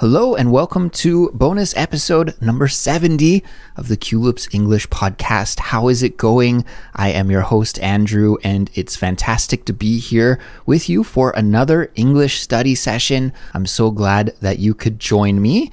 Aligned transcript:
Hello 0.00 0.36
and 0.36 0.52
welcome 0.52 0.90
to 0.90 1.28
bonus 1.30 1.76
episode 1.76 2.40
number 2.40 2.68
70 2.68 3.42
of 3.74 3.88
the 3.88 3.96
Culips 3.96 4.54
English 4.54 4.88
podcast. 4.90 5.58
How 5.58 5.88
is 5.88 6.04
it 6.04 6.16
going? 6.16 6.64
I 6.94 7.10
am 7.10 7.32
your 7.32 7.40
host, 7.40 7.80
Andrew, 7.80 8.36
and 8.44 8.70
it's 8.74 8.94
fantastic 8.94 9.64
to 9.64 9.72
be 9.72 9.98
here 9.98 10.38
with 10.66 10.88
you 10.88 11.02
for 11.02 11.32
another 11.32 11.90
English 11.96 12.38
study 12.38 12.76
session. 12.76 13.32
I'm 13.52 13.66
so 13.66 13.90
glad 13.90 14.36
that 14.40 14.60
you 14.60 14.72
could 14.72 15.00
join 15.00 15.42
me. 15.42 15.72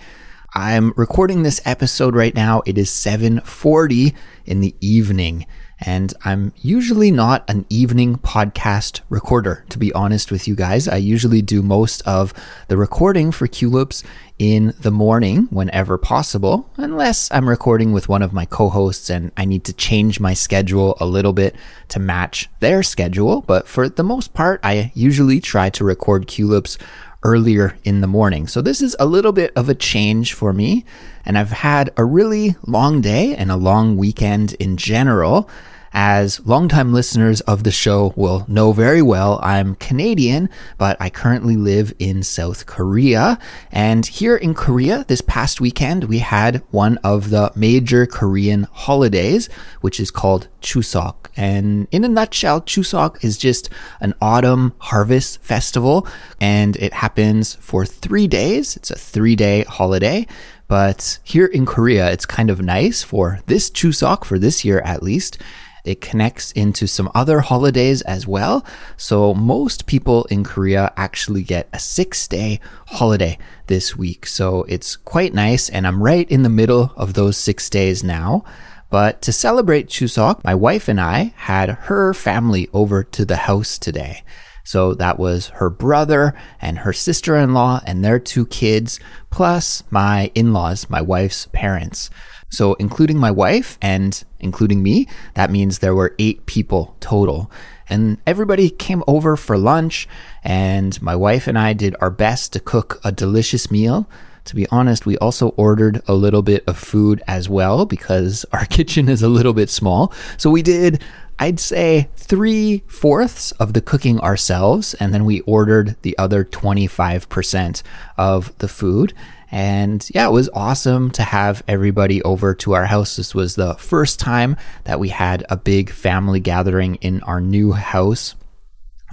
I'm 0.56 0.94
recording 0.96 1.44
this 1.44 1.62
episode 1.64 2.16
right 2.16 2.34
now. 2.34 2.64
It 2.66 2.80
is 2.80 2.90
740 2.90 4.16
in 4.48 4.60
the 4.60 4.74
evening. 4.82 5.46
And 5.80 6.14
I'm 6.24 6.54
usually 6.58 7.12
not 7.12 7.50
an 7.50 7.66
evening 7.70 8.18
podcast 8.18 9.02
recorder, 9.10 9.66
to 9.70 9.78
be 9.78 9.92
honest 9.94 10.32
with 10.32 10.48
you 10.48 10.56
guys. 10.56 10.88
I 10.88 10.98
usually 10.98 11.42
do 11.42 11.62
most 11.62 12.02
of 12.08 12.34
the 12.68 12.78
recording 12.78 13.32
for 13.32 13.48
Culips 13.48 14.04
in 14.38 14.74
the 14.82 14.92
morning 14.92 15.48
whenever 15.50 15.98
possible, 15.98 16.70
unless 16.78 17.32
I'm 17.32 17.48
recording 17.48 17.94
with 17.94 18.10
one 18.10 18.22
of 18.22 18.34
my 18.34 18.46
co 18.46 18.70
hosts 18.70 19.10
and 19.10 19.32
I 19.38 19.46
need 19.46 19.64
to 19.66 19.74
change 19.74 20.20
my 20.20 20.34
schedule 20.34 20.98
a 21.00 21.06
little 21.06 21.34
bit 21.34 21.56
to 21.90 22.00
match 22.00 22.50
their 22.60 22.84
schedule. 22.84 23.42
But 23.42 23.68
for 23.68 23.88
the 23.88 24.04
most 24.04 24.34
part, 24.34 24.60
I 24.64 24.92
usually 24.94 25.40
try 25.40 25.70
to 25.72 25.86
record 25.86 26.28
Culips 26.28 26.78
earlier 27.26 27.76
in 27.84 28.02
the 28.02 28.08
morning. 28.08 28.48
So 28.48 28.62
this 28.62 28.82
is 28.82 28.96
a 29.00 29.06
little 29.06 29.32
bit 29.34 29.52
of 29.56 29.68
a 29.68 29.76
change 29.76 30.34
for 30.34 30.54
me. 30.54 30.86
And 31.26 31.38
I've 31.38 31.52
had 31.52 31.90
a 31.98 32.06
really 32.06 32.56
long 32.66 33.02
day 33.02 33.36
and 33.36 33.52
a 33.52 33.58
long 33.58 33.98
weekend 33.98 34.54
in 34.54 34.78
general. 34.78 35.50
As 35.98 36.46
longtime 36.46 36.92
listeners 36.92 37.40
of 37.42 37.64
the 37.64 37.72
show 37.72 38.12
will 38.18 38.44
know 38.50 38.74
very 38.74 39.02
well, 39.02 39.40
I'm 39.42 39.76
Canadian, 39.76 40.50
but 40.78 40.98
I 41.00 41.10
currently 41.10 41.56
live 41.56 41.94
in 42.00 42.22
South 42.22 42.66
Korea. 42.66 43.40
And 43.72 44.06
here 44.06 44.36
in 44.36 44.56
Korea, 44.56 45.06
this 45.08 45.22
past 45.22 45.62
weekend, 45.62 46.04
we 46.04 46.20
had 46.20 46.62
one 46.72 46.98
of 46.98 47.30
the 47.30 47.50
major 47.56 48.06
Korean 48.06 48.68
holidays, 48.74 49.48
which 49.80 50.02
is 50.02 50.12
called 50.12 50.50
Chuseok. 50.62 51.16
And 51.38 51.88
in 51.92 52.04
a 52.04 52.10
nutshell, 52.10 52.60
Chuseok 52.60 53.24
is 53.24 53.38
just 53.38 53.70
an 54.02 54.16
autumn 54.22 54.74
harvest 54.80 55.42
festival, 55.44 56.06
and 56.42 56.76
it 56.76 56.92
happens 56.92 57.56
for 57.62 57.86
three 57.86 58.28
days. 58.28 58.76
It's 58.76 58.92
a 58.92 58.98
three 58.98 59.38
day 59.38 59.64
holiday. 59.64 60.28
But 60.68 61.20
here 61.24 61.46
in 61.46 61.66
Korea, 61.66 62.12
it's 62.12 62.26
kind 62.26 62.50
of 62.50 62.60
nice 62.62 63.04
for 63.04 63.40
this 63.46 63.70
Chuseok, 63.70 64.26
for 64.26 64.40
this 64.40 64.66
year 64.66 64.80
at 64.80 65.04
least, 65.04 65.38
it 65.86 66.02
connects 66.02 66.52
into 66.52 66.88
some 66.88 67.12
other 67.16 67.40
holidays 67.40 68.02
as 68.02 68.28
well. 68.28 68.66
So 68.98 69.34
most 69.34 69.86
people 69.86 70.26
in 70.26 70.44
Korea 70.44 70.92
actually 70.98 71.44
get 71.44 71.70
a 71.72 71.80
six 71.80 72.28
day 72.28 72.60
holiday 72.88 73.38
this 73.68 73.96
week. 73.96 74.26
So 74.26 74.64
it's 74.64 74.96
quite 74.96 75.34
nice. 75.34 75.70
And 75.70 75.88
I'm 75.88 76.04
right 76.04 76.30
in 76.30 76.44
the 76.44 76.50
middle 76.50 76.94
of 76.96 77.14
those 77.14 77.38
six 77.38 77.70
days 77.70 78.04
now. 78.04 78.44
But 78.90 79.22
to 79.24 79.34
celebrate 79.34 79.90
Chuseok, 79.90 80.44
my 80.44 80.56
wife 80.56 80.88
and 80.88 81.02
I 81.02 81.34
had 81.38 81.70
her 81.70 82.14
family 82.14 82.70
over 82.72 83.04
to 83.04 83.26
the 83.26 83.36
house 83.36 83.78
today. 83.78 84.24
So 84.64 84.96
that 84.96 85.20
was 85.20 85.48
her 85.50 85.70
brother 85.70 86.34
and 86.60 86.80
her 86.80 86.94
sister 86.94 87.36
in 87.36 87.54
law 87.54 87.82
and 87.86 88.04
their 88.04 88.20
two 88.20 88.48
kids, 88.48 89.00
plus 89.30 89.84
my 89.92 90.32
in 90.34 90.54
laws, 90.54 90.90
my 90.90 91.02
wife's 91.02 91.48
parents. 91.54 92.10
So, 92.56 92.74
including 92.76 93.18
my 93.18 93.32
wife 93.32 93.78
and 93.82 94.24
including 94.40 94.82
me, 94.82 95.08
that 95.34 95.52
means 95.52 95.80
there 95.80 95.96
were 95.96 96.16
eight 96.20 96.46
people 96.46 96.96
total. 97.00 97.52
And 97.90 98.18
everybody 98.26 98.70
came 98.70 99.04
over 99.08 99.36
for 99.36 99.58
lunch, 99.58 100.08
and 100.44 101.00
my 101.02 101.16
wife 101.16 101.48
and 101.48 101.58
I 101.58 101.74
did 101.74 101.96
our 102.00 102.10
best 102.10 102.54
to 102.54 102.60
cook 102.60 103.00
a 103.04 103.12
delicious 103.12 103.70
meal. 103.70 104.10
To 104.46 104.56
be 104.56 104.68
honest, 104.70 105.06
we 105.06 105.18
also 105.18 105.50
ordered 105.50 106.02
a 106.08 106.14
little 106.14 106.44
bit 106.44 106.64
of 106.68 106.78
food 106.78 107.22
as 107.28 107.50
well 107.50 107.86
because 107.86 108.46
our 108.54 108.66
kitchen 108.66 109.10
is 109.10 109.22
a 109.22 109.30
little 109.30 109.54
bit 109.54 109.70
small. 109.70 110.14
So 110.38 110.50
we 110.50 110.62
did, 110.62 111.04
I'd 111.40 111.60
say, 111.60 112.10
three 112.16 112.84
fourths 112.88 113.52
of 113.54 113.74
the 113.74 113.82
cooking 113.82 114.20
ourselves, 114.22 114.94
and 114.96 115.14
then 115.14 115.26
we 115.26 115.42
ordered 115.42 115.96
the 116.04 116.18
other 116.18 116.46
25% 116.46 117.84
of 118.18 118.58
the 118.60 118.68
food. 118.68 119.14
And 119.56 120.06
yeah, 120.14 120.28
it 120.28 120.34
was 120.34 120.50
awesome 120.54 121.12
to 121.12 121.24
have 121.24 121.64
everybody 121.66 122.22
over 122.24 122.54
to 122.56 122.74
our 122.74 122.86
house. 122.86 123.16
This 123.16 123.34
was 123.34 123.56
the 123.56 123.76
first 123.76 124.20
time 124.20 124.58
that 124.84 125.00
we 125.00 125.08
had 125.08 125.46
a 125.50 125.56
big 125.56 125.92
family 125.92 126.42
gathering 126.42 126.96
in 126.96 127.24
our 127.24 127.40
new 127.40 127.72
house. 127.72 128.36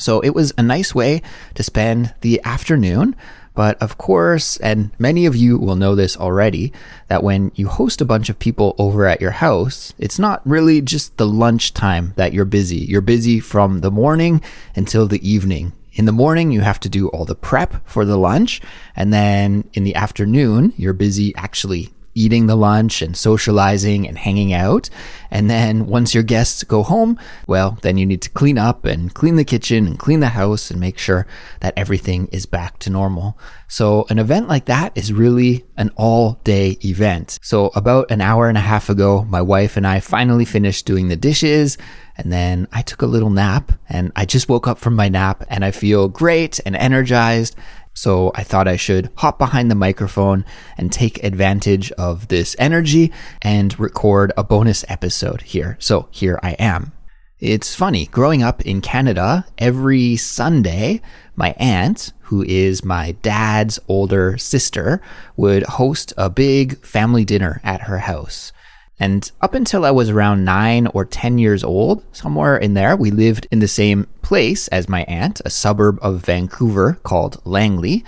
So 0.00 0.18
it 0.18 0.30
was 0.30 0.52
a 0.58 0.62
nice 0.64 0.96
way 0.96 1.22
to 1.54 1.62
spend 1.62 2.12
the 2.22 2.40
afternoon. 2.44 3.14
But 3.54 3.80
of 3.80 3.98
course, 3.98 4.56
and 4.56 4.90
many 4.98 5.26
of 5.26 5.36
you 5.36 5.58
will 5.58 5.76
know 5.76 5.94
this 5.94 6.16
already, 6.16 6.72
that 7.06 7.22
when 7.22 7.52
you 7.54 7.68
host 7.68 8.00
a 8.00 8.04
bunch 8.04 8.28
of 8.28 8.40
people 8.40 8.74
over 8.78 9.06
at 9.06 9.20
your 9.20 9.30
house, 9.30 9.94
it's 9.96 10.18
not 10.18 10.44
really 10.44 10.80
just 10.80 11.18
the 11.18 11.26
lunch 11.26 11.72
time 11.72 12.14
that 12.16 12.32
you're 12.32 12.44
busy. 12.44 12.78
You're 12.78 13.00
busy 13.00 13.38
from 13.38 13.78
the 13.78 13.92
morning 13.92 14.42
until 14.74 15.06
the 15.06 15.22
evening. 15.22 15.72
In 15.94 16.06
the 16.06 16.12
morning, 16.12 16.50
you 16.50 16.62
have 16.62 16.80
to 16.80 16.88
do 16.88 17.08
all 17.08 17.26
the 17.26 17.34
prep 17.34 17.86
for 17.86 18.04
the 18.04 18.16
lunch. 18.16 18.62
And 18.96 19.12
then 19.12 19.68
in 19.74 19.84
the 19.84 19.94
afternoon, 19.94 20.72
you're 20.76 20.94
busy 20.94 21.34
actually 21.36 21.90
eating 22.14 22.46
the 22.46 22.56
lunch 22.56 23.00
and 23.00 23.16
socializing 23.16 24.06
and 24.06 24.18
hanging 24.18 24.52
out. 24.52 24.90
And 25.30 25.48
then 25.48 25.86
once 25.86 26.14
your 26.14 26.22
guests 26.22 26.62
go 26.62 26.82
home, 26.82 27.18
well, 27.46 27.78
then 27.82 27.96
you 27.96 28.04
need 28.04 28.22
to 28.22 28.30
clean 28.30 28.58
up 28.58 28.84
and 28.84 29.14
clean 29.14 29.36
the 29.36 29.44
kitchen 29.44 29.86
and 29.86 29.98
clean 29.98 30.20
the 30.20 30.28
house 30.28 30.70
and 30.70 30.78
make 30.80 30.98
sure 30.98 31.26
that 31.60 31.74
everything 31.76 32.28
is 32.28 32.44
back 32.46 32.78
to 32.80 32.90
normal. 32.90 33.38
So 33.68 34.06
an 34.10 34.18
event 34.18 34.48
like 34.48 34.66
that 34.66 34.96
is 34.96 35.12
really 35.12 35.64
an 35.76 35.90
all 35.96 36.38
day 36.44 36.76
event. 36.84 37.38
So 37.42 37.70
about 37.74 38.10
an 38.10 38.20
hour 38.20 38.48
and 38.48 38.58
a 38.58 38.62
half 38.62 38.90
ago, 38.90 39.24
my 39.24 39.40
wife 39.40 39.76
and 39.76 39.86
I 39.86 40.00
finally 40.00 40.44
finished 40.44 40.84
doing 40.86 41.08
the 41.08 41.16
dishes. 41.16 41.78
And 42.16 42.32
then 42.32 42.68
I 42.72 42.82
took 42.82 43.02
a 43.02 43.06
little 43.06 43.30
nap 43.30 43.72
and 43.88 44.12
I 44.14 44.24
just 44.24 44.48
woke 44.48 44.68
up 44.68 44.78
from 44.78 44.94
my 44.94 45.08
nap 45.08 45.44
and 45.48 45.64
I 45.64 45.70
feel 45.70 46.08
great 46.08 46.60
and 46.66 46.76
energized 46.76 47.56
so 47.94 48.32
I 48.34 48.42
thought 48.42 48.68
I 48.68 48.76
should 48.76 49.10
hop 49.16 49.38
behind 49.38 49.70
the 49.70 49.74
microphone 49.74 50.44
and 50.78 50.90
take 50.90 51.22
advantage 51.22 51.92
of 51.92 52.28
this 52.28 52.56
energy 52.58 53.12
and 53.42 53.78
record 53.78 54.32
a 54.36 54.44
bonus 54.44 54.84
episode 54.88 55.42
here. 55.42 55.76
So 55.78 56.08
here 56.10 56.38
I 56.42 56.52
am. 56.52 56.92
It's 57.38 57.74
funny, 57.74 58.06
growing 58.06 58.42
up 58.42 58.62
in 58.62 58.80
Canada, 58.80 59.44
every 59.58 60.16
Sunday, 60.16 61.00
my 61.34 61.54
aunt, 61.58 62.12
who 62.20 62.44
is 62.44 62.84
my 62.84 63.12
dad's 63.22 63.80
older 63.88 64.38
sister, 64.38 65.02
would 65.36 65.64
host 65.64 66.12
a 66.16 66.30
big 66.30 66.78
family 66.86 67.24
dinner 67.24 67.60
at 67.64 67.82
her 67.82 67.98
house. 67.98 68.52
And 69.02 69.32
up 69.40 69.54
until 69.54 69.84
I 69.84 69.90
was 69.90 70.10
around 70.10 70.44
nine 70.44 70.86
or 70.86 71.04
10 71.04 71.36
years 71.36 71.64
old, 71.64 72.04
somewhere 72.12 72.56
in 72.56 72.74
there, 72.74 72.94
we 72.94 73.10
lived 73.10 73.48
in 73.50 73.58
the 73.58 73.66
same 73.66 74.06
place 74.22 74.68
as 74.68 74.88
my 74.88 75.02
aunt, 75.08 75.40
a 75.44 75.50
suburb 75.50 75.98
of 76.00 76.24
Vancouver 76.24 77.00
called 77.02 77.42
Langley. 77.44 78.04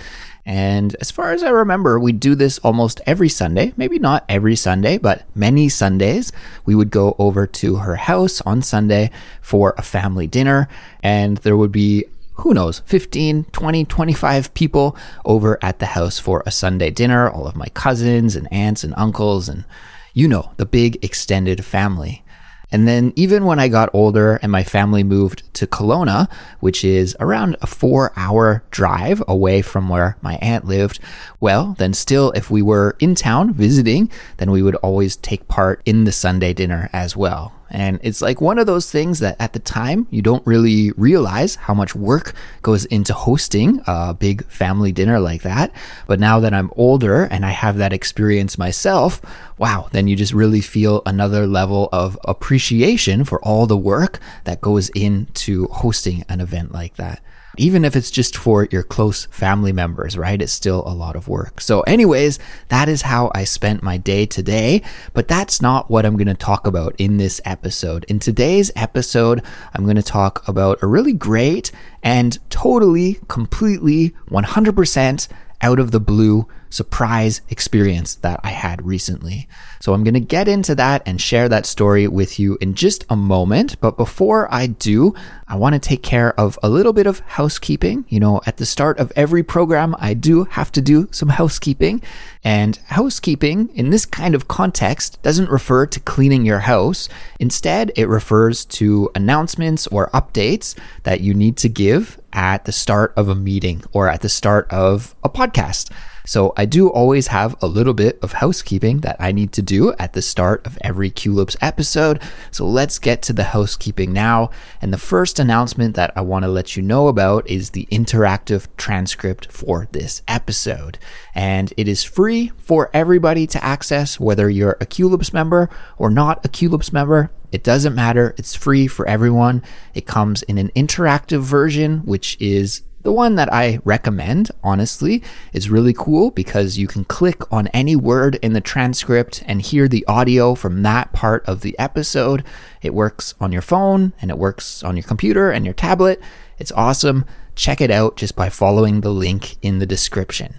And 0.47 0.94
as 1.00 1.10
far 1.10 1.32
as 1.32 1.43
I 1.43 1.50
remember, 1.50 1.99
we'd 1.99 2.21
do 2.21 2.37
this 2.37 2.60
almost 2.60 3.00
every 3.06 3.28
Sunday. 3.28 3.72
Maybe 3.77 3.99
not 3.99 4.25
every 4.28 4.55
Sunday, 4.55 4.97
but 4.99 5.25
many 5.34 5.69
Sundays. 5.69 6.31
We 6.65 6.77
would 6.77 6.91
go 6.91 7.16
over 7.19 7.44
to 7.44 7.75
her 7.75 7.97
house 7.97 8.41
on 8.43 8.62
Sunday 8.62 9.11
for 9.43 9.75
a 9.76 9.82
family 9.82 10.28
dinner, 10.28 10.69
and 11.03 11.38
there 11.38 11.56
would 11.56 11.72
be 11.72 12.05
who 12.34 12.55
knows, 12.55 12.82
15, 12.87 13.47
20, 13.50 13.84
25 13.84 14.55
people 14.55 14.97
over 15.25 15.59
at 15.61 15.81
the 15.81 15.87
house 15.87 16.21
for 16.21 16.44
a 16.47 16.53
Sunday 16.53 16.91
dinner, 16.91 17.28
all 17.28 17.49
of 17.49 17.56
my 17.56 17.69
cousins 17.75 18.37
and 18.37 18.53
aunts 18.53 18.84
and 18.84 18.94
uncles 18.97 19.49
and 19.49 19.65
you 20.14 20.26
know, 20.26 20.52
the 20.56 20.64
big 20.64 21.04
extended 21.04 21.64
family. 21.64 22.25
And 22.70 22.88
then 22.88 23.12
even 23.14 23.44
when 23.44 23.60
I 23.60 23.69
got 23.69 23.94
older 23.94 24.36
and 24.42 24.50
my 24.50 24.64
family 24.64 25.04
moved 25.04 25.52
to 25.54 25.66
Kelowna, 25.66 26.28
which 26.58 26.84
is 26.84 27.16
around 27.20 27.56
a 27.60 27.69
four 27.69 28.12
hour 28.16 28.64
drive 28.70 29.22
away 29.28 29.62
from 29.62 29.88
where 29.88 30.16
my 30.22 30.36
aunt 30.36 30.64
lived, 30.64 30.98
well, 31.38 31.76
then 31.78 31.94
still, 31.94 32.32
if 32.32 32.50
we 32.50 32.62
were 32.62 32.96
in 32.99 33.14
town 33.14 33.52
visiting, 33.52 34.11
then 34.38 34.50
we 34.50 34.62
would 34.62 34.75
always 34.76 35.14
take 35.14 35.46
part 35.46 35.82
in 35.84 36.02
the 36.02 36.11
Sunday 36.11 36.52
dinner 36.52 36.90
as 36.93 37.17
well. 37.17 37.52
And 37.70 37.99
it's 38.02 38.22
like 38.22 38.40
one 38.40 38.58
of 38.58 38.66
those 38.66 38.90
things 38.90 39.19
that 39.20 39.37
at 39.40 39.52
the 39.52 39.58
time 39.58 40.06
you 40.11 40.22
don't 40.22 40.46
really 40.46 40.93
realize 40.93 41.56
how 41.56 41.75
much 41.75 41.94
work 41.94 42.34
goes 42.62 42.84
into 42.87 43.12
hosting 43.14 43.81
a 43.87 44.14
big 44.14 44.44
family 44.46 44.93
dinner 44.93 45.19
like 45.19 45.43
that. 45.43 45.72
But 46.06 46.20
now 46.20 46.40
that 46.40 46.55
I'm 46.55 46.70
older 46.76 47.25
and 47.25 47.44
I 47.44 47.50
have 47.50 47.76
that 47.78 47.93
experience 47.93 48.58
myself, 48.58 49.20
wow, 49.58 49.88
then 49.93 50.08
you 50.08 50.16
just 50.16 50.32
really 50.32 50.61
feel 50.61 51.02
another 51.06 51.46
level 51.46 51.88
of 51.93 52.19
appreciation 52.25 53.25
for 53.25 53.43
all 53.43 53.67
the 53.67 53.76
work 53.76 54.19
that 54.44 54.60
goes 54.60 54.88
into 54.90 55.67
hosting 55.69 56.25
an 56.28 56.40
event 56.40 56.72
like 56.72 56.96
that. 56.96 57.20
Even 57.56 57.85
if 57.85 57.97
it's 57.97 58.11
just 58.11 58.37
for 58.37 58.67
your 58.71 58.83
close 58.83 59.27
family 59.27 59.73
members, 59.73 60.17
right? 60.17 60.41
It's 60.41 60.53
still 60.53 60.83
a 60.87 60.95
lot 60.95 61.17
of 61.17 61.29
work. 61.29 61.61
So 61.61 61.81
anyways, 61.83 62.39
that 62.69 62.89
is 62.89 63.03
how 63.03 63.31
I 63.35 63.45
spent 63.45 63.83
my 63.83 63.97
day 63.97 64.27
today, 64.27 64.83
but 65.12 65.29
that's 65.29 65.62
not 65.62 65.91
what 65.91 66.05
I'm 66.05 66.17
going 66.17 66.29
to 66.29 66.35
talk 66.35 66.67
about 66.67 66.95
in 66.99 67.17
this 67.17 67.41
episode. 67.45 68.05
In 68.05 68.19
today's 68.19 68.71
episode, 68.77 69.43
I'm 69.75 69.85
going 69.85 69.97
to 69.97 70.03
talk 70.03 70.47
about 70.49 70.83
a 70.83 70.87
really 70.87 71.12
great 71.12 71.71
and 72.03 72.39
totally, 72.51 73.19
completely, 73.29 74.15
100% 74.31 75.29
out 75.62 75.79
of 75.79 75.91
the 75.91 76.01
blue 76.01 76.47
surprise 76.75 77.41
experience 77.50 78.17
that 78.17 78.41
I 78.43 78.49
had 78.49 78.85
recently. 78.85 79.49
So 79.81 79.94
I'm 79.94 80.03
going 80.03 80.15
to 80.15 80.21
get 80.21 80.49
into 80.49 80.75
that 80.75 81.03
and 81.06 81.21
share 81.21 81.49
that 81.49 81.67
story 81.67 82.09
with 82.09 82.41
you 82.41 82.59
in 82.61 82.75
just 82.75 83.05
a 83.09 83.17
moment. 83.17 83.81
But 83.81 83.97
before 83.97 84.53
I 84.53 84.67
do, 84.67 85.15
I 85.47 85.56
want 85.56 85.75
to 85.75 85.79
take 85.79 86.03
care 86.03 86.38
of 86.41 86.59
a 86.62 86.69
little 86.69 86.93
bit 86.93 87.06
of 87.06 87.21
housekeeping. 87.21 88.06
You 88.09 88.19
know, 88.19 88.41
at 88.47 88.56
the 88.56 88.67
start 88.67 88.99
of 88.99 89.12
every 89.15 89.43
program, 89.44 89.94
I 89.99 90.15
do 90.15 90.44
have 90.44 90.73
to 90.73 90.81
do 90.81 91.09
some 91.12 91.29
housekeeping. 91.29 92.03
And 92.43 92.77
housekeeping 92.87 93.69
in 93.75 93.91
this 93.91 94.05
kind 94.05 94.35
of 94.35 94.49
context 94.49 95.23
doesn't 95.23 95.50
refer 95.50 95.87
to 95.87 96.00
cleaning 96.00 96.44
your 96.44 96.61
house. 96.61 97.09
Instead, 97.38 97.93
it 97.94 98.09
refers 98.09 98.65
to 98.65 99.11
announcements 99.15 99.87
or 99.88 100.11
updates 100.11 100.77
that 101.05 101.20
you 101.20 101.35
need 101.35 101.56
to 101.59 101.69
give 101.69 102.19
at 102.32 102.65
the 102.65 102.73
start 102.73 103.12
of 103.17 103.29
a 103.29 103.35
meeting 103.35 103.85
or 103.93 104.09
at 104.09 104.23
the 104.23 104.29
start 104.29 104.69
of 104.73 105.15
a 105.23 105.29
podcast. 105.29 105.91
So 106.26 106.55
I 106.56 106.65
do 106.65 106.88
always 106.88 107.26
have 107.26 107.55
a 107.61 107.67
little 107.67 107.93
bit 107.93 108.19
of 108.23 108.32
housekeeping 108.32 109.00
that 109.00 109.17
I 109.21 109.31
need 109.31 109.53
to 109.53 109.62
do 109.62 109.93
at 109.99 110.15
the 110.15 110.23
start 110.23 110.67
of 110.67 110.79
every 110.81 111.11
Culips 111.11 111.56
episode. 111.61 112.23
So 112.50 112.67
let's 112.67 112.99
get 112.99 113.21
to 113.23 113.35
the 113.35 113.44
housekeeping 113.44 114.12
now. 114.12 114.50
And 114.81 114.93
the 114.93 114.99
first 114.99 115.38
announcement 115.38 115.97
that 115.97 116.12
I 116.17 116.23
want 116.23 116.44
to 116.44 116.50
let 116.50 116.76
you 116.76 116.82
know 116.82 117.09
about 117.09 117.49
is 117.49 117.71
the 117.71 117.87
interactive 117.93 118.69
transcript 118.79 119.53
for 119.53 119.87
this 119.93 120.23
episode. 120.26 120.99
And 121.35 121.75
it 121.76 121.88
is 121.88 122.05
free 122.05 122.53
for 122.56 122.88
everybody 122.94 123.47
to 123.49 123.62
access, 123.62 124.19
whether 124.19 124.49
you're 124.49 124.79
a 124.81 124.87
Culips 124.87 125.35
member 125.35 125.69
or 125.99 126.09
not 126.09 126.44
a 126.44 126.49
Culips 126.49 126.91
member. 126.91 127.31
It 127.53 127.62
doesn't 127.62 127.94
matter. 127.94 128.35
It's 128.38 128.55
free 128.55 128.87
for 128.87 129.06
everyone. 129.06 129.62
It 129.93 130.06
comes 130.06 130.43
in 130.43 130.56
an 130.56 130.70
interactive 130.75 131.43
version, 131.43 131.99
which 131.99 132.37
is 132.41 132.82
the 133.05 133.12
one 133.12 133.35
that 133.37 133.53
I 133.53 133.79
recommend, 133.85 134.51
honestly, 134.62 135.23
is 135.53 135.71
really 135.71 135.93
cool 135.93 136.31
because 136.31 136.79
you 136.79 136.87
can 136.87 137.05
click 137.05 137.53
on 137.53 137.69
any 137.69 137.95
word 137.95 138.37
in 138.37 138.55
the 138.55 138.62
transcript 138.62 139.43
and 139.47 139.61
hear 139.61 139.87
the 139.87 140.06
audio 140.06 140.55
from 140.55 140.83
that 140.83 141.12
part 141.12 141.45
of 141.47 141.61
the 141.61 141.79
episode. 141.79 142.43
It 142.83 142.95
works 142.95 143.35
on 143.41 143.53
your 143.53 143.62
phone 143.62 144.15
and 144.23 144.31
it 144.31 144.39
works 144.39 144.83
on 144.83 144.97
your 144.97 145.05
computer 145.05 145.51
and 145.51 145.67
your 145.67 145.75
tablet. 145.75 146.21
It's 146.59 146.73
awesome. 146.73 147.27
Check 147.55 147.83
it 147.83 147.91
out 147.91 148.17
just 148.17 148.35
by 148.35 148.49
following 148.49 149.03
the 149.03 149.11
link 149.12 149.56
in 149.62 149.81
the 149.81 149.87
description. 149.87 150.55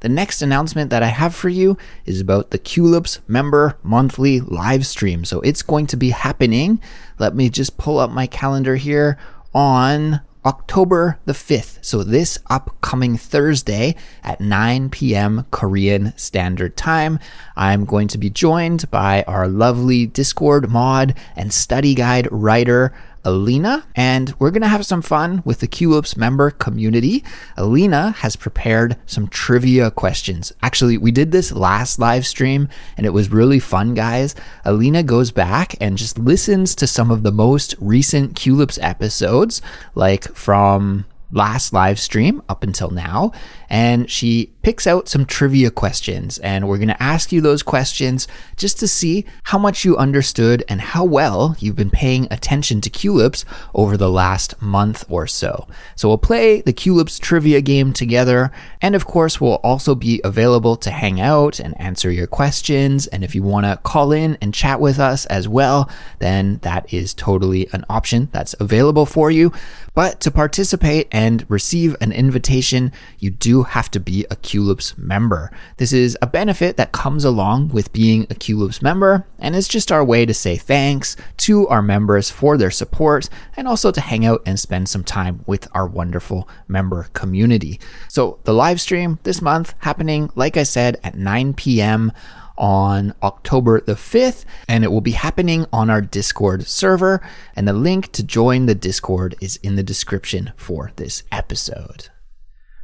The 0.00 0.08
next 0.08 0.40
announcement 0.40 0.88
that 0.88 1.02
I 1.02 1.08
have 1.08 1.34
for 1.34 1.50
you 1.50 1.76
is 2.06 2.18
about 2.18 2.50
the 2.50 2.58
Culips 2.58 3.18
member 3.28 3.76
monthly 3.82 4.40
live 4.40 4.86
stream. 4.86 5.26
So 5.26 5.42
it's 5.42 5.60
going 5.60 5.86
to 5.88 5.98
be 5.98 6.10
happening. 6.10 6.80
Let 7.18 7.34
me 7.34 7.50
just 7.50 7.76
pull 7.76 7.98
up 7.98 8.10
my 8.10 8.26
calendar 8.26 8.76
here 8.76 9.18
on 9.52 10.22
October 10.48 11.18
the 11.26 11.34
5th. 11.34 11.84
So 11.84 12.02
this 12.02 12.38
upcoming 12.48 13.18
Thursday 13.18 13.94
at 14.24 14.40
9 14.40 14.88
p.m. 14.88 15.44
Korean 15.50 16.16
Standard 16.16 16.74
Time, 16.74 17.18
I'm 17.54 17.84
going 17.84 18.08
to 18.08 18.16
be 18.16 18.30
joined 18.30 18.90
by 18.90 19.24
our 19.24 19.46
lovely 19.46 20.06
Discord 20.06 20.70
mod 20.70 21.14
and 21.36 21.52
study 21.52 21.94
guide 21.94 22.28
writer, 22.32 22.94
Alina, 23.24 23.86
and 23.94 24.34
we're 24.38 24.50
going 24.50 24.62
to 24.62 24.68
have 24.68 24.86
some 24.86 25.02
fun 25.02 25.42
with 25.44 25.60
the 25.60 25.68
Culips 25.68 26.16
member 26.16 26.50
community. 26.50 27.24
Alina 27.56 28.12
has 28.12 28.36
prepared 28.36 28.96
some 29.06 29.28
trivia 29.28 29.90
questions. 29.90 30.52
Actually, 30.62 30.98
we 30.98 31.10
did 31.10 31.32
this 31.32 31.52
last 31.52 31.98
live 31.98 32.26
stream 32.26 32.68
and 32.96 33.06
it 33.06 33.10
was 33.10 33.30
really 33.30 33.58
fun, 33.58 33.94
guys. 33.94 34.34
Alina 34.64 35.02
goes 35.02 35.30
back 35.30 35.74
and 35.80 35.98
just 35.98 36.18
listens 36.18 36.74
to 36.76 36.86
some 36.86 37.10
of 37.10 37.22
the 37.22 37.32
most 37.32 37.74
recent 37.80 38.34
Culips 38.34 38.78
episodes, 38.82 39.60
like 39.94 40.24
from 40.34 41.04
last 41.30 41.72
live 41.72 41.98
stream 42.00 42.42
up 42.48 42.62
until 42.62 42.90
now. 42.90 43.32
And 43.70 44.10
she 44.10 44.52
picks 44.62 44.86
out 44.86 45.08
some 45.08 45.24
trivia 45.24 45.70
questions. 45.70 46.38
And 46.38 46.68
we're 46.68 46.78
going 46.78 46.88
to 46.88 47.02
ask 47.02 47.32
you 47.32 47.40
those 47.40 47.62
questions 47.62 48.28
just 48.56 48.78
to 48.80 48.88
see 48.88 49.24
how 49.44 49.58
much 49.58 49.84
you 49.84 49.96
understood 49.96 50.64
and 50.68 50.80
how 50.80 51.04
well 51.04 51.56
you've 51.58 51.76
been 51.76 51.90
paying 51.90 52.26
attention 52.30 52.80
to 52.82 52.90
Culips 52.90 53.44
over 53.74 53.96
the 53.96 54.10
last 54.10 54.60
month 54.60 55.04
or 55.08 55.26
so. 55.26 55.66
So 55.96 56.08
we'll 56.08 56.18
play 56.18 56.60
the 56.60 56.72
Culips 56.72 57.20
trivia 57.20 57.60
game 57.60 57.92
together. 57.92 58.50
And 58.80 58.94
of 58.94 59.06
course, 59.06 59.40
we'll 59.40 59.54
also 59.56 59.94
be 59.94 60.20
available 60.24 60.76
to 60.76 60.90
hang 60.90 61.20
out 61.20 61.60
and 61.60 61.78
answer 61.80 62.10
your 62.10 62.26
questions. 62.26 63.06
And 63.06 63.24
if 63.24 63.34
you 63.34 63.42
want 63.42 63.66
to 63.66 63.78
call 63.82 64.12
in 64.12 64.38
and 64.40 64.54
chat 64.54 64.80
with 64.80 64.98
us 64.98 65.26
as 65.26 65.48
well, 65.48 65.90
then 66.18 66.58
that 66.62 66.92
is 66.92 67.14
totally 67.14 67.68
an 67.72 67.84
option 67.88 68.28
that's 68.32 68.54
available 68.60 69.06
for 69.06 69.30
you. 69.30 69.52
But 69.94 70.20
to 70.20 70.30
participate 70.30 71.08
and 71.10 71.44
receive 71.48 71.96
an 72.00 72.12
invitation, 72.12 72.92
you 73.18 73.30
do 73.30 73.57
have 73.64 73.90
to 73.92 74.00
be 74.00 74.24
a 74.30 74.36
Culips 74.36 74.96
member. 74.96 75.50
This 75.76 75.92
is 75.92 76.16
a 76.20 76.26
benefit 76.26 76.76
that 76.76 76.92
comes 76.92 77.24
along 77.24 77.68
with 77.68 77.92
being 77.92 78.24
a 78.24 78.34
Culips 78.34 78.82
member, 78.82 79.26
and 79.38 79.54
it's 79.54 79.68
just 79.68 79.92
our 79.92 80.04
way 80.04 80.26
to 80.26 80.34
say 80.34 80.56
thanks 80.56 81.16
to 81.38 81.68
our 81.68 81.82
members 81.82 82.30
for 82.30 82.56
their 82.56 82.70
support 82.70 83.28
and 83.56 83.68
also 83.68 83.90
to 83.90 84.00
hang 84.00 84.24
out 84.24 84.42
and 84.46 84.58
spend 84.58 84.88
some 84.88 85.04
time 85.04 85.44
with 85.46 85.68
our 85.74 85.86
wonderful 85.86 86.48
member 86.66 87.08
community. 87.12 87.80
So 88.08 88.38
the 88.44 88.54
live 88.54 88.80
stream 88.80 89.18
this 89.22 89.42
month 89.42 89.74
happening, 89.78 90.30
like 90.34 90.56
I 90.56 90.62
said, 90.62 91.00
at 91.02 91.14
9 91.16 91.54
p.m 91.54 92.12
on 92.58 93.14
October 93.22 93.80
the 93.80 93.94
5th, 93.94 94.44
and 94.66 94.84
it 94.84 94.88
will 94.88 95.00
be 95.00 95.12
happening 95.12 95.64
on 95.72 95.88
our 95.88 96.02
Discord 96.02 96.66
server. 96.66 97.22
And 97.56 97.66
the 97.66 97.72
link 97.72 98.12
to 98.12 98.22
join 98.22 98.66
the 98.66 98.74
Discord 98.74 99.36
is 99.40 99.56
in 99.62 99.76
the 99.76 99.82
description 99.82 100.52
for 100.56 100.90
this 100.96 101.22
episode. 101.32 102.08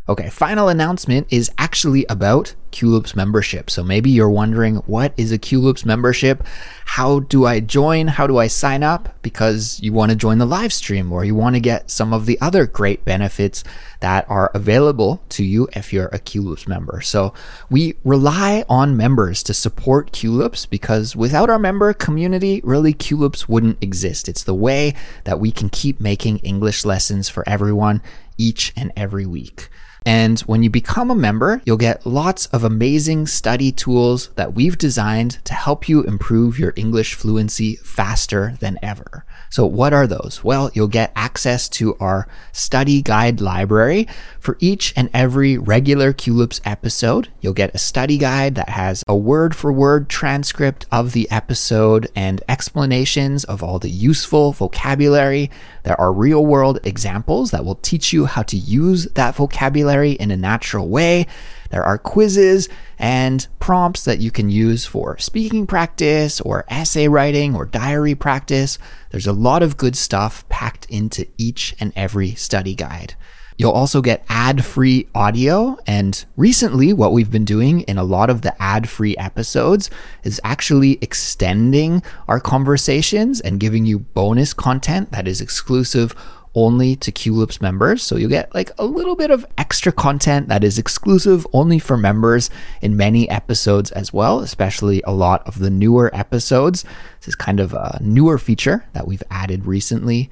Okay, 0.06 0.29
final 0.29 0.69
announcement 0.69 1.27
is 1.31 1.51
actually 1.56 2.05
about 2.11 2.55
Culips 2.73 3.17
membership. 3.17 3.71
So 3.71 3.83
maybe 3.83 4.11
you're 4.11 4.29
wondering, 4.29 4.77
what 4.85 5.15
is 5.17 5.33
a 5.33 5.39
Culips 5.39 5.87
membership? 5.87 6.47
How 6.85 7.21
do 7.21 7.47
I 7.47 7.61
join? 7.61 8.09
How 8.09 8.27
do 8.27 8.37
I 8.37 8.49
sign 8.49 8.83
up? 8.83 9.23
Because 9.23 9.81
you 9.83 9.95
want 9.95 10.11
to 10.11 10.17
join 10.17 10.37
the 10.37 10.45
live 10.45 10.75
stream 10.75 11.11
or 11.11 11.25
you 11.25 11.35
want 11.35 11.56
to 11.56 11.61
get 11.61 11.91
some 11.91 12.12
of 12.12 12.27
the 12.27 12.39
other 12.43 12.67
great 12.67 13.06
benefits 13.06 13.65
that 14.01 14.29
are 14.29 14.51
available 14.53 15.23
to 15.31 15.43
you 15.43 15.71
if 15.75 15.91
you're 15.91 16.09
a 16.09 16.19
Culips 16.19 16.69
member. 16.69 17.00
So 17.00 17.33
we 17.71 17.95
rely 18.05 18.62
on 18.69 18.99
members 18.99 19.43
to 19.45 19.55
support 19.55 20.12
Culips 20.12 20.69
because 20.69 21.17
without 21.17 21.49
our 21.49 21.59
member 21.59 21.95
community, 21.95 22.61
really 22.62 22.93
Culips 22.93 23.49
wouldn't 23.49 23.83
exist. 23.83 24.29
It's 24.29 24.45
the 24.45 24.55
way 24.55 24.95
that 25.25 25.41
we 25.41 25.50
can 25.50 25.71
keep 25.71 25.99
making 25.99 26.41
English 26.41 26.85
lessons 26.85 27.31
for 27.31 27.43
everyone 27.49 28.03
each 28.37 28.71
and 28.77 28.93
every 28.97 29.25
week. 29.25 29.71
And 30.06 30.41
when 30.41 30.62
you 30.62 30.71
become 30.71 31.11
a 31.11 31.15
member, 31.15 31.62
you'll 31.65 31.77
get 31.77 32.05
lots 32.05 32.47
of 32.47 32.62
amazing 32.62 33.27
study 33.27 33.73
tools 33.73 34.29
that 34.37 34.55
we've 34.55 34.76
designed 34.76 35.43
to 35.45 35.55
help 35.55 35.88
you 35.88 36.02
improve 36.02 36.59
your 36.59 36.75
English 36.76 37.14
fluency 37.14 37.76
faster 37.76 38.57
than 38.61 38.78
ever. 38.83 39.25
So 39.54 39.66
what 39.66 39.92
are 39.92 40.08
those? 40.08 40.42
Well, 40.42 40.73
you'll 40.75 40.88
get 40.88 41.12
access 41.14 41.68
to 41.78 41.94
our 42.00 42.26
study 42.50 43.02
guide 43.02 43.40
library 43.40 44.08
for 44.40 44.56
each 44.58 44.92
and 44.96 45.08
every 45.14 45.58
regular 45.58 46.12
Culips 46.12 46.61
episode. 46.64 47.28
You'll 47.40 47.52
get 47.52 47.73
a 47.73 47.78
study 47.78 48.18
guide 48.18 48.56
that 48.56 48.68
has 48.70 49.04
a 49.06 49.14
word 49.14 49.54
for 49.54 49.73
word 49.73 50.08
transcript 50.08 50.87
of 50.90 51.12
the 51.12 51.30
episode 51.30 52.08
and 52.16 52.42
explanations 52.49 53.44
of 53.44 53.62
all 53.62 53.78
the 53.78 53.88
useful 53.88 54.50
vocabulary. 54.50 55.52
There 55.84 56.00
are 56.00 56.12
real 56.12 56.44
world 56.44 56.80
examples 56.82 57.52
that 57.52 57.64
will 57.64 57.76
teach 57.76 58.12
you 58.12 58.25
how 58.26 58.42
to 58.42 58.56
use 58.56 59.04
that 59.12 59.37
vocabulary 59.37 60.14
in 60.14 60.32
a 60.32 60.37
natural 60.37 60.88
way. 60.88 61.28
There 61.71 61.83
are 61.83 61.99
quizzes 61.99 62.68
and 62.99 63.47
prompts 63.59 64.04
that 64.04 64.21
you 64.21 64.30
can 64.30 64.50
use 64.50 64.85
for 64.85 65.18
speaking 65.18 65.66
practice 65.66 66.40
or 66.40 66.64
essay 66.68 67.09
writing 67.09 67.54
or 67.54 67.66
diary 67.66 68.14
practice. 68.14 68.78
There's 69.11 69.26
a 69.26 69.33
lot 69.33 69.62
of 69.62 69.76
good 69.76 69.97
stuff 69.97 70.49
packed 70.49 70.87
into 70.87 71.26
each 71.38 71.75
and 71.80 71.92
every 71.97 72.35
study 72.35 72.75
guide. 72.75 73.14
You'll 73.56 73.73
also 73.73 74.02
get 74.02 74.25
ad 74.28 74.64
free 74.64 75.09
audio. 75.14 75.78
And 75.87 76.25
recently, 76.37 76.92
what 76.92 77.12
we've 77.12 77.30
been 77.30 77.44
doing 77.44 77.83
in 77.83 77.99
a 77.99 78.04
lot 78.04 78.28
of 78.28 78.42
the 78.42 78.61
ad 78.61 78.88
free 78.88 79.16
episodes 79.16 79.90
is 80.25 80.40
actually 80.42 80.99
extending 81.00 82.02
our 82.26 82.40
conversations 82.40 83.40
and 83.40 83.61
giving 83.61 83.87
you 83.87 84.00
bonus 84.00 84.54
content 84.54 85.12
that 85.12 85.28
is 85.28 85.40
exclusive 85.40 86.14
only 86.54 86.96
to 86.96 87.12
Culips 87.12 87.61
members. 87.61 88.02
So 88.02 88.16
you'll 88.16 88.30
get 88.30 88.54
like 88.54 88.70
a 88.78 88.84
little 88.84 89.16
bit 89.16 89.30
of 89.30 89.46
extra 89.58 89.92
content 89.92 90.49
that 90.49 90.64
is 90.64 90.78
exclusive 90.78 91.46
only 91.52 91.78
for 91.78 91.96
members 91.96 92.50
in 92.80 92.96
many 92.96 93.28
episodes 93.28 93.90
as 93.92 94.12
well, 94.12 94.40
especially 94.40 95.02
a 95.02 95.12
lot 95.12 95.46
of 95.46 95.58
the 95.58 95.70
newer 95.70 96.14
episodes. 96.14 96.84
This 97.20 97.28
is 97.28 97.34
kind 97.34 97.61
of 97.61 97.73
a 97.73 97.99
newer 98.00 98.38
feature 98.38 98.84
that 98.92 99.06
we've 99.06 99.23
added 99.30 99.66
recently. 99.66 100.30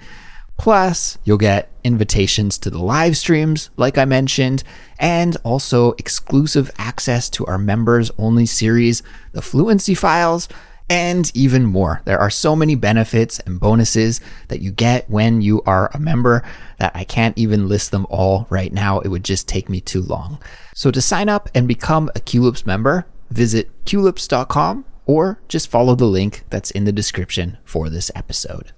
Plus, 0.58 1.18
you'll 1.24 1.38
get 1.38 1.72
invitations 1.82 2.56
to 2.58 2.70
the 2.70 2.78
live 2.78 3.16
streams, 3.16 3.70
like 3.76 3.98
I 3.98 4.04
mentioned, 4.04 4.62
and 4.98 5.36
also 5.42 5.92
exclusive 5.92 6.70
access 6.78 7.28
to 7.30 7.46
our 7.46 7.58
members 7.58 8.12
only 8.18 8.46
series, 8.46 9.02
the 9.32 9.42
Fluency 9.42 9.94
Files 9.94 10.48
and 10.92 11.32
even 11.34 11.64
more. 11.64 12.02
There 12.04 12.18
are 12.18 12.28
so 12.28 12.54
many 12.54 12.74
benefits 12.74 13.38
and 13.38 13.58
bonuses 13.58 14.20
that 14.48 14.60
you 14.60 14.70
get 14.70 15.08
when 15.08 15.40
you 15.40 15.62
are 15.62 15.90
a 15.94 15.98
member 15.98 16.44
that 16.78 16.92
I 16.94 17.04
can't 17.04 17.36
even 17.38 17.66
list 17.66 17.92
them 17.92 18.06
all 18.10 18.46
right 18.50 18.70
now. 18.70 19.00
It 19.00 19.08
would 19.08 19.24
just 19.24 19.48
take 19.48 19.70
me 19.70 19.80
too 19.80 20.02
long. 20.02 20.38
So 20.74 20.90
to 20.90 21.00
sign 21.00 21.30
up 21.30 21.48
and 21.54 21.66
become 21.66 22.10
a 22.14 22.20
Culips 22.20 22.66
member, 22.66 23.06
visit 23.30 23.70
culips.com 23.86 24.84
or 25.06 25.40
just 25.48 25.70
follow 25.70 25.94
the 25.94 26.04
link 26.04 26.44
that's 26.50 26.70
in 26.70 26.84
the 26.84 26.92
description 26.92 27.56
for 27.64 27.88
this 27.88 28.10
episode. 28.14 28.72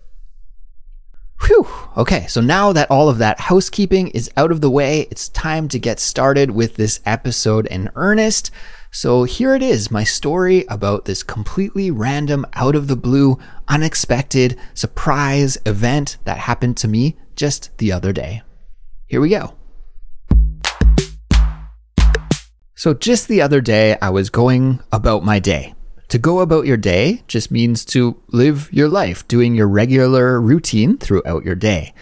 Whew. 1.42 1.66
Okay, 1.96 2.26
so 2.28 2.40
now 2.40 2.72
that 2.72 2.92
all 2.92 3.08
of 3.08 3.18
that 3.18 3.40
housekeeping 3.40 4.08
is 4.08 4.30
out 4.36 4.52
of 4.52 4.60
the 4.60 4.70
way, 4.70 5.08
it's 5.10 5.28
time 5.30 5.66
to 5.68 5.80
get 5.80 5.98
started 5.98 6.52
with 6.52 6.76
this 6.76 7.00
episode 7.04 7.66
in 7.66 7.90
earnest. 7.96 8.52
So 8.96 9.24
here 9.24 9.56
it 9.56 9.62
is, 9.62 9.90
my 9.90 10.04
story 10.04 10.64
about 10.68 11.04
this 11.04 11.24
completely 11.24 11.90
random, 11.90 12.46
out 12.52 12.76
of 12.76 12.86
the 12.86 12.94
blue, 12.94 13.40
unexpected 13.66 14.56
surprise 14.72 15.58
event 15.66 16.16
that 16.22 16.38
happened 16.38 16.76
to 16.76 16.86
me 16.86 17.16
just 17.34 17.76
the 17.78 17.90
other 17.90 18.12
day. 18.12 18.42
Here 19.08 19.20
we 19.20 19.30
go. 19.30 19.56
So 22.76 22.94
just 22.94 23.26
the 23.26 23.42
other 23.42 23.60
day, 23.60 23.98
I 24.00 24.10
was 24.10 24.30
going 24.30 24.78
about 24.92 25.24
my 25.24 25.40
day. 25.40 25.74
To 26.10 26.18
go 26.18 26.38
about 26.38 26.64
your 26.64 26.76
day 26.76 27.24
just 27.26 27.50
means 27.50 27.84
to 27.86 28.22
live 28.28 28.72
your 28.72 28.88
life, 28.88 29.26
doing 29.26 29.56
your 29.56 29.66
regular 29.66 30.40
routine 30.40 30.98
throughout 30.98 31.44
your 31.44 31.56
day. 31.56 31.92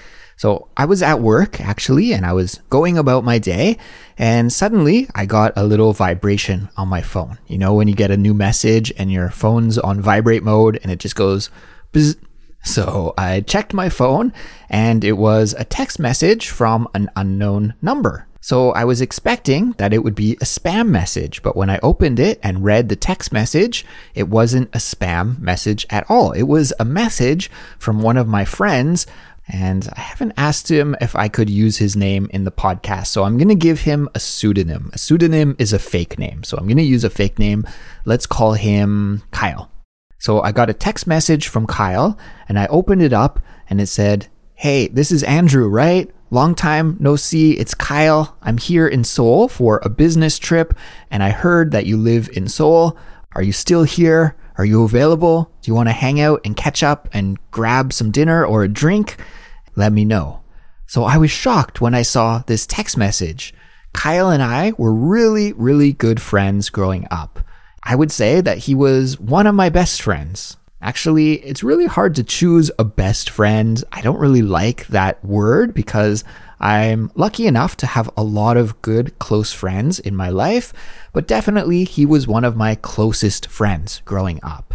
So 0.42 0.66
I 0.76 0.86
was 0.86 1.04
at 1.04 1.20
work 1.20 1.60
actually, 1.60 2.12
and 2.12 2.26
I 2.26 2.32
was 2.32 2.58
going 2.68 2.98
about 2.98 3.22
my 3.22 3.38
day, 3.38 3.78
and 4.18 4.52
suddenly 4.52 5.06
I 5.14 5.24
got 5.24 5.52
a 5.54 5.62
little 5.62 5.92
vibration 5.92 6.68
on 6.76 6.88
my 6.88 7.00
phone. 7.00 7.38
You 7.46 7.58
know, 7.58 7.74
when 7.74 7.86
you 7.86 7.94
get 7.94 8.10
a 8.10 8.16
new 8.16 8.34
message 8.34 8.92
and 8.98 9.12
your 9.12 9.30
phone's 9.30 9.78
on 9.78 10.00
vibrate 10.00 10.42
mode 10.42 10.80
and 10.82 10.90
it 10.90 10.98
just 10.98 11.14
goes 11.14 11.48
bzz. 11.92 12.16
So 12.64 13.14
I 13.16 13.42
checked 13.42 13.72
my 13.72 13.88
phone 13.88 14.32
and 14.68 15.04
it 15.04 15.12
was 15.12 15.54
a 15.56 15.64
text 15.64 16.00
message 16.00 16.48
from 16.48 16.88
an 16.92 17.08
unknown 17.14 17.74
number. 17.80 18.26
So 18.44 18.72
I 18.72 18.84
was 18.84 19.00
expecting 19.00 19.70
that 19.78 19.92
it 19.92 20.02
would 20.02 20.16
be 20.16 20.32
a 20.32 20.44
spam 20.44 20.88
message, 20.88 21.44
but 21.44 21.54
when 21.54 21.70
I 21.70 21.78
opened 21.80 22.18
it 22.18 22.40
and 22.42 22.64
read 22.64 22.88
the 22.88 22.96
text 22.96 23.32
message, 23.32 23.86
it 24.16 24.28
wasn't 24.28 24.74
a 24.74 24.78
spam 24.78 25.38
message 25.38 25.86
at 25.90 26.04
all. 26.10 26.32
It 26.32 26.48
was 26.48 26.72
a 26.80 26.84
message 26.84 27.52
from 27.78 28.02
one 28.02 28.16
of 28.16 28.26
my 28.26 28.44
friends 28.44 29.06
and 29.48 29.88
I 29.96 30.00
haven't 30.00 30.34
asked 30.36 30.70
him 30.70 30.96
if 31.00 31.16
I 31.16 31.28
could 31.28 31.50
use 31.50 31.78
his 31.78 31.96
name 31.96 32.28
in 32.32 32.44
the 32.44 32.52
podcast. 32.52 33.08
So 33.08 33.24
I'm 33.24 33.38
going 33.38 33.48
to 33.48 33.54
give 33.54 33.80
him 33.80 34.08
a 34.14 34.20
pseudonym. 34.20 34.90
A 34.92 34.98
pseudonym 34.98 35.56
is 35.58 35.72
a 35.72 35.78
fake 35.78 36.18
name. 36.18 36.44
So 36.44 36.56
I'm 36.56 36.66
going 36.66 36.76
to 36.76 36.82
use 36.82 37.04
a 37.04 37.10
fake 37.10 37.38
name. 37.38 37.66
Let's 38.04 38.26
call 38.26 38.52
him 38.52 39.22
Kyle. 39.32 39.70
So 40.18 40.40
I 40.40 40.52
got 40.52 40.70
a 40.70 40.74
text 40.74 41.06
message 41.06 41.48
from 41.48 41.66
Kyle 41.66 42.16
and 42.48 42.58
I 42.58 42.66
opened 42.66 43.02
it 43.02 43.12
up 43.12 43.40
and 43.68 43.80
it 43.80 43.88
said, 43.88 44.28
Hey, 44.54 44.86
this 44.86 45.10
is 45.10 45.24
Andrew, 45.24 45.68
right? 45.68 46.08
Long 46.30 46.54
time 46.54 46.96
no 47.00 47.16
see. 47.16 47.52
It's 47.58 47.74
Kyle. 47.74 48.36
I'm 48.42 48.58
here 48.58 48.86
in 48.86 49.02
Seoul 49.02 49.48
for 49.48 49.80
a 49.82 49.90
business 49.90 50.38
trip 50.38 50.74
and 51.10 51.22
I 51.22 51.30
heard 51.30 51.72
that 51.72 51.86
you 51.86 51.96
live 51.96 52.30
in 52.34 52.48
Seoul. 52.48 52.96
Are 53.34 53.42
you 53.42 53.52
still 53.52 53.82
here? 53.82 54.36
Are 54.58 54.64
you 54.64 54.84
available? 54.84 55.50
Do 55.62 55.70
you 55.70 55.74
want 55.74 55.88
to 55.88 55.94
hang 55.94 56.20
out 56.20 56.40
and 56.44 56.56
catch 56.56 56.82
up 56.82 57.08
and 57.12 57.38
grab 57.50 57.92
some 57.92 58.10
dinner 58.10 58.44
or 58.44 58.62
a 58.62 58.68
drink? 58.68 59.16
Let 59.76 59.92
me 59.92 60.04
know. 60.04 60.42
So 60.86 61.04
I 61.04 61.16
was 61.16 61.30
shocked 61.30 61.80
when 61.80 61.94
I 61.94 62.02
saw 62.02 62.42
this 62.46 62.66
text 62.66 62.96
message. 62.96 63.54
Kyle 63.94 64.30
and 64.30 64.42
I 64.42 64.72
were 64.76 64.92
really, 64.92 65.52
really 65.54 65.92
good 65.92 66.20
friends 66.20 66.70
growing 66.70 67.06
up. 67.10 67.40
I 67.82 67.96
would 67.96 68.12
say 68.12 68.40
that 68.40 68.58
he 68.58 68.74
was 68.74 69.18
one 69.18 69.46
of 69.46 69.54
my 69.54 69.68
best 69.68 70.02
friends. 70.02 70.56
Actually, 70.80 71.34
it's 71.44 71.62
really 71.62 71.86
hard 71.86 72.14
to 72.16 72.24
choose 72.24 72.70
a 72.78 72.84
best 72.84 73.30
friend. 73.30 73.82
I 73.92 74.00
don't 74.00 74.18
really 74.18 74.42
like 74.42 74.86
that 74.88 75.24
word 75.24 75.74
because 75.74 76.24
I'm 76.62 77.10
lucky 77.16 77.48
enough 77.48 77.76
to 77.78 77.86
have 77.86 78.08
a 78.16 78.22
lot 78.22 78.56
of 78.56 78.80
good 78.82 79.18
close 79.18 79.52
friends 79.52 79.98
in 79.98 80.14
my 80.14 80.28
life, 80.30 80.72
but 81.12 81.26
definitely 81.26 81.82
he 81.82 82.06
was 82.06 82.28
one 82.28 82.44
of 82.44 82.56
my 82.56 82.76
closest 82.76 83.48
friends 83.48 84.00
growing 84.04 84.38
up. 84.44 84.74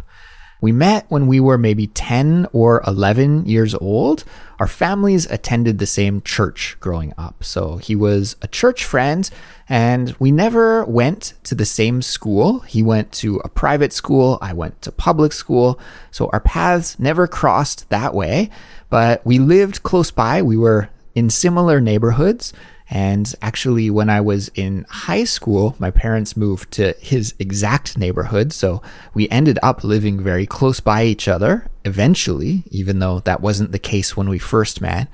We 0.59 0.71
met 0.71 1.05
when 1.09 1.27
we 1.27 1.39
were 1.39 1.57
maybe 1.57 1.87
10 1.87 2.47
or 2.51 2.83
11 2.85 3.45
years 3.45 3.75
old. 3.75 4.23
Our 4.59 4.67
families 4.67 5.29
attended 5.29 5.77
the 5.77 5.85
same 5.85 6.21
church 6.21 6.75
growing 6.79 7.13
up. 7.17 7.43
So 7.43 7.77
he 7.77 7.95
was 7.95 8.35
a 8.41 8.47
church 8.47 8.83
friend 8.83 9.29
and 9.69 10.15
we 10.19 10.31
never 10.31 10.83
went 10.85 11.33
to 11.43 11.53
the 11.53 11.65
same 11.65 12.01
school. 12.01 12.61
He 12.61 12.81
went 12.81 13.11
to 13.13 13.37
a 13.45 13.49
private 13.49 13.93
school. 13.93 14.39
I 14.41 14.53
went 14.53 14.81
to 14.81 14.91
public 14.91 15.31
school. 15.31 15.79
So 16.09 16.29
our 16.33 16.39
paths 16.41 16.99
never 16.99 17.27
crossed 17.27 17.87
that 17.89 18.15
way, 18.15 18.49
but 18.89 19.23
we 19.25 19.37
lived 19.37 19.83
close 19.83 20.09
by. 20.09 20.41
We 20.41 20.57
were 20.57 20.89
in 21.17 21.31
similar 21.31 21.81
neighborhoods. 21.81 22.53
And 22.91 23.33
actually, 23.41 23.89
when 23.89 24.07
I 24.07 24.21
was 24.21 24.49
in 24.53 24.85
high 24.87 25.23
school, 25.23 25.75
my 25.79 25.89
parents 25.89 26.37
moved 26.37 26.71
to 26.73 26.93
his 26.99 27.33
exact 27.39 27.97
neighborhood. 27.97 28.53
So 28.53 28.83
we 29.15 29.27
ended 29.29 29.57
up 29.63 29.83
living 29.83 30.23
very 30.23 30.45
close 30.45 30.79
by 30.79 31.05
each 31.05 31.27
other 31.27 31.71
eventually, 31.85 32.63
even 32.67 32.99
though 32.99 33.19
that 33.21 33.41
wasn't 33.41 33.71
the 33.71 33.79
case 33.79 34.15
when 34.15 34.29
we 34.29 34.37
first 34.37 34.79
met. 34.79 35.07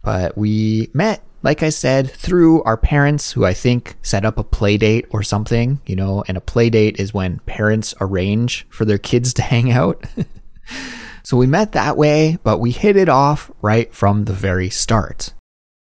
But 0.00 0.38
we 0.38 0.90
met, 0.94 1.24
like 1.42 1.64
I 1.64 1.70
said, 1.70 2.08
through 2.08 2.62
our 2.62 2.76
parents, 2.76 3.32
who 3.32 3.44
I 3.44 3.52
think 3.52 3.96
set 4.00 4.24
up 4.24 4.38
a 4.38 4.44
play 4.44 4.76
date 4.76 5.06
or 5.10 5.24
something, 5.24 5.80
you 5.86 5.96
know, 5.96 6.22
and 6.28 6.36
a 6.36 6.40
play 6.40 6.70
date 6.70 7.00
is 7.00 7.12
when 7.12 7.40
parents 7.40 7.94
arrange 8.00 8.64
for 8.70 8.84
their 8.84 8.96
kids 8.96 9.34
to 9.34 9.42
hang 9.42 9.72
out. 9.72 10.06
so 11.24 11.36
we 11.36 11.48
met 11.48 11.72
that 11.72 11.96
way, 11.96 12.38
but 12.44 12.58
we 12.58 12.70
hit 12.70 12.96
it 12.96 13.08
off 13.08 13.50
right 13.60 13.92
from 13.92 14.26
the 14.26 14.32
very 14.32 14.70
start. 14.70 15.34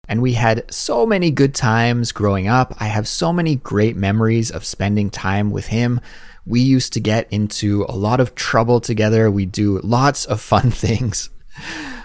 And 0.08 0.20
we 0.20 0.34
had 0.34 0.72
so 0.72 1.06
many 1.06 1.30
good 1.30 1.54
times 1.54 2.12
growing 2.12 2.48
up. 2.48 2.74
I 2.78 2.86
have 2.86 3.08
so 3.08 3.32
many 3.32 3.56
great 3.56 3.96
memories 3.96 4.50
of 4.50 4.64
spending 4.64 5.10
time 5.10 5.50
with 5.50 5.66
him. 5.66 6.00
We 6.46 6.60
used 6.60 6.92
to 6.92 7.00
get 7.00 7.26
into 7.32 7.86
a 7.88 7.96
lot 7.96 8.20
of 8.20 8.34
trouble 8.34 8.80
together. 8.80 9.30
We 9.30 9.46
do 9.46 9.80
lots 9.82 10.24
of 10.26 10.40
fun 10.40 10.70
things. 10.70 11.30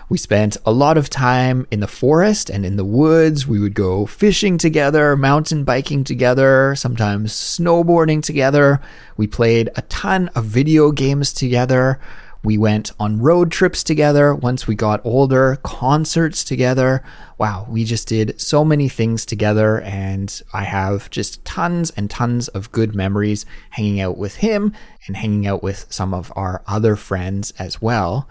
We 0.09 0.17
spent 0.17 0.57
a 0.65 0.71
lot 0.71 0.97
of 0.97 1.09
time 1.09 1.67
in 1.69 1.81
the 1.81 1.87
forest 1.87 2.49
and 2.49 2.65
in 2.65 2.77
the 2.77 2.85
woods. 2.85 3.45
We 3.45 3.59
would 3.59 3.75
go 3.75 4.07
fishing 4.07 4.57
together, 4.57 5.15
mountain 5.15 5.63
biking 5.63 6.03
together, 6.03 6.73
sometimes 6.75 7.31
snowboarding 7.31 8.23
together. 8.23 8.81
We 9.17 9.27
played 9.27 9.69
a 9.75 9.83
ton 9.83 10.29
of 10.29 10.45
video 10.45 10.91
games 10.91 11.31
together. 11.31 11.99
We 12.41 12.57
went 12.57 12.91
on 12.99 13.19
road 13.19 13.51
trips 13.51 13.83
together 13.83 14.33
once 14.33 14.65
we 14.65 14.75
got 14.75 15.01
older, 15.03 15.57
concerts 15.61 16.45
together. 16.45 17.03
Wow, 17.37 17.67
we 17.69 17.83
just 17.83 18.07
did 18.07 18.39
so 18.39 18.63
many 18.63 18.87
things 18.87 19.25
together, 19.25 19.81
and 19.81 20.41
I 20.53 20.63
have 20.63 21.09
just 21.09 21.43
tons 21.43 21.91
and 21.91 22.09
tons 22.09 22.47
of 22.49 22.71
good 22.71 22.95
memories 22.95 23.45
hanging 23.71 23.99
out 23.99 24.17
with 24.17 24.37
him 24.37 24.73
and 25.05 25.17
hanging 25.17 25.47
out 25.47 25.61
with 25.61 25.85
some 25.89 26.13
of 26.13 26.31
our 26.35 26.63
other 26.65 26.95
friends 26.95 27.51
as 27.59 27.81
well. 27.81 28.29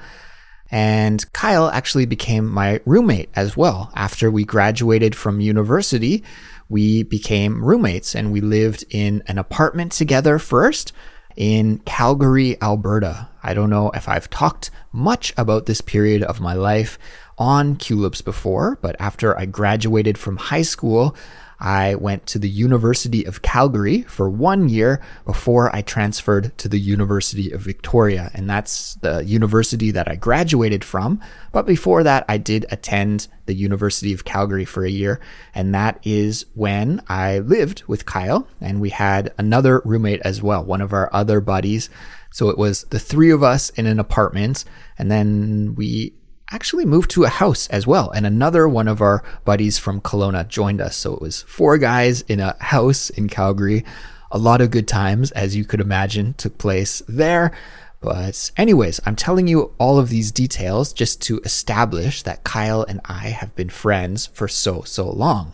And 0.70 1.30
Kyle 1.32 1.68
actually 1.68 2.06
became 2.06 2.46
my 2.46 2.80
roommate 2.86 3.30
as 3.34 3.56
well. 3.56 3.90
After 3.94 4.30
we 4.30 4.44
graduated 4.44 5.14
from 5.14 5.40
university, 5.40 6.24
we 6.68 7.02
became 7.02 7.64
roommates 7.64 8.14
and 8.14 8.32
we 8.32 8.40
lived 8.40 8.84
in 8.90 9.22
an 9.26 9.38
apartment 9.38 9.92
together 9.92 10.38
first 10.38 10.92
in 11.36 11.78
Calgary, 11.80 12.60
Alberta. 12.60 13.28
I 13.48 13.54
don't 13.54 13.70
know 13.70 13.90
if 13.94 14.10
I've 14.10 14.28
talked 14.28 14.70
much 14.92 15.32
about 15.38 15.64
this 15.64 15.80
period 15.80 16.22
of 16.22 16.38
my 16.38 16.52
life 16.52 16.98
on 17.38 17.76
Culips 17.76 18.22
before, 18.22 18.78
but 18.82 18.94
after 19.00 19.38
I 19.38 19.46
graduated 19.46 20.18
from 20.18 20.36
high 20.36 20.60
school, 20.60 21.16
I 21.60 21.96
went 21.96 22.26
to 22.28 22.38
the 22.38 22.48
University 22.48 23.24
of 23.24 23.42
Calgary 23.42 24.02
for 24.02 24.30
one 24.30 24.68
year 24.68 25.00
before 25.24 25.74
I 25.74 25.82
transferred 25.82 26.56
to 26.58 26.68
the 26.68 26.78
University 26.78 27.50
of 27.50 27.60
Victoria. 27.60 28.30
And 28.32 28.48
that's 28.48 28.94
the 28.96 29.24
university 29.24 29.90
that 29.90 30.08
I 30.08 30.14
graduated 30.14 30.84
from. 30.84 31.20
But 31.50 31.66
before 31.66 32.04
that, 32.04 32.24
I 32.28 32.38
did 32.38 32.66
attend 32.70 33.26
the 33.46 33.54
University 33.54 34.12
of 34.12 34.24
Calgary 34.24 34.64
for 34.64 34.84
a 34.84 34.90
year. 34.90 35.20
And 35.54 35.74
that 35.74 35.98
is 36.04 36.46
when 36.54 37.02
I 37.08 37.40
lived 37.40 37.82
with 37.88 38.06
Kyle 38.06 38.46
and 38.60 38.80
we 38.80 38.90
had 38.90 39.34
another 39.36 39.82
roommate 39.84 40.20
as 40.20 40.40
well, 40.40 40.64
one 40.64 40.80
of 40.80 40.92
our 40.92 41.10
other 41.12 41.40
buddies. 41.40 41.90
So 42.30 42.50
it 42.50 42.58
was 42.58 42.84
the 42.84 43.00
three 43.00 43.30
of 43.30 43.42
us 43.42 43.70
in 43.70 43.86
an 43.86 43.98
apartment. 43.98 44.64
And 44.96 45.10
then 45.10 45.74
we 45.76 46.14
actually 46.50 46.84
moved 46.84 47.10
to 47.10 47.24
a 47.24 47.28
house 47.28 47.68
as 47.68 47.86
well. 47.86 48.10
And 48.10 48.26
another 48.26 48.68
one 48.68 48.88
of 48.88 49.00
our 49.00 49.22
buddies 49.44 49.78
from 49.78 50.00
Kelowna 50.00 50.48
joined 50.48 50.80
us. 50.80 50.96
So 50.96 51.14
it 51.14 51.20
was 51.20 51.42
four 51.42 51.78
guys 51.78 52.22
in 52.22 52.40
a 52.40 52.56
house 52.62 53.10
in 53.10 53.28
Calgary. 53.28 53.84
A 54.30 54.38
lot 54.38 54.60
of 54.60 54.70
good 54.70 54.88
times, 54.88 55.30
as 55.32 55.56
you 55.56 55.64
could 55.64 55.80
imagine, 55.80 56.34
took 56.34 56.58
place 56.58 57.02
there. 57.08 57.52
But, 58.00 58.52
anyways, 58.56 59.00
I'm 59.04 59.16
telling 59.16 59.48
you 59.48 59.72
all 59.78 59.98
of 59.98 60.08
these 60.08 60.30
details 60.30 60.92
just 60.92 61.20
to 61.22 61.40
establish 61.40 62.22
that 62.22 62.44
Kyle 62.44 62.82
and 62.82 63.00
I 63.04 63.28
have 63.28 63.56
been 63.56 63.70
friends 63.70 64.26
for 64.26 64.46
so, 64.46 64.82
so 64.82 65.10
long. 65.10 65.52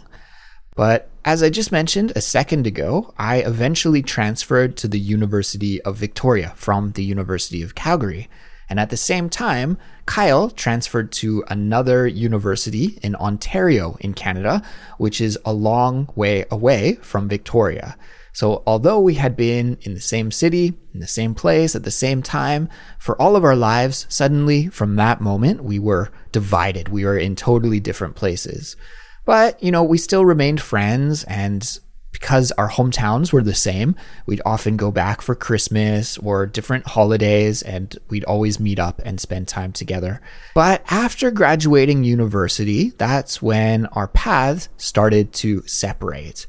But 0.77 1.09
as 1.25 1.43
I 1.43 1.49
just 1.49 1.73
mentioned 1.73 2.13
a 2.15 2.21
second 2.21 2.67
ago, 2.67 3.15
I 3.17 3.39
eventually 3.39 4.03
transferred 4.03 4.77
to 4.79 4.89
the 4.89 4.99
University 4.99 5.81
of 5.83 5.97
Victoria 5.97 6.53
from 6.57 6.93
the 6.93 7.05
University 7.05 7.63
of 7.63 7.75
Calgary. 7.75 8.29
And 8.69 8.81
at 8.81 8.91
the 8.91 8.97
same 8.97 9.29
time, 9.29 9.79
Kyle 10.07 10.51
transferred 10.51 11.13
to 11.13 11.45
another 11.49 12.07
university 12.07 12.99
in 13.03 13.15
Ontario 13.17 13.97
in 14.01 14.15
Canada, 14.15 14.63
which 14.99 15.21
is 15.21 15.39
a 15.45 15.53
long 15.53 16.09
way 16.15 16.45
away 16.51 16.95
from 17.03 17.29
Victoria. 17.29 17.97
So 18.33 18.65
although 18.67 18.99
we 18.99 19.15
had 19.15 19.37
been 19.37 19.79
in 19.83 19.95
the 19.95 20.01
same 20.01 20.33
city, 20.33 20.75
in 20.93 21.01
the 21.01 21.07
same 21.07 21.35
place 21.35 21.77
at 21.77 21.85
the 21.85 21.91
same 21.93 22.21
time 22.21 22.69
for 22.99 23.21
all 23.21 23.37
of 23.37 23.45
our 23.45 23.55
lives, 23.55 24.07
suddenly 24.09 24.67
from 24.67 24.97
that 24.97 25.21
moment, 25.21 25.63
we 25.63 25.79
were 25.79 26.11
divided. 26.33 26.89
We 26.89 27.05
were 27.05 27.17
in 27.17 27.37
totally 27.37 27.79
different 27.79 28.17
places. 28.17 28.77
But, 29.25 29.63
you 29.63 29.71
know, 29.71 29.85
we 29.85 29.99
still 29.99 30.25
remained 30.25 30.61
friends 30.61 31.23
and 31.25 31.79
because 32.15 32.53
our 32.53 32.71
hometowns 32.71 33.33
were 33.33 33.43
the 33.43 33.55
same, 33.55 33.97
we'd 34.25 34.41
often 34.47 34.77
go 34.77 34.93
back 34.93 35.21
for 35.21 35.35
Christmas 35.35 36.17
or 36.19 36.47
different 36.47 36.87
holidays 36.87 37.61
and 37.61 37.99
we'd 38.09 38.25
always 38.25 38.61
meet 38.61 38.79
up 38.79 39.03
and 39.05 39.21
spend 39.21 39.49
time 39.49 39.73
together. 39.73 40.21
But 40.55 40.85
after 40.89 41.33
graduating 41.33 42.05
university, 42.05 42.91
that's 42.91 43.43
when 43.43 43.87
our 43.87 44.07
paths 44.07 44.69
started 44.77 45.33
to 45.35 45.67
separate. 45.67 46.47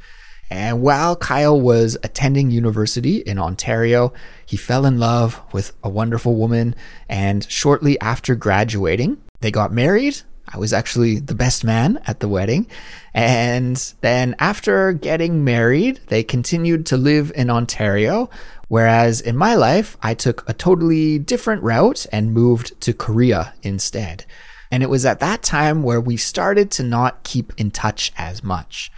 And 0.51 0.83
while 0.83 1.15
Kyle 1.15 1.59
was 1.59 1.97
attending 2.03 2.51
university 2.51 3.17
in 3.17 3.39
Ontario, 3.39 4.13
he 4.45 4.57
fell 4.57 4.85
in 4.85 4.99
love 4.99 5.41
with 5.51 5.73
a 5.83 5.89
wonderful 5.89 6.35
woman. 6.35 6.75
And 7.09 7.43
shortly 7.49 7.99
after 7.99 8.35
graduating, 8.35 9.17
they 9.41 9.49
got 9.49 9.73
married. 9.73 10.21
I 10.47 10.57
was 10.57 10.73
actually 10.73 11.19
the 11.19 11.35
best 11.35 11.63
man 11.63 11.99
at 12.05 12.19
the 12.19 12.27
wedding. 12.27 12.67
And 13.13 13.75
then 14.01 14.35
after 14.39 14.93
getting 14.93 15.43
married, 15.43 16.01
they 16.07 16.23
continued 16.23 16.85
to 16.87 16.97
live 16.97 17.31
in 17.35 17.49
Ontario. 17.49 18.29
Whereas 18.67 19.21
in 19.21 19.37
my 19.37 19.55
life, 19.55 19.97
I 20.01 20.13
took 20.13 20.47
a 20.49 20.53
totally 20.53 21.19
different 21.19 21.63
route 21.63 22.05
and 22.11 22.33
moved 22.33 22.79
to 22.81 22.93
Korea 22.93 23.53
instead. 23.63 24.25
And 24.71 24.83
it 24.83 24.89
was 24.89 25.05
at 25.05 25.19
that 25.19 25.43
time 25.43 25.83
where 25.83 26.01
we 26.01 26.17
started 26.17 26.71
to 26.71 26.83
not 26.83 27.23
keep 27.23 27.53
in 27.57 27.71
touch 27.71 28.11
as 28.17 28.43
much. 28.43 28.91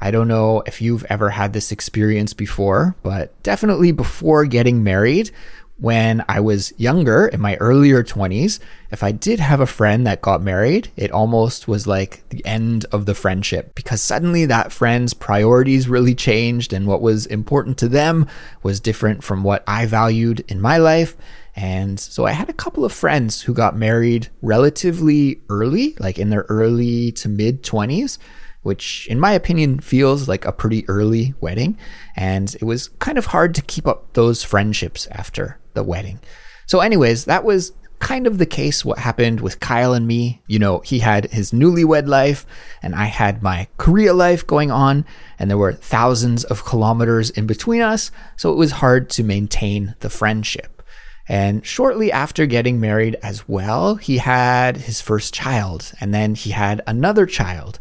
I 0.00 0.12
don't 0.12 0.28
know 0.28 0.62
if 0.64 0.80
you've 0.80 1.04
ever 1.10 1.30
had 1.30 1.52
this 1.52 1.72
experience 1.72 2.32
before, 2.32 2.96
but 3.02 3.40
definitely 3.42 3.90
before 3.90 4.44
getting 4.44 4.84
married, 4.84 5.32
when 5.80 6.24
I 6.28 6.40
was 6.40 6.72
younger 6.76 7.28
in 7.28 7.40
my 7.40 7.54
earlier 7.56 8.02
20s, 8.02 8.58
if 8.90 9.04
I 9.04 9.12
did 9.12 9.38
have 9.38 9.60
a 9.60 9.66
friend 9.66 10.06
that 10.06 10.20
got 10.20 10.42
married, 10.42 10.90
it 10.96 11.12
almost 11.12 11.68
was 11.68 11.86
like 11.86 12.28
the 12.30 12.44
end 12.44 12.84
of 12.90 13.06
the 13.06 13.14
friendship 13.14 13.76
because 13.76 14.02
suddenly 14.02 14.44
that 14.46 14.72
friend's 14.72 15.14
priorities 15.14 15.88
really 15.88 16.16
changed 16.16 16.72
and 16.72 16.86
what 16.86 17.00
was 17.00 17.26
important 17.26 17.78
to 17.78 17.88
them 17.88 18.26
was 18.64 18.80
different 18.80 19.22
from 19.22 19.44
what 19.44 19.62
I 19.68 19.86
valued 19.86 20.44
in 20.48 20.60
my 20.60 20.78
life. 20.78 21.16
And 21.54 21.98
so 21.98 22.26
I 22.26 22.32
had 22.32 22.48
a 22.48 22.54
couple 22.54 22.84
of 22.84 22.92
friends 22.92 23.42
who 23.42 23.54
got 23.54 23.76
married 23.76 24.28
relatively 24.42 25.42
early, 25.48 25.94
like 26.00 26.18
in 26.18 26.30
their 26.30 26.46
early 26.48 27.12
to 27.12 27.28
mid 27.28 27.62
20s 27.62 28.18
which 28.62 29.06
in 29.06 29.20
my 29.20 29.32
opinion 29.32 29.78
feels 29.78 30.28
like 30.28 30.44
a 30.44 30.52
pretty 30.52 30.86
early 30.88 31.32
wedding. 31.40 31.78
And 32.16 32.54
it 32.56 32.64
was 32.64 32.88
kind 32.98 33.16
of 33.16 33.26
hard 33.26 33.54
to 33.54 33.62
keep 33.62 33.86
up 33.86 34.12
those 34.12 34.42
friendships 34.42 35.06
after 35.12 35.58
the 35.78 35.84
wedding. 35.84 36.18
So, 36.66 36.80
anyways, 36.80 37.24
that 37.26 37.44
was 37.44 37.72
kind 38.00 38.26
of 38.26 38.38
the 38.38 38.46
case 38.46 38.84
what 38.84 38.98
happened 38.98 39.40
with 39.40 39.60
Kyle 39.60 39.92
and 39.92 40.06
me. 40.06 40.42
You 40.46 40.58
know, 40.58 40.80
he 40.80 40.98
had 40.98 41.30
his 41.30 41.52
newlywed 41.52 42.06
life 42.06 42.46
and 42.82 42.94
I 42.94 43.06
had 43.06 43.42
my 43.42 43.68
Korea 43.76 44.12
life 44.12 44.46
going 44.46 44.70
on 44.70 45.04
and 45.38 45.48
there 45.48 45.58
were 45.58 45.72
thousands 45.72 46.44
of 46.44 46.64
kilometers 46.64 47.30
in 47.30 47.46
between 47.46 47.80
us. 47.80 48.10
So 48.36 48.52
it 48.52 48.56
was 48.56 48.72
hard 48.72 49.08
to 49.10 49.24
maintain 49.24 49.94
the 50.00 50.10
friendship. 50.10 50.82
And 51.28 51.64
shortly 51.64 52.10
after 52.10 52.46
getting 52.46 52.80
married 52.80 53.16
as 53.22 53.46
well, 53.48 53.96
he 53.96 54.18
had 54.18 54.78
his 54.78 55.00
first 55.00 55.34
child 55.34 55.92
and 56.00 56.14
then 56.14 56.34
he 56.34 56.50
had 56.50 56.82
another 56.86 57.26
child. 57.26 57.78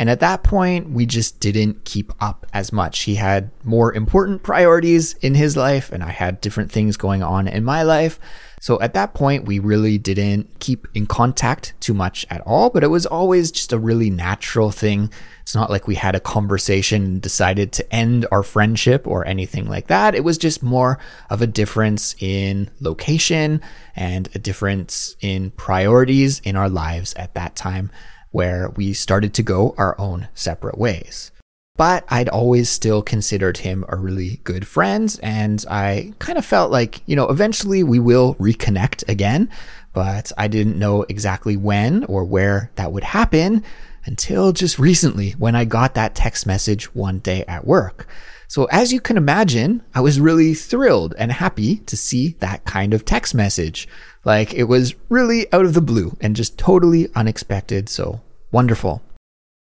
And 0.00 0.08
at 0.08 0.20
that 0.20 0.42
point, 0.42 0.88
we 0.88 1.04
just 1.04 1.40
didn't 1.40 1.84
keep 1.84 2.10
up 2.22 2.46
as 2.54 2.72
much. 2.72 3.00
He 3.00 3.16
had 3.16 3.50
more 3.64 3.92
important 3.92 4.42
priorities 4.42 5.12
in 5.20 5.34
his 5.34 5.58
life, 5.58 5.92
and 5.92 6.02
I 6.02 6.08
had 6.08 6.40
different 6.40 6.72
things 6.72 6.96
going 6.96 7.22
on 7.22 7.46
in 7.46 7.64
my 7.64 7.82
life. 7.82 8.18
So 8.62 8.80
at 8.80 8.94
that 8.94 9.12
point, 9.12 9.44
we 9.44 9.58
really 9.58 9.98
didn't 9.98 10.58
keep 10.58 10.88
in 10.94 11.04
contact 11.04 11.74
too 11.80 11.92
much 11.92 12.26
at 12.30 12.40
all, 12.46 12.70
but 12.70 12.82
it 12.82 12.86
was 12.86 13.04
always 13.04 13.52
just 13.52 13.74
a 13.74 13.78
really 13.78 14.08
natural 14.08 14.70
thing. 14.70 15.12
It's 15.42 15.54
not 15.54 15.68
like 15.68 15.86
we 15.86 15.96
had 15.96 16.14
a 16.14 16.20
conversation 16.20 17.04
and 17.04 17.20
decided 17.20 17.70
to 17.72 17.94
end 17.94 18.26
our 18.32 18.42
friendship 18.42 19.06
or 19.06 19.26
anything 19.26 19.68
like 19.68 19.88
that. 19.88 20.14
It 20.14 20.24
was 20.24 20.38
just 20.38 20.62
more 20.62 20.98
of 21.28 21.42
a 21.42 21.46
difference 21.46 22.14
in 22.20 22.70
location 22.80 23.60
and 23.94 24.30
a 24.34 24.38
difference 24.38 25.14
in 25.20 25.50
priorities 25.50 26.40
in 26.40 26.56
our 26.56 26.70
lives 26.70 27.12
at 27.14 27.34
that 27.34 27.54
time 27.54 27.90
where 28.30 28.70
we 28.70 28.92
started 28.92 29.34
to 29.34 29.42
go 29.42 29.74
our 29.76 29.98
own 29.98 30.28
separate 30.34 30.78
ways. 30.78 31.30
But 31.76 32.04
I'd 32.08 32.28
always 32.28 32.68
still 32.68 33.00
considered 33.00 33.58
him 33.58 33.84
a 33.88 33.96
really 33.96 34.40
good 34.44 34.66
friend, 34.66 35.18
and 35.22 35.64
I 35.70 36.12
kind 36.18 36.36
of 36.36 36.44
felt 36.44 36.70
like, 36.70 37.00
you 37.06 37.16
know, 37.16 37.28
eventually 37.28 37.82
we 37.82 37.98
will 37.98 38.34
reconnect 38.34 39.08
again, 39.08 39.48
but 39.92 40.30
I 40.36 40.46
didn't 40.46 40.78
know 40.78 41.04
exactly 41.08 41.56
when 41.56 42.04
or 42.04 42.24
where 42.24 42.70
that 42.76 42.92
would 42.92 43.04
happen 43.04 43.64
until 44.04 44.52
just 44.52 44.78
recently 44.78 45.32
when 45.32 45.56
I 45.56 45.64
got 45.64 45.94
that 45.94 46.14
text 46.14 46.46
message 46.46 46.94
one 46.94 47.18
day 47.18 47.44
at 47.48 47.66
work. 47.66 48.06
So 48.48 48.64
as 48.64 48.92
you 48.92 49.00
can 49.00 49.16
imagine, 49.16 49.82
I 49.94 50.00
was 50.00 50.20
really 50.20 50.54
thrilled 50.54 51.14
and 51.16 51.30
happy 51.30 51.76
to 51.86 51.96
see 51.96 52.36
that 52.40 52.64
kind 52.64 52.92
of 52.92 53.04
text 53.04 53.34
message. 53.34 53.86
Like 54.24 54.52
it 54.54 54.64
was 54.64 54.94
really 55.08 55.50
out 55.52 55.64
of 55.64 55.74
the 55.74 55.80
blue 55.80 56.16
and 56.20 56.36
just 56.36 56.58
totally 56.58 57.08
unexpected. 57.14 57.88
So 57.88 58.20
wonderful. 58.52 59.02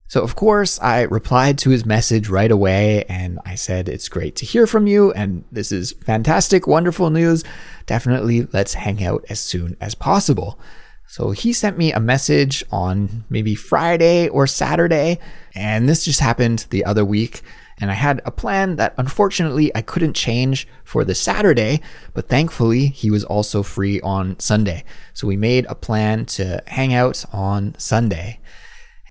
So, 0.08 0.22
of 0.22 0.36
course, 0.36 0.80
I 0.80 1.02
replied 1.02 1.58
to 1.60 1.72
his 1.72 1.88
message 1.88 2.30
right 2.30 2.52
away 2.52 3.04
and 3.06 3.40
I 3.46 3.56
said, 3.56 3.90
It's 3.90 4.10
great 4.10 4.36
to 4.36 4.46
hear 4.46 4.68
from 4.68 4.86
you. 4.86 5.12
And 5.14 5.44
this 5.52 5.72
is 5.72 5.94
fantastic, 5.94 6.68
wonderful 6.68 7.10
news. 7.10 7.44
Definitely 7.88 8.48
let's 8.54 8.76
hang 8.76 9.04
out 9.04 9.26
as 9.30 9.40
soon 9.40 9.76
as 9.82 9.96
possible. 9.96 10.60
So 11.08 11.32
he 11.32 11.52
sent 11.52 11.80
me 11.80 11.94
a 11.94 12.00
message 12.00 12.64
on 12.72 13.24
maybe 13.30 13.56
Friday 13.56 14.30
or 14.30 14.46
Saturday. 14.46 15.18
And 15.56 15.90
this 15.90 16.06
just 16.06 16.20
happened 16.20 16.68
the 16.70 16.86
other 16.86 17.04
week. 17.04 17.42
And 17.84 17.92
I 17.92 17.96
had 17.96 18.22
a 18.24 18.32
plan 18.32 18.78
that 18.78 18.94
unfortunately 18.98 19.70
I 19.76 19.82
couldn't 19.82 20.14
change 20.14 20.70
for 20.86 21.04
the 21.04 21.14
Saturday, 21.14 21.82
but 22.14 22.30
thankfully 22.30 22.88
he 22.88 23.12
was 23.12 23.26
also 23.26 23.62
free 23.62 24.00
on 24.00 24.40
Sunday. 24.40 24.86
So 25.12 25.28
we 25.28 25.36
made 25.36 25.66
a 25.68 25.76
plan 25.76 26.26
to 26.28 26.64
hang 26.68 26.94
out 26.94 27.26
on 27.34 27.76
Sunday. 27.78 28.40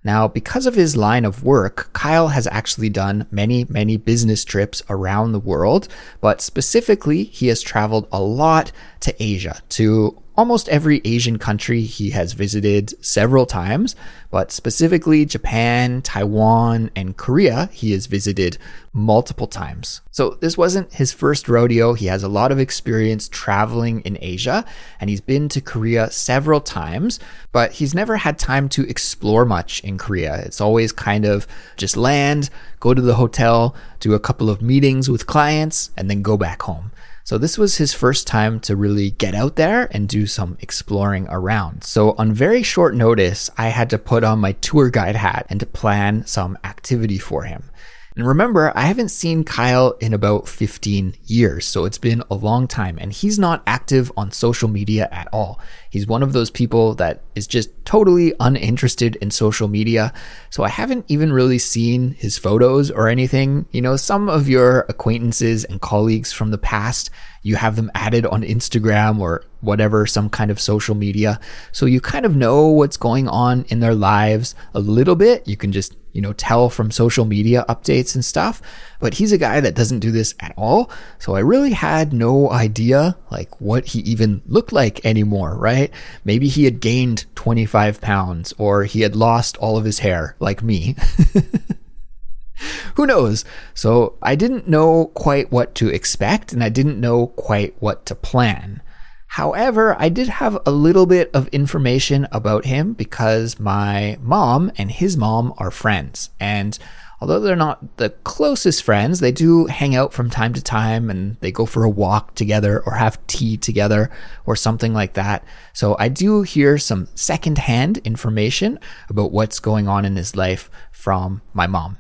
Now, 0.05 0.27
because 0.27 0.65
of 0.65 0.75
his 0.75 0.97
line 0.97 1.27
of 1.27 1.45
work, 1.45 1.91
Kyle 1.93 2.29
has 2.29 2.47
actually 2.47 2.89
done 2.89 3.27
many, 3.31 3.67
many 3.69 3.99
business 3.99 4.43
trips 4.43 4.83
around 4.89 5.33
the 5.33 5.39
world, 5.39 5.87
but 6.23 6.41
specifically, 6.41 7.25
he 7.25 7.49
has 7.49 7.61
traveled 7.61 8.09
a 8.11 8.23
lot 8.23 8.73
to 9.01 9.15
Asia, 9.23 9.61
to 9.69 10.19
almost 10.37 10.69
every 10.69 11.01
Asian 11.05 11.39
country 11.39 11.83
he 11.83 12.11
has 12.11 12.33
visited 12.33 13.05
several 13.05 13.47
times, 13.47 13.95
but 14.31 14.51
specifically 14.51 15.25
Japan, 15.27 16.03
Taiwan, 16.03 16.91
and 16.97 17.17
Korea, 17.17 17.69
he 17.73 17.93
has 17.93 18.07
visited 18.07 18.57
multiple 18.93 19.47
times. 19.47 20.01
So 20.11 20.31
this 20.41 20.57
wasn't 20.57 20.93
his 20.95 21.13
first 21.13 21.49
rodeo. 21.49 21.95
He 21.95 22.07
has 22.07 22.23
a 22.23 22.29
lot 22.29 22.53
of 22.53 22.59
experience 22.59 23.29
traveling 23.29 24.01
in 24.01 24.19
Asia, 24.21 24.65
and 25.01 25.11
he's 25.11 25.21
been 25.21 25.49
to 25.51 25.61
Korea 25.61 26.11
several 26.11 26.61
times, 26.61 27.21
but 27.53 27.73
he's 27.73 27.95
never 27.95 28.17
had 28.17 28.39
time 28.39 28.69
to 28.71 28.89
explore 28.89 29.45
much 29.45 29.81
in 29.81 29.99
Korea. 29.99 30.37
It's 30.37 30.61
always 30.61 30.93
kind 30.93 31.25
of 31.25 31.47
just 31.77 31.97
land, 31.97 32.51
go 32.81 32.95
to 32.95 33.03
the 33.03 33.17
hotel, 33.17 33.75
do 34.01 34.15
a 34.15 34.21
couple 34.21 34.51
of 34.51 34.63
meetings 34.63 35.11
with 35.11 35.27
clients, 35.27 35.91
and 35.97 36.09
then 36.09 36.23
go 36.23 36.37
back 36.37 36.63
home. 36.63 36.91
So 37.25 37.39
this 37.39 37.57
was 37.57 37.77
his 37.77 37.95
first 37.95 38.27
time 38.27 38.59
to 38.61 38.77
really 38.77 39.11
get 39.13 39.35
out 39.35 39.57
there 39.57 39.89
and 39.93 40.09
do 40.09 40.27
some 40.27 40.57
exploring 40.61 41.27
around. 41.31 41.85
So 41.85 42.15
on 42.19 42.33
very 42.33 42.63
short 42.63 42.95
notice, 42.95 43.49
I 43.57 43.69
had 43.69 43.91
to 43.91 43.99
put 43.99 44.25
on 44.25 44.41
my 44.41 44.53
tour 44.53 44.91
guide 44.91 45.17
hat 45.17 45.47
and 45.49 45.61
to 45.61 45.67
plan 45.67 46.27
some 46.27 46.59
activity 46.65 47.19
for 47.19 47.45
him. 47.45 47.71
And 48.15 48.27
remember, 48.27 48.73
I 48.77 48.83
haven't 48.83 49.09
seen 49.09 49.43
Kyle 49.43 49.93
in 49.93 50.13
about 50.13 50.47
15 50.47 51.15
years, 51.25 51.65
so 51.65 51.87
it's 51.87 51.97
been 51.97 52.23
a 52.31 52.35
long 52.35 52.69
time, 52.69 52.99
and 53.01 53.11
he's 53.11 53.39
not 53.39 53.63
active 53.67 54.13
on 54.19 54.33
social 54.33 54.69
media 54.69 55.09
at 55.11 55.29
all. 55.33 55.59
He's 55.93 56.07
one 56.07 56.23
of 56.23 56.33
those 56.33 56.51
people 56.51 56.95
that 56.95 57.21
is 57.35 57.47
just 57.47 57.69
totally 57.85 58.33
uninterested 58.41 59.17
in 59.17 59.31
social 59.31 59.69
media. 59.69 60.15
So 60.49 60.63
I 60.63 60.71
haven't 60.71 61.05
even 61.09 61.35
really 61.35 61.59
seen 61.59 62.13
his 62.13 62.39
photos 62.39 62.91
or 62.91 63.09
anything. 63.09 63.67
You 63.73 63.83
know, 63.83 63.97
some 63.97 64.31
of 64.31 64.49
your 64.49 64.87
acquaintances 64.89 65.65
and 65.65 65.83
colleagues 65.83 66.33
from 66.33 66.51
the 66.51 66.57
past, 66.57 67.11
you 67.43 67.57
have 67.57 67.77
them 67.77 67.91
added 67.95 68.25
on 68.25 68.43
Instagram 68.43 69.21
or 69.21 69.45
whatever, 69.61 70.07
some 70.07 70.31
kind 70.31 70.51
of 70.51 70.59
social 70.59 70.95
media. 70.95 71.39
So 71.73 71.85
you 71.85 72.01
kind 72.01 72.25
of 72.25 72.37
know 72.37 72.69
what's 72.69 72.97
going 72.97 73.29
on 73.29 73.67
in 73.69 73.81
their 73.81 73.95
lives 73.95 74.55
a 74.73 74.81
little 74.81 75.15
bit. 75.15 75.47
You 75.47 75.59
can 75.59 75.73
just 75.73 75.95
you 76.13 76.21
know, 76.21 76.33
tell 76.35 76.69
from 76.69 76.91
social 76.91 77.25
media 77.25 77.65
updates 77.69 78.15
and 78.15 78.25
stuff. 78.25 78.63
But 79.01 79.15
he's 79.15 79.33
a 79.33 79.39
guy 79.39 79.61
that 79.61 79.75
doesn't 79.75 80.01
do 80.01 80.11
this 80.11 80.35
at 80.41 80.55
all. 80.57 80.91
So 81.19 81.35
I 81.35 81.41
really 81.41 81.73
had 81.73 82.13
no 82.13 82.51
idea 82.51 83.17
like 83.31 83.61
what 83.61 83.87
he 83.87 84.01
even 84.01 84.43
looked 84.47 84.73
like 84.73 85.05
anymore, 85.05 85.57
right? 85.83 85.93
Maybe 86.25 86.49
he 86.49 86.65
had 86.65 86.81
gained 86.81 87.27
25 87.35 88.01
pounds 88.01 88.55
or 88.59 88.85
he 88.85 89.03
had 89.03 89.17
lost 89.17 89.57
all 89.59 89.77
of 89.77 89.85
his 89.85 90.01
hair 90.01 90.37
like 90.39 90.63
me. 90.63 90.97
Who 92.95 93.07
knows? 93.07 93.45
So 93.75 94.17
I 94.23 94.37
didn't 94.37 94.69
know 94.69 95.07
quite 95.15 95.51
what 95.51 95.75
to 95.77 95.89
expect 95.89 96.53
and 96.53 96.63
I 96.63 96.69
didn't 96.69 97.01
know 97.01 97.29
quite 97.29 97.75
what 97.81 98.07
to 98.07 98.15
plan. 98.15 98.83
However, 99.27 99.97
I 99.99 100.11
did 100.11 100.29
have 100.29 100.59
a 100.67 100.71
little 100.71 101.07
bit 101.07 101.31
of 101.33 101.49
information 101.49 102.29
about 102.31 102.67
him 102.67 102.93
because 102.93 103.59
my 103.59 104.19
mom 104.21 104.71
and 104.77 104.91
his 104.91 105.17
mom 105.17 105.55
are 105.57 105.71
friends. 105.71 106.29
And 106.39 106.79
although 107.23 107.39
they're 107.39 107.55
not 107.55 107.99
the 107.99 108.11
closest 108.11 108.83
friends, 108.83 109.21
they 109.21 109.31
do 109.31 109.67
hang 109.67 109.95
out 109.95 110.13
from 110.13 110.29
time 110.29 110.53
to 110.53 110.61
time 110.61 111.09
and 111.09 111.37
they 111.39 111.53
go 111.53 111.65
for 111.65 111.85
a 111.85 111.89
walk 111.89 112.35
together 112.35 112.83
or 112.85 112.95
have 112.95 113.25
tea 113.29 113.57
together 113.57 114.11
or 114.45 114.57
something 114.57 114.93
like 114.93 115.13
that. 115.13 115.45
So 115.73 115.95
I 116.01 116.09
do 116.09 116.43
hear 116.43 116.79
some 116.79 117.07
secondhand 117.15 117.99
information 117.99 118.77
about 119.09 119.31
what's 119.31 119.61
going 119.61 119.87
on 119.87 120.05
in 120.05 120.17
his 120.17 120.35
life 120.35 120.69
from 120.91 121.43
my 121.55 121.69
mom. 121.69 121.97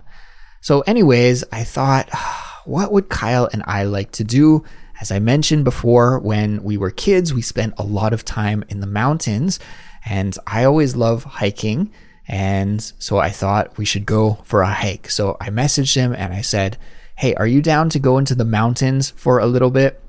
So, 0.60 0.80
anyways, 0.80 1.44
I 1.52 1.62
thought, 1.62 2.10
what 2.64 2.90
would 2.90 3.08
Kyle 3.08 3.48
and 3.52 3.62
I 3.64 3.84
like 3.84 4.10
to 4.12 4.24
do 4.24 4.64
as 5.00 5.10
I 5.10 5.18
mentioned 5.18 5.64
before, 5.64 6.20
when 6.20 6.62
we 6.62 6.76
were 6.76 6.92
kids, 6.92 7.34
we 7.34 7.42
spent 7.42 7.74
a 7.76 7.82
lot 7.82 8.12
of 8.12 8.24
time 8.24 8.62
in 8.68 8.78
the 8.78 8.86
mountains, 8.86 9.58
and 10.04 10.38
I 10.46 10.62
always 10.62 10.94
love 10.94 11.24
hiking. 11.24 11.90
And 12.32 12.80
so 12.98 13.18
I 13.18 13.28
thought 13.28 13.76
we 13.76 13.84
should 13.84 14.06
go 14.06 14.38
for 14.44 14.62
a 14.62 14.72
hike. 14.72 15.10
So 15.10 15.36
I 15.38 15.50
messaged 15.50 15.94
him 15.94 16.14
and 16.14 16.32
I 16.32 16.40
said, 16.40 16.78
Hey, 17.14 17.34
are 17.34 17.46
you 17.46 17.60
down 17.60 17.90
to 17.90 17.98
go 17.98 18.16
into 18.16 18.34
the 18.34 18.46
mountains 18.46 19.10
for 19.10 19.38
a 19.38 19.46
little 19.46 19.70
bit? 19.70 20.02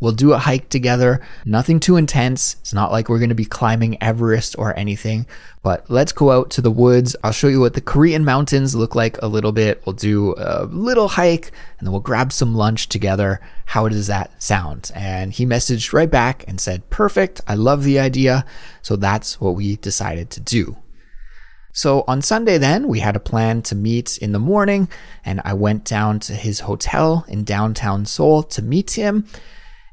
We'll 0.00 0.10
do 0.10 0.32
a 0.32 0.38
hike 0.38 0.68
together. 0.70 1.20
Nothing 1.44 1.78
too 1.78 1.96
intense. 1.96 2.56
It's 2.62 2.74
not 2.74 2.90
like 2.90 3.08
we're 3.08 3.20
going 3.20 3.28
to 3.28 3.36
be 3.36 3.44
climbing 3.44 4.02
Everest 4.02 4.56
or 4.58 4.76
anything, 4.76 5.24
but 5.62 5.88
let's 5.88 6.10
go 6.10 6.32
out 6.32 6.50
to 6.50 6.60
the 6.60 6.72
woods. 6.72 7.14
I'll 7.22 7.30
show 7.30 7.46
you 7.46 7.60
what 7.60 7.74
the 7.74 7.80
Korean 7.80 8.24
mountains 8.24 8.74
look 8.74 8.96
like 8.96 9.22
a 9.22 9.28
little 9.28 9.52
bit. 9.52 9.80
We'll 9.86 9.92
do 9.92 10.34
a 10.36 10.64
little 10.64 11.06
hike 11.06 11.52
and 11.78 11.86
then 11.86 11.92
we'll 11.92 12.00
grab 12.00 12.32
some 12.32 12.56
lunch 12.56 12.88
together. 12.88 13.40
How 13.66 13.88
does 13.88 14.08
that 14.08 14.42
sound? 14.42 14.90
And 14.96 15.32
he 15.32 15.46
messaged 15.46 15.92
right 15.92 16.10
back 16.10 16.44
and 16.48 16.60
said, 16.60 16.90
Perfect. 16.90 17.40
I 17.46 17.54
love 17.54 17.84
the 17.84 18.00
idea. 18.00 18.44
So 18.82 18.96
that's 18.96 19.40
what 19.40 19.54
we 19.54 19.76
decided 19.76 20.28
to 20.30 20.40
do. 20.40 20.76
So 21.72 22.04
on 22.06 22.20
Sunday, 22.20 22.58
then, 22.58 22.86
we 22.86 23.00
had 23.00 23.16
a 23.16 23.20
plan 23.20 23.62
to 23.62 23.74
meet 23.74 24.18
in 24.18 24.32
the 24.32 24.38
morning, 24.38 24.88
and 25.24 25.40
I 25.42 25.54
went 25.54 25.84
down 25.84 26.20
to 26.20 26.34
his 26.34 26.60
hotel 26.60 27.24
in 27.28 27.44
downtown 27.44 28.04
Seoul 28.04 28.42
to 28.44 28.60
meet 28.60 28.90
him. 28.92 29.26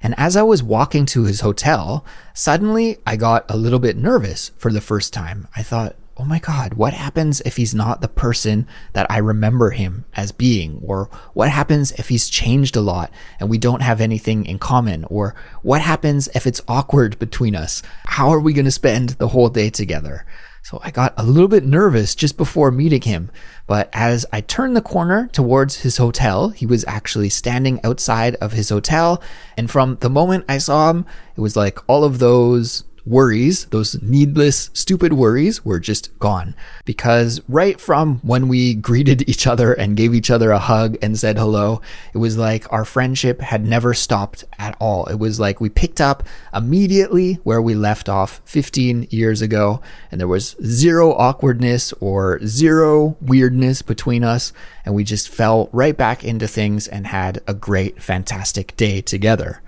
And 0.02 0.14
as 0.18 0.36
I 0.36 0.44
was 0.44 0.62
walking 0.62 1.06
to 1.08 1.24
his 1.24 1.40
hotel, 1.40 2.06
suddenly 2.34 2.98
I 3.08 3.16
got 3.16 3.50
a 3.50 3.58
little 3.58 3.80
bit 3.80 3.98
nervous 3.98 4.52
for 4.58 4.72
the 4.72 4.82
first 4.82 5.14
time. 5.14 5.48
I 5.56 5.64
thought, 5.64 5.96
oh 6.18 6.26
my 6.26 6.40
God, 6.40 6.74
what 6.74 6.94
happens 6.94 7.40
if 7.42 7.56
he's 7.56 7.74
not 7.74 8.02
the 8.02 8.10
person 8.10 8.68
that 8.92 9.10
I 9.10 9.18
remember 9.20 9.70
him 9.70 10.04
as 10.16 10.34
being? 10.34 10.82
Or 10.84 11.10
what 11.34 11.50
happens 11.50 11.94
if 11.94 12.10
he's 12.10 12.30
changed 12.30 12.76
a 12.76 12.82
lot 12.82 13.10
and 13.40 13.50
we 13.50 13.58
don't 13.58 13.82
have 13.82 14.02
anything 14.02 14.46
in 14.46 14.60
common? 14.60 15.06
Or 15.06 15.34
what 15.62 15.82
happens 15.82 16.28
if 16.36 16.46
it's 16.46 16.62
awkward 16.68 17.18
between 17.20 17.56
us? 17.56 17.82
How 18.06 18.30
are 18.30 18.40
we 18.40 18.52
going 18.52 18.66
to 18.66 18.72
spend 18.72 19.12
the 19.12 19.30
whole 19.30 19.50
day 19.50 19.70
together? 19.70 20.26
So 20.64 20.80
I 20.84 20.92
got 20.92 21.14
a 21.18 21.24
little 21.24 21.48
bit 21.48 21.66
nervous 21.66 22.16
just 22.16 22.38
before 22.38 22.72
meeting 22.72 23.02
him. 23.02 23.32
But 23.66 23.90
as 23.94 24.26
I 24.32 24.42
turned 24.42 24.76
the 24.76 24.82
corner 24.82 25.28
towards 25.32 25.78
his 25.78 25.98
hotel, 25.98 26.50
he 26.50 26.66
was 26.66 26.86
actually 26.88 27.30
standing 27.30 27.80
outside 27.84 28.36
of 28.36 28.54
his 28.54 28.70
hotel. 28.70 29.22
And 29.58 29.70
from 29.70 29.98
the 30.02 30.10
moment 30.10 30.46
I 30.48 30.58
saw 30.58 30.92
him, 30.92 31.06
it 31.36 31.42
was 31.42 31.56
like 31.56 31.80
all 31.88 32.04
of 32.04 32.20
those 32.20 32.84
worries, 33.06 33.66
those 33.66 34.02
needless, 34.02 34.70
stupid 34.74 35.14
worries 35.14 35.64
were 35.64 35.80
just 35.80 36.18
gone. 36.20 36.56
Because 36.86 37.42
right 37.48 37.80
from 37.80 38.20
when 38.20 38.48
we 38.48 38.74
greeted 38.74 39.28
each 39.30 39.48
other 39.48 39.74
and 39.74 39.98
gave 39.98 40.14
each 40.14 40.32
other 40.32 40.52
a 40.52 40.60
hug 40.60 40.98
and 41.02 41.18
said 41.18 41.38
hello, 41.38 41.82
it 42.14 42.18
was 42.18 42.38
like 42.38 42.72
our 42.72 42.86
friendship 42.86 43.42
had 43.42 43.66
never 43.66 43.94
stopped 43.94 44.44
at 44.58 44.76
all. 44.80 45.06
It 45.06 45.20
was 45.20 45.40
like 45.40 45.62
we 45.62 45.70
picked 45.70 46.02
up 46.02 46.24
immediately 46.54 47.36
where 47.44 47.62
we 47.62 47.76
left 47.76 48.10
off 48.10 48.42
15 48.46 49.08
years 49.10 49.42
ago, 49.42 49.82
and 50.12 50.20
there 50.20 50.28
was 50.28 50.56
zero 50.64 51.14
awkwardness 51.14 51.94
or 52.00 52.40
zero 52.46 53.18
weirdness 53.22 53.82
between 53.82 54.24
us, 54.24 54.54
and 54.86 54.96
we 54.96 55.04
just 55.04 55.30
fell 55.30 55.70
right 55.72 55.96
back 55.96 56.24
into 56.24 56.48
things 56.48 56.88
and 56.88 57.08
had 57.08 57.42
a 57.48 57.54
great, 57.54 58.02
fantastic 58.02 58.76
day 58.76 59.02
together. 59.02 59.62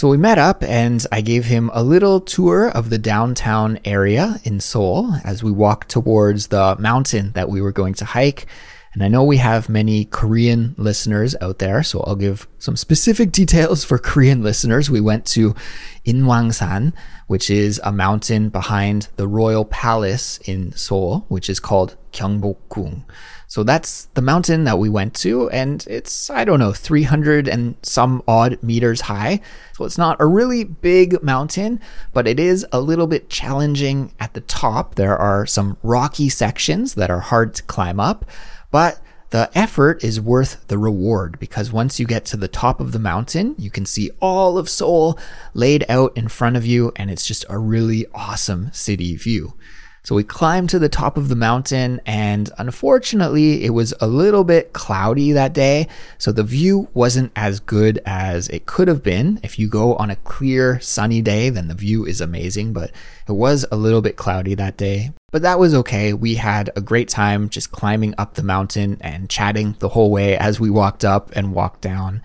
So 0.00 0.08
we 0.08 0.16
met 0.16 0.38
up 0.38 0.62
and 0.62 1.04
I 1.12 1.20
gave 1.20 1.44
him 1.44 1.70
a 1.74 1.82
little 1.82 2.22
tour 2.22 2.70
of 2.70 2.88
the 2.88 2.96
downtown 2.96 3.78
area 3.84 4.40
in 4.44 4.58
Seoul 4.58 5.12
as 5.24 5.42
we 5.42 5.52
walked 5.52 5.90
towards 5.90 6.46
the 6.46 6.74
mountain 6.78 7.32
that 7.32 7.50
we 7.50 7.60
were 7.60 7.70
going 7.70 7.92
to 7.92 8.06
hike. 8.06 8.46
And 8.94 9.04
I 9.04 9.08
know 9.08 9.22
we 9.22 9.36
have 9.36 9.68
many 9.68 10.06
Korean 10.06 10.74
listeners 10.78 11.36
out 11.42 11.58
there, 11.58 11.82
so 11.82 12.00
I'll 12.00 12.16
give 12.16 12.48
some 12.58 12.76
specific 12.76 13.30
details 13.40 13.84
for 13.84 13.98
Korean 13.98 14.42
listeners. 14.42 14.90
We 14.90 15.02
went 15.02 15.26
to 15.26 15.54
Inwangsan, 16.06 16.94
which 17.26 17.50
is 17.50 17.78
a 17.84 17.92
mountain 17.92 18.48
behind 18.48 19.08
the 19.16 19.28
royal 19.28 19.66
palace 19.66 20.38
in 20.46 20.72
Seoul, 20.72 21.26
which 21.28 21.50
is 21.50 21.60
called 21.60 21.98
Gyeongbokgung. 22.14 23.04
So 23.50 23.64
that's 23.64 24.04
the 24.14 24.22
mountain 24.22 24.62
that 24.62 24.78
we 24.78 24.88
went 24.88 25.12
to, 25.14 25.50
and 25.50 25.84
it's, 25.88 26.30
I 26.30 26.44
don't 26.44 26.60
know, 26.60 26.72
300 26.72 27.48
and 27.48 27.74
some 27.82 28.22
odd 28.28 28.62
meters 28.62 29.00
high. 29.00 29.40
So 29.74 29.84
it's 29.84 29.98
not 29.98 30.20
a 30.20 30.26
really 30.26 30.62
big 30.62 31.20
mountain, 31.20 31.80
but 32.12 32.28
it 32.28 32.38
is 32.38 32.64
a 32.70 32.80
little 32.80 33.08
bit 33.08 33.28
challenging 33.28 34.14
at 34.20 34.34
the 34.34 34.40
top. 34.42 34.94
There 34.94 35.18
are 35.18 35.46
some 35.46 35.76
rocky 35.82 36.28
sections 36.28 36.94
that 36.94 37.10
are 37.10 37.18
hard 37.18 37.56
to 37.56 37.64
climb 37.64 37.98
up, 37.98 38.24
but 38.70 39.00
the 39.30 39.50
effort 39.52 40.04
is 40.04 40.20
worth 40.20 40.68
the 40.68 40.78
reward 40.78 41.40
because 41.40 41.72
once 41.72 41.98
you 41.98 42.06
get 42.06 42.24
to 42.26 42.36
the 42.36 42.46
top 42.46 42.78
of 42.78 42.92
the 42.92 43.00
mountain, 43.00 43.56
you 43.58 43.68
can 43.68 43.84
see 43.84 44.12
all 44.20 44.58
of 44.58 44.68
Seoul 44.68 45.18
laid 45.54 45.84
out 45.88 46.16
in 46.16 46.28
front 46.28 46.56
of 46.56 46.64
you, 46.64 46.92
and 46.94 47.10
it's 47.10 47.26
just 47.26 47.44
a 47.48 47.58
really 47.58 48.06
awesome 48.14 48.70
city 48.72 49.16
view. 49.16 49.54
So 50.02 50.14
we 50.14 50.24
climbed 50.24 50.70
to 50.70 50.78
the 50.78 50.88
top 50.88 51.16
of 51.16 51.28
the 51.28 51.36
mountain, 51.36 52.00
and 52.06 52.50
unfortunately, 52.58 53.64
it 53.64 53.70
was 53.70 53.92
a 54.00 54.06
little 54.06 54.44
bit 54.44 54.72
cloudy 54.72 55.32
that 55.32 55.52
day. 55.52 55.88
So 56.18 56.32
the 56.32 56.42
view 56.42 56.88
wasn't 56.94 57.32
as 57.36 57.60
good 57.60 58.00
as 58.06 58.48
it 58.48 58.66
could 58.66 58.88
have 58.88 59.02
been. 59.02 59.40
If 59.42 59.58
you 59.58 59.68
go 59.68 59.94
on 59.96 60.10
a 60.10 60.16
clear, 60.16 60.80
sunny 60.80 61.20
day, 61.20 61.50
then 61.50 61.68
the 61.68 61.74
view 61.74 62.06
is 62.06 62.20
amazing, 62.20 62.72
but 62.72 62.92
it 63.28 63.32
was 63.32 63.66
a 63.70 63.76
little 63.76 64.00
bit 64.00 64.16
cloudy 64.16 64.54
that 64.54 64.76
day. 64.76 65.12
But 65.30 65.42
that 65.42 65.58
was 65.58 65.74
okay. 65.74 66.12
We 66.12 66.34
had 66.34 66.70
a 66.74 66.80
great 66.80 67.08
time 67.08 67.50
just 67.50 67.70
climbing 67.70 68.14
up 68.18 68.34
the 68.34 68.42
mountain 68.42 68.96
and 69.00 69.30
chatting 69.30 69.76
the 69.78 69.90
whole 69.90 70.10
way 70.10 70.36
as 70.36 70.58
we 70.58 70.70
walked 70.70 71.04
up 71.04 71.30
and 71.36 71.54
walked 71.54 71.82
down. 71.82 72.22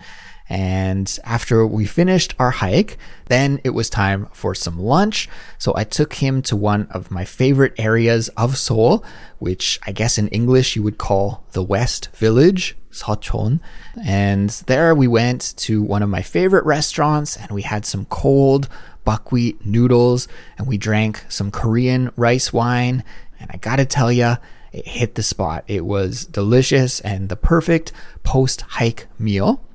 And 0.48 1.18
after 1.24 1.66
we 1.66 1.86
finished 1.86 2.34
our 2.38 2.52
hike, 2.52 2.98
then 3.26 3.60
it 3.64 3.70
was 3.70 3.90
time 3.90 4.28
for 4.32 4.54
some 4.54 4.78
lunch. 4.78 5.28
So 5.58 5.72
I 5.76 5.84
took 5.84 6.14
him 6.14 6.40
to 6.42 6.56
one 6.56 6.86
of 6.90 7.10
my 7.10 7.24
favorite 7.24 7.74
areas 7.78 8.28
of 8.30 8.56
Seoul, 8.56 9.04
which 9.38 9.80
I 9.84 9.92
guess 9.92 10.18
in 10.18 10.28
English 10.28 10.76
you 10.76 10.82
would 10.82 10.98
call 10.98 11.44
the 11.52 11.64
West 11.64 12.14
Village, 12.14 12.76
Seochon. 12.92 13.60
And 14.04 14.50
there 14.66 14.94
we 14.94 15.08
went 15.08 15.54
to 15.58 15.82
one 15.82 16.02
of 16.02 16.08
my 16.08 16.22
favorite 16.22 16.64
restaurants 16.64 17.36
and 17.36 17.50
we 17.50 17.62
had 17.62 17.84
some 17.84 18.04
cold 18.06 18.68
buckwheat 19.04 19.64
noodles 19.66 20.28
and 20.58 20.66
we 20.66 20.78
drank 20.78 21.24
some 21.28 21.50
Korean 21.50 22.12
rice 22.16 22.52
wine. 22.52 23.02
And 23.40 23.50
I 23.52 23.56
gotta 23.56 23.84
tell 23.84 24.12
you, 24.12 24.36
it 24.72 24.86
hit 24.86 25.14
the 25.16 25.22
spot. 25.22 25.64
It 25.66 25.84
was 25.84 26.24
delicious 26.24 27.00
and 27.00 27.28
the 27.28 27.36
perfect 27.36 27.92
post 28.22 28.60
hike 28.60 29.06
meal. 29.18 29.65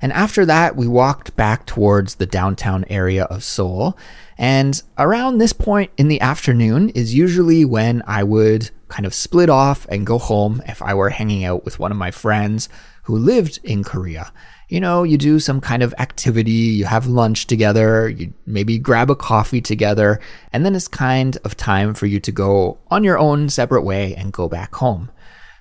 And 0.00 0.12
after 0.12 0.46
that, 0.46 0.76
we 0.76 0.86
walked 0.86 1.34
back 1.36 1.66
towards 1.66 2.16
the 2.16 2.26
downtown 2.26 2.84
area 2.88 3.24
of 3.24 3.42
Seoul. 3.42 3.96
And 4.36 4.80
around 4.96 5.38
this 5.38 5.52
point 5.52 5.90
in 5.96 6.08
the 6.08 6.20
afternoon 6.20 6.90
is 6.90 7.14
usually 7.14 7.64
when 7.64 8.02
I 8.06 8.22
would 8.22 8.70
kind 8.88 9.06
of 9.06 9.14
split 9.14 9.50
off 9.50 9.86
and 9.88 10.06
go 10.06 10.18
home 10.18 10.62
if 10.66 10.80
I 10.80 10.94
were 10.94 11.10
hanging 11.10 11.44
out 11.44 11.64
with 11.64 11.78
one 11.78 11.90
of 11.90 11.98
my 11.98 12.10
friends 12.10 12.68
who 13.02 13.16
lived 13.16 13.58
in 13.64 13.82
Korea. 13.82 14.32
You 14.68 14.80
know, 14.80 15.02
you 15.02 15.16
do 15.16 15.40
some 15.40 15.62
kind 15.62 15.82
of 15.82 15.94
activity, 15.98 16.50
you 16.50 16.84
have 16.84 17.06
lunch 17.06 17.46
together, 17.46 18.08
you 18.08 18.34
maybe 18.44 18.78
grab 18.78 19.10
a 19.10 19.16
coffee 19.16 19.62
together, 19.62 20.20
and 20.52 20.64
then 20.64 20.74
it's 20.76 20.88
kind 20.88 21.38
of 21.42 21.56
time 21.56 21.94
for 21.94 22.04
you 22.04 22.20
to 22.20 22.30
go 22.30 22.76
on 22.90 23.02
your 23.02 23.18
own 23.18 23.48
separate 23.48 23.82
way 23.82 24.14
and 24.14 24.30
go 24.30 24.46
back 24.46 24.74
home. 24.74 25.10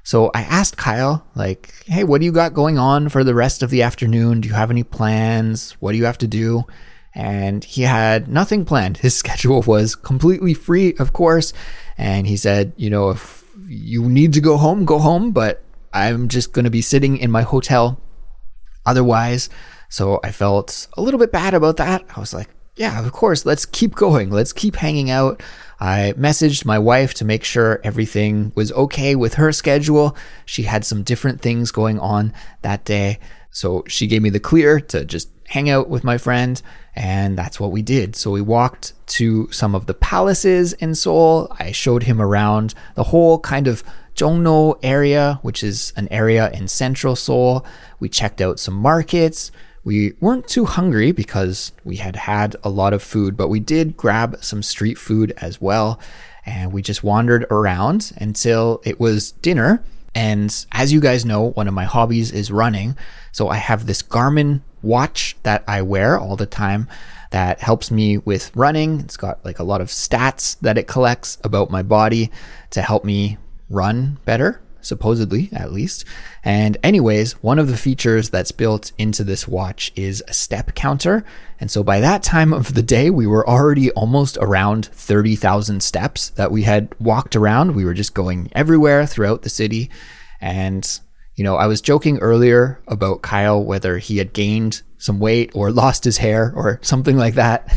So 0.08 0.32
I 0.34 0.44
asked 0.44 0.78
Kyle, 0.78 1.28
like, 1.36 1.74
hey, 1.86 2.06
what 2.06 2.22
do 2.22 2.26
you 2.26 2.32
got 2.32 2.54
going 2.54 2.78
on 2.78 3.10
for 3.10 3.26
the 3.26 3.36
rest 3.36 3.62
of 3.62 3.70
the 3.70 3.82
afternoon? 3.82 4.40
Do 4.40 4.48
you 4.48 4.54
have 4.54 4.72
any 4.72 4.84
plans? 4.84 5.72
What 5.82 5.92
do 5.92 5.98
you 5.98 6.06
have 6.06 6.18
to 6.20 6.28
do? 6.30 6.64
And 7.14 7.62
he 7.62 7.82
had 7.82 8.30
nothing 8.30 8.64
planned. 8.64 8.96
His 8.96 9.18
schedule 9.22 9.64
was 9.64 9.98
completely 9.98 10.54
free, 10.54 10.96
of 10.98 11.12
course. 11.12 11.52
And 11.98 12.26
he 12.26 12.38
said, 12.38 12.72
you 12.78 12.90
know, 12.90 13.10
if 13.10 13.44
you 13.68 14.08
need 14.08 14.32
to 14.36 14.40
go 14.40 14.56
home, 14.56 14.86
go 14.86 14.98
home, 14.98 15.32
but 15.32 15.62
I'm 15.92 16.30
just 16.30 16.54
going 16.54 16.64
to 16.64 16.72
be 16.72 16.82
sitting 16.82 17.18
in 17.18 17.30
my 17.30 17.42
hotel 17.42 18.00
otherwise. 18.86 19.50
So 19.90 20.22
I 20.24 20.32
felt 20.32 20.88
a 20.96 21.02
little 21.02 21.20
bit 21.20 21.34
bad 21.34 21.54
about 21.54 21.76
that. 21.78 22.06
I 22.16 22.22
was 22.22 22.34
like, 22.34 22.48
yeah, 22.78 23.06
of 23.06 23.12
course, 23.12 23.46
let's 23.46 23.66
keep 23.66 23.96
going. 23.96 24.30
Let's 24.30 24.54
keep 24.54 24.78
hanging 24.78 25.10
out. 25.10 25.44
I 25.80 26.14
messaged 26.18 26.66
my 26.66 26.80
wife 26.80 27.14
to 27.16 27.26
make 27.26 27.44
sure 27.44 27.80
everything 27.84 28.52
was 28.56 28.72
okay 28.72 29.16
with 29.16 29.36
her 29.36 29.52
schedule. 29.52 30.16
She 30.46 30.64
had 30.64 30.86
some 30.86 31.04
different 31.04 31.42
things 31.42 31.72
going 31.72 32.00
on 32.00 32.34
that 32.64 32.84
day. 32.84 33.20
So 33.52 33.84
she 33.88 34.08
gave 34.08 34.22
me 34.22 34.30
the 34.30 34.40
clear 34.40 34.80
to 34.80 35.06
just 35.06 35.30
hang 35.48 35.70
out 35.70 35.90
with 35.90 36.04
my 36.04 36.18
friend. 36.18 36.62
And 36.96 37.38
that's 37.38 37.60
what 37.60 37.72
we 37.72 37.82
did. 37.84 38.16
So 38.16 38.32
we 38.32 38.42
walked 38.42 38.94
to 39.08 39.52
some 39.52 39.76
of 39.76 39.86
the 39.86 39.94
palaces 39.94 40.74
in 40.74 40.96
Seoul. 40.96 41.56
I 41.60 41.72
showed 41.72 42.04
him 42.04 42.20
around 42.20 42.74
the 42.96 43.04
whole 43.04 43.40
kind 43.40 43.68
of 43.68 43.84
Jongno 44.16 44.80
area, 44.82 45.40
which 45.44 45.64
is 45.64 45.94
an 45.96 46.08
area 46.10 46.50
in 46.52 46.68
central 46.68 47.16
Seoul. 47.16 47.66
We 48.00 48.10
checked 48.10 48.42
out 48.42 48.60
some 48.60 48.74
markets. 48.74 49.52
We 49.88 50.16
weren't 50.20 50.50
too 50.50 50.66
hungry 50.66 51.14
because 51.14 51.72
we 51.86 51.96
had 51.96 52.18
had 52.18 52.58
a 52.62 52.70
lot 52.70 52.92
of 52.92 53.02
food, 53.02 53.38
but 53.38 53.48
we 53.48 53.62
did 53.62 53.96
grab 53.96 54.36
some 54.42 54.62
street 54.62 54.98
food 54.98 55.32
as 55.38 55.62
well. 55.62 55.98
And 56.46 56.74
we 56.74 56.82
just 56.82 57.06
wandered 57.06 57.46
around 57.50 58.12
until 58.18 58.82
it 58.84 59.00
was 59.00 59.32
dinner. 59.32 59.82
And 60.14 60.54
as 60.74 60.92
you 60.92 61.00
guys 61.00 61.24
know, 61.24 61.52
one 61.52 61.70
of 61.70 61.74
my 61.74 61.86
hobbies 61.86 62.34
is 62.34 62.52
running. 62.52 62.98
So 63.32 63.48
I 63.48 63.56
have 63.56 63.86
this 63.86 64.04
Garmin 64.04 64.60
watch 64.82 65.38
that 65.44 65.64
I 65.70 65.84
wear 65.84 66.20
all 66.20 66.36
the 66.36 66.46
time 66.46 66.90
that 67.32 67.62
helps 67.62 67.90
me 67.90 68.18
with 68.18 68.54
running. 68.58 69.00
It's 69.00 69.16
got 69.16 69.40
like 69.46 69.60
a 69.60 69.64
lot 69.64 69.80
of 69.80 69.88
stats 69.88 70.60
that 70.60 70.78
it 70.78 70.88
collects 70.90 71.38
about 71.46 71.72
my 71.72 71.82
body 71.82 72.30
to 72.72 72.82
help 72.82 73.06
me 73.06 73.38
run 73.70 74.18
better, 74.26 74.60
supposedly 74.88 75.50
at 75.52 75.72
least. 75.72 76.06
And, 76.44 76.78
anyways, 76.82 77.34
one 77.44 77.60
of 77.60 77.68
the 77.68 77.78
features 77.78 78.30
that's 78.30 78.52
built 78.52 78.92
into 78.98 79.24
this 79.24 79.48
watch 79.48 79.92
is 79.96 80.24
a 80.28 80.34
step 80.34 80.74
counter. 80.76 81.24
And 81.60 81.70
so 81.70 81.84
by 81.84 82.00
that 82.00 82.24
time 82.24 82.54
of 82.54 82.74
the 82.74 82.82
day, 82.82 83.10
we 83.10 83.28
were 83.28 83.48
already 83.48 83.92
almost 83.92 84.38
around 84.40 84.86
30,000 84.88 85.84
steps 85.84 86.30
that 86.32 86.52
we 86.52 86.64
had 86.64 86.94
walked 87.00 87.36
around. 87.36 87.76
We 87.76 87.86
were 87.86 87.94
just 87.94 88.14
going 88.14 88.50
everywhere 88.54 89.06
throughout 89.06 89.42
the 89.42 89.50
city. 89.50 89.90
And, 90.40 91.00
you 91.36 91.44
know, 91.44 91.56
I 91.56 91.68
was 91.68 91.82
joking 91.82 92.20
earlier 92.20 92.82
about 92.88 93.22
Kyle, 93.22 93.64
whether 93.64 93.98
he 93.98 94.18
had 94.18 94.34
gained 94.34 94.84
some 94.98 95.20
weight 95.20 95.52
or 95.54 95.72
lost 95.72 96.04
his 96.04 96.18
hair 96.18 96.52
or 96.56 96.80
something 96.82 97.18
like 97.18 97.36
that. 97.36 97.74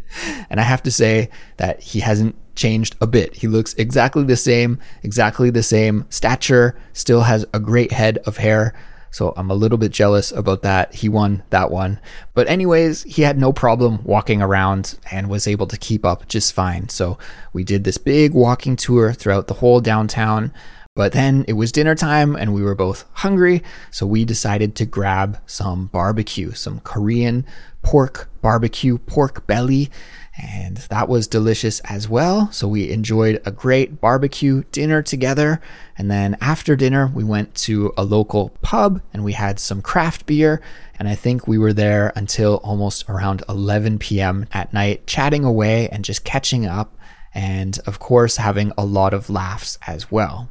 and 0.50 0.60
I 0.60 0.62
have 0.62 0.82
to 0.84 0.90
say 0.90 1.30
that 1.56 1.80
he 1.80 2.00
hasn't 2.00 2.36
changed 2.54 2.96
a 3.00 3.06
bit. 3.06 3.34
He 3.34 3.48
looks 3.48 3.74
exactly 3.74 4.24
the 4.24 4.36
same, 4.36 4.78
exactly 5.02 5.50
the 5.50 5.62
same 5.62 6.04
stature, 6.10 6.78
still 6.92 7.22
has 7.22 7.46
a 7.54 7.60
great 7.60 7.92
head 7.92 8.18
of 8.18 8.36
hair. 8.36 8.74
So 9.12 9.32
I'm 9.36 9.50
a 9.50 9.54
little 9.54 9.78
bit 9.78 9.90
jealous 9.90 10.30
about 10.30 10.62
that. 10.62 10.94
He 10.94 11.08
won 11.08 11.42
that 11.50 11.70
one. 11.70 11.98
But, 12.32 12.48
anyways, 12.48 13.02
he 13.02 13.22
had 13.22 13.38
no 13.38 13.52
problem 13.52 14.04
walking 14.04 14.40
around 14.40 14.98
and 15.10 15.28
was 15.28 15.48
able 15.48 15.66
to 15.66 15.76
keep 15.76 16.04
up 16.04 16.28
just 16.28 16.52
fine. 16.52 16.88
So 16.88 17.18
we 17.52 17.64
did 17.64 17.82
this 17.82 17.98
big 17.98 18.34
walking 18.34 18.76
tour 18.76 19.12
throughout 19.12 19.48
the 19.48 19.54
whole 19.54 19.80
downtown. 19.80 20.52
But 20.96 21.12
then 21.12 21.44
it 21.46 21.52
was 21.52 21.70
dinner 21.70 21.94
time 21.94 22.34
and 22.34 22.52
we 22.52 22.62
were 22.62 22.74
both 22.74 23.04
hungry, 23.12 23.62
so 23.92 24.06
we 24.06 24.24
decided 24.24 24.74
to 24.76 24.86
grab 24.86 25.38
some 25.46 25.86
barbecue, 25.86 26.52
some 26.52 26.80
Korean 26.80 27.46
pork 27.82 28.28
barbecue, 28.42 28.98
pork 28.98 29.46
belly, 29.46 29.88
and 30.36 30.78
that 30.90 31.08
was 31.08 31.28
delicious 31.28 31.80
as 31.80 32.08
well. 32.08 32.50
So 32.52 32.66
we 32.66 32.90
enjoyed 32.90 33.40
a 33.44 33.52
great 33.52 34.00
barbecue 34.00 34.64
dinner 34.72 35.02
together. 35.02 35.60
And 35.96 36.10
then 36.10 36.36
after 36.40 36.76
dinner, 36.76 37.06
we 37.06 37.24
went 37.24 37.54
to 37.56 37.92
a 37.96 38.04
local 38.04 38.50
pub 38.62 39.00
and 39.12 39.22
we 39.22 39.32
had 39.32 39.58
some 39.58 39.82
craft 39.82 40.26
beer. 40.26 40.60
And 40.98 41.08
I 41.08 41.14
think 41.14 41.46
we 41.46 41.58
were 41.58 41.72
there 41.72 42.12
until 42.16 42.56
almost 42.64 43.08
around 43.08 43.42
11 43.48 43.98
p.m. 43.98 44.46
at 44.52 44.72
night, 44.72 45.06
chatting 45.06 45.44
away 45.44 45.88
and 45.88 46.04
just 46.04 46.24
catching 46.24 46.66
up. 46.66 46.96
And 47.32 47.78
of 47.86 47.98
course, 47.98 48.38
having 48.38 48.72
a 48.76 48.84
lot 48.84 49.14
of 49.14 49.30
laughs 49.30 49.78
as 49.86 50.10
well. 50.10 50.48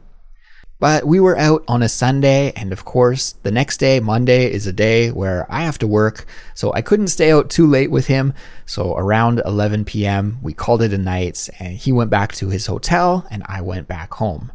But 0.80 1.06
we 1.06 1.20
were 1.20 1.38
out 1.38 1.66
on 1.68 1.84
a 1.84 1.90
Sunday, 1.90 2.54
and 2.56 2.72
of 2.72 2.86
course, 2.86 3.34
the 3.44 3.52
next 3.52 3.78
day, 3.78 4.00
Monday, 4.00 4.50
is 4.50 4.66
a 4.66 4.72
day 4.72 5.12
where 5.12 5.46
I 5.50 5.64
have 5.64 5.78
to 5.80 5.88
work, 5.88 6.26
so 6.56 6.72
I 6.74 6.82
couldn't 6.82 7.10
stay 7.10 7.34
out 7.34 7.50
too 7.50 7.68
late 7.68 7.92
with 7.92 8.08
him. 8.08 8.34
So 8.66 8.96
around 8.96 9.42
11 9.44 9.84
p.m., 9.84 10.38
we 10.42 10.54
called 10.54 10.82
it 10.82 10.94
a 10.94 10.98
night, 10.98 11.50
and 11.60 11.76
he 11.76 11.92
went 11.92 12.10
back 12.10 12.34
to 12.36 12.48
his 12.48 12.66
hotel, 12.66 13.28
and 13.30 13.44
I 13.46 13.60
went 13.60 13.90
back 13.90 14.14
home. 14.14 14.54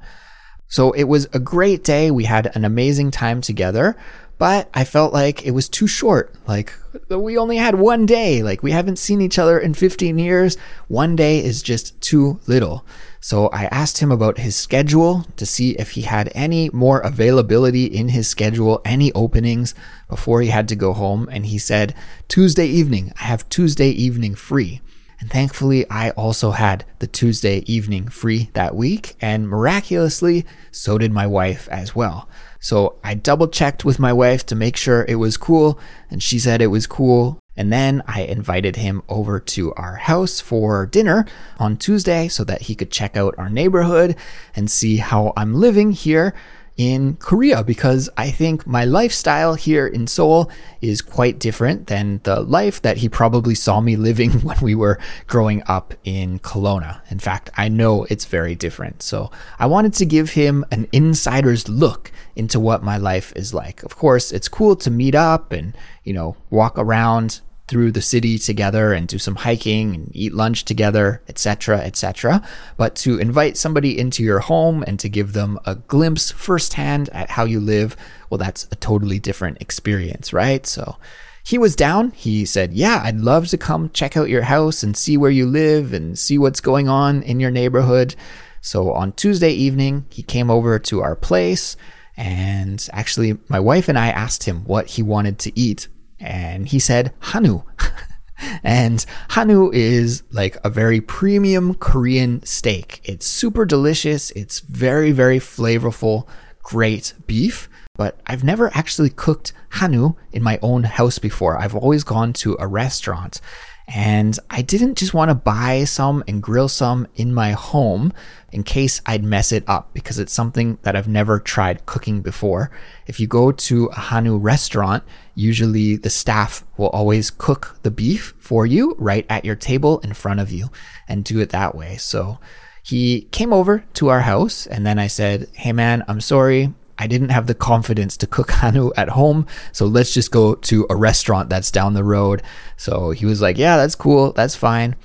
So 0.67 0.93
it 0.93 1.05
was 1.05 1.27
a 1.35 1.39
great 1.39 1.85
day. 1.85 2.11
We 2.11 2.25
had 2.25 2.51
an 2.57 2.65
amazing 2.65 3.11
time 3.11 3.43
together, 3.43 3.95
but 4.39 4.69
I 4.75 4.85
felt 4.85 5.13
like 5.13 5.45
it 5.45 5.53
was 5.53 5.69
too 5.69 5.87
short. 5.87 6.35
Like, 6.47 6.73
we 7.09 7.39
only 7.39 7.57
had 7.57 7.77
one 7.77 8.07
day. 8.07 8.43
Like, 8.43 8.63
we 8.63 8.73
haven't 8.73 8.99
seen 8.99 9.21
each 9.21 9.39
other 9.39 9.59
in 9.59 9.75
15 9.75 10.19
years. 10.19 10.57
One 10.89 11.17
day 11.17 11.45
is 11.45 11.63
just 11.63 12.01
too 12.01 12.41
little. 12.47 12.85
So 13.21 13.49
I 13.49 13.65
asked 13.67 13.99
him 13.99 14.13
about 14.13 14.39
his 14.39 14.55
schedule 14.55 15.27
to 15.37 15.47
see 15.47 15.71
if 15.73 15.93
he 15.93 16.03
had 16.03 16.31
any 16.35 16.69
more 16.71 17.01
availability 17.01 17.87
in 17.87 18.11
his 18.11 18.29
schedule, 18.29 18.83
any 18.85 19.13
openings 19.13 19.75
before 20.09 20.43
he 20.43 20.49
had 20.49 20.69
to 20.69 20.77
go 20.77 20.93
home. 20.93 21.29
And 21.33 21.47
he 21.47 21.59
said, 21.59 21.95
Tuesday 22.29 22.67
evening, 22.67 23.13
I 23.19 23.25
have 23.25 23.49
Tuesday 23.49 23.89
evening 23.89 24.35
free. 24.35 24.83
And 25.21 25.31
thankfully, 25.31 25.89
I 25.89 26.11
also 26.11 26.51
had 26.51 26.85
the 26.99 27.07
Tuesday 27.07 27.59
evening 27.61 28.09
free 28.09 28.51
that 28.53 28.75
week. 28.75 29.15
And 29.23 29.49
miraculously, 29.49 30.45
so 30.71 30.99
did 30.99 31.13
my 31.13 31.27
wife 31.27 31.67
as 31.71 31.95
well. 31.95 32.29
So 32.65 32.97
I 33.05 33.13
double 33.13 33.49
checked 33.49 33.85
with 33.85 33.99
my 33.99 34.11
wife 34.11 34.47
to 34.47 34.55
make 34.55 34.79
sure 34.79 35.05
it 35.07 35.17
was 35.17 35.37
cool. 35.37 35.79
And 36.11 36.23
she 36.23 36.39
said 36.39 36.63
it 36.63 36.69
was 36.69 36.87
cool. 36.87 37.39
And 37.59 37.71
then 37.71 38.03
I 38.07 38.23
invited 38.23 38.77
him 38.77 39.03
over 39.07 39.39
to 39.39 39.75
our 39.75 39.97
house 39.97 40.41
for 40.41 40.87
dinner 40.87 41.27
on 41.59 41.77
Tuesday 41.77 42.27
so 42.27 42.43
that 42.45 42.63
he 42.63 42.75
could 42.75 42.91
check 42.91 43.19
out 43.19 43.35
our 43.37 43.51
neighborhood 43.51 44.17
and 44.57 44.71
see 44.71 44.97
how 44.97 45.35
I'm 45.37 45.55
living 45.55 45.93
here 45.93 46.35
in 46.77 47.15
Korea 47.17 47.63
because 47.63 48.11
I 48.17 48.31
think 48.31 48.67
my 48.67 48.85
lifestyle 48.85 49.55
here 49.55 49.87
in 49.87 50.07
Seoul 50.07 50.51
is 50.81 51.03
quite 51.03 51.39
different 51.39 51.87
than 51.87 52.21
the 52.25 52.41
life 52.41 52.83
that 52.83 52.97
he 52.99 53.09
probably 53.09 53.55
saw 53.55 53.81
me 53.81 53.97
living 53.97 54.31
when 54.43 54.59
we 54.61 54.75
were 54.75 54.99
growing 55.27 55.63
up 55.67 55.95
in 56.05 56.41
Kelowna. 56.41 57.01
In 57.11 57.19
fact, 57.21 57.51
I 57.57 57.69
know 57.69 58.05
it's 58.05 58.25
very 58.25 58.55
different. 58.55 59.03
So 59.03 59.31
I 59.59 59.67
wanted 59.67 59.95
to 59.95 60.07
give 60.07 60.31
him 60.31 60.65
an 60.73 60.89
insider's 60.91 61.69
look 61.69 62.11
into 62.35 62.59
what 62.59 62.83
my 62.83 62.97
life 62.97 63.33
is 63.37 63.55
like. 63.55 63.83
Of 63.85 63.97
course, 63.97 64.33
it's 64.33 64.49
cool 64.49 64.75
to 64.77 64.91
meet 64.91 65.15
up 65.15 65.53
and, 65.53 65.77
you 66.03 66.13
know, 66.13 66.37
walk 66.51 66.77
around 66.77 67.41
through 67.67 67.91
the 67.93 68.03
city 68.03 68.39
together 68.39 68.93
and 68.93 69.09
do 69.09 69.19
some 69.19 69.37
hiking 69.37 69.95
and 69.95 70.11
eat 70.15 70.35
lunch 70.35 70.65
together, 70.65 71.23
etc., 71.29 71.79
etc. 71.79 72.43
But 72.77 72.95
to 72.97 73.19
invite 73.19 73.57
somebody 73.57 73.99
into 73.99 74.23
your 74.23 74.41
home 74.41 74.85
and 74.87 75.01
to 75.01 75.09
give 75.09 75.33
them 75.33 75.59
a 75.65 75.75
glimpse 75.75 76.31
firsthand 76.31 77.09
at 77.11 77.31
how 77.31 77.45
you 77.45 77.61
live, 77.61 77.97
well, 78.29 78.39
that's 78.39 78.69
a 78.71 78.77
totally 78.77 79.19
different 79.19 79.63
experience, 79.63 80.33
right? 80.33 80.67
So 80.67 80.97
he 81.43 81.59
was 81.59 81.77
down. 81.77 82.11
He 82.11 82.45
said, 82.45 82.73
Yeah, 82.73 83.01
I'd 83.05 83.21
love 83.21 83.49
to 83.49 83.59
come 83.59 83.91
check 83.91 84.17
out 84.17 84.29
your 84.29 84.43
house 84.43 84.83
and 84.83 84.97
see 84.97 85.17
where 85.17 85.31
you 85.31 85.47
live 85.47 85.93
and 85.93 86.19
see 86.19 86.39
what's 86.39 86.61
going 86.61 86.89
on 86.89 87.23
in 87.23 87.41
your 87.41 87.51
neighborhood. 87.51 88.15
So 88.61 88.93
on 88.93 89.13
Tuesday 89.13 89.51
evening, 89.51 90.07
he 90.11 90.23
came 90.23 90.51
over 90.51 90.79
to 90.79 91.03
our 91.03 91.15
place. 91.15 91.77
And 92.17 92.87
actually, 92.93 93.37
my 93.49 93.61
wife 93.61 93.89
and 93.89 93.99
I 93.99 94.09
asked 94.09 94.45
him 94.45 94.65
what 94.65 94.87
he 94.87 95.03
wanted 95.03 95.39
to 95.41 95.59
eat 95.59 95.89
and 96.25 96.67
he 96.67 96.79
said 96.79 97.13
Hanu. 97.21 97.63
and 98.65 99.05
Hanu 99.31 99.71
is 99.73 100.23
like 100.33 100.57
a 100.65 100.71
very 100.71 101.01
premium 101.01 101.75
Korean 101.75 102.43
steak. 102.45 103.01
It's 103.05 103.27
super 103.27 103.65
delicious. 103.65 104.31
It's 104.33 104.61
very, 104.61 105.13
very 105.13 105.39
flavorful, 105.39 106.27
great 106.63 107.15
beef. 107.27 107.69
But 107.97 108.19
I've 108.27 108.43
never 108.43 108.75
actually 108.75 109.11
cooked 109.11 109.53
Hanu 109.71 110.15
in 110.33 110.43
my 110.43 110.59
own 110.63 110.83
house 110.83 111.19
before. 111.19 111.59
I've 111.59 111.77
always 111.77 112.03
gone 112.03 112.33
to 112.35 112.57
a 112.59 112.67
restaurant. 112.67 113.41
And 113.87 114.39
I 114.49 114.63
didn't 114.63 114.97
just 114.97 115.13
want 115.13 115.29
to 115.29 115.35
buy 115.35 115.85
some 115.85 116.25
and 116.27 116.43
grill 116.43 116.69
some 116.69 117.07
in 117.17 117.35
my 117.35 117.53
home 117.53 118.15
in 118.51 118.63
case 118.63 119.03
I'd 119.05 119.23
mess 119.23 119.53
it 119.53 119.63
up 119.67 119.93
because 119.93 120.19
it's 120.19 120.33
something 120.33 120.79
that 120.83 120.97
I've 120.97 121.07
never 121.07 121.39
tried 121.39 121.85
cooking 121.85 122.23
before. 122.23 122.71
If 123.07 123.21
you 123.21 123.27
go 123.27 123.53
to 123.53 123.87
a 123.87 123.97
Hanu 123.97 124.39
restaurant, 124.39 125.05
usually 125.35 125.97
the 125.97 126.11
staff 126.11 126.65
will 126.77 126.89
always 126.89 127.31
cook 127.31 127.79
the 127.83 127.91
beef 127.91 128.35
for 128.39 128.67
you 128.67 128.95
right 128.99 129.27
at 129.29 129.45
your 129.45 129.57
table 129.57 129.99
in 130.01 130.15
front 130.15 130.41
of 130.41 130.51
you 130.51 130.71
and 131.09 131.25
do 131.25 131.41
it 131.41 131.51
that 131.51 131.75
way. 131.75 131.97
So 131.97 132.39
he 132.83 133.23
came 133.33 133.53
over 133.53 133.85
to 133.95 134.09
our 134.09 134.21
house 134.21 134.67
and 134.67 134.87
then 134.87 134.99
I 134.99 135.07
said, 135.07 135.49
Hey 135.55 135.73
man, 135.73 136.05
I'm 136.09 136.21
sorry. 136.21 136.73
I 136.99 137.07
didn't 137.07 137.31
have 137.31 137.47
the 137.47 137.55
confidence 137.55 138.17
to 138.19 138.27
cook 138.27 138.51
Hanu 138.53 138.93
at 138.97 139.09
home. 139.09 139.47
So 139.73 139.87
let's 139.87 140.15
just 140.15 140.31
go 140.31 140.55
to 140.55 140.87
a 140.89 140.97
restaurant 140.97 141.49
that's 141.49 141.71
down 141.71 141.95
the 141.95 142.05
road. 142.05 142.43
So 142.77 143.11
he 143.11 143.27
was 143.27 143.41
like, 143.41 143.59
yeah, 143.59 143.77
that's 143.77 143.95
cool. 143.95 144.33
That's 144.33 144.55
fine. 144.55 144.97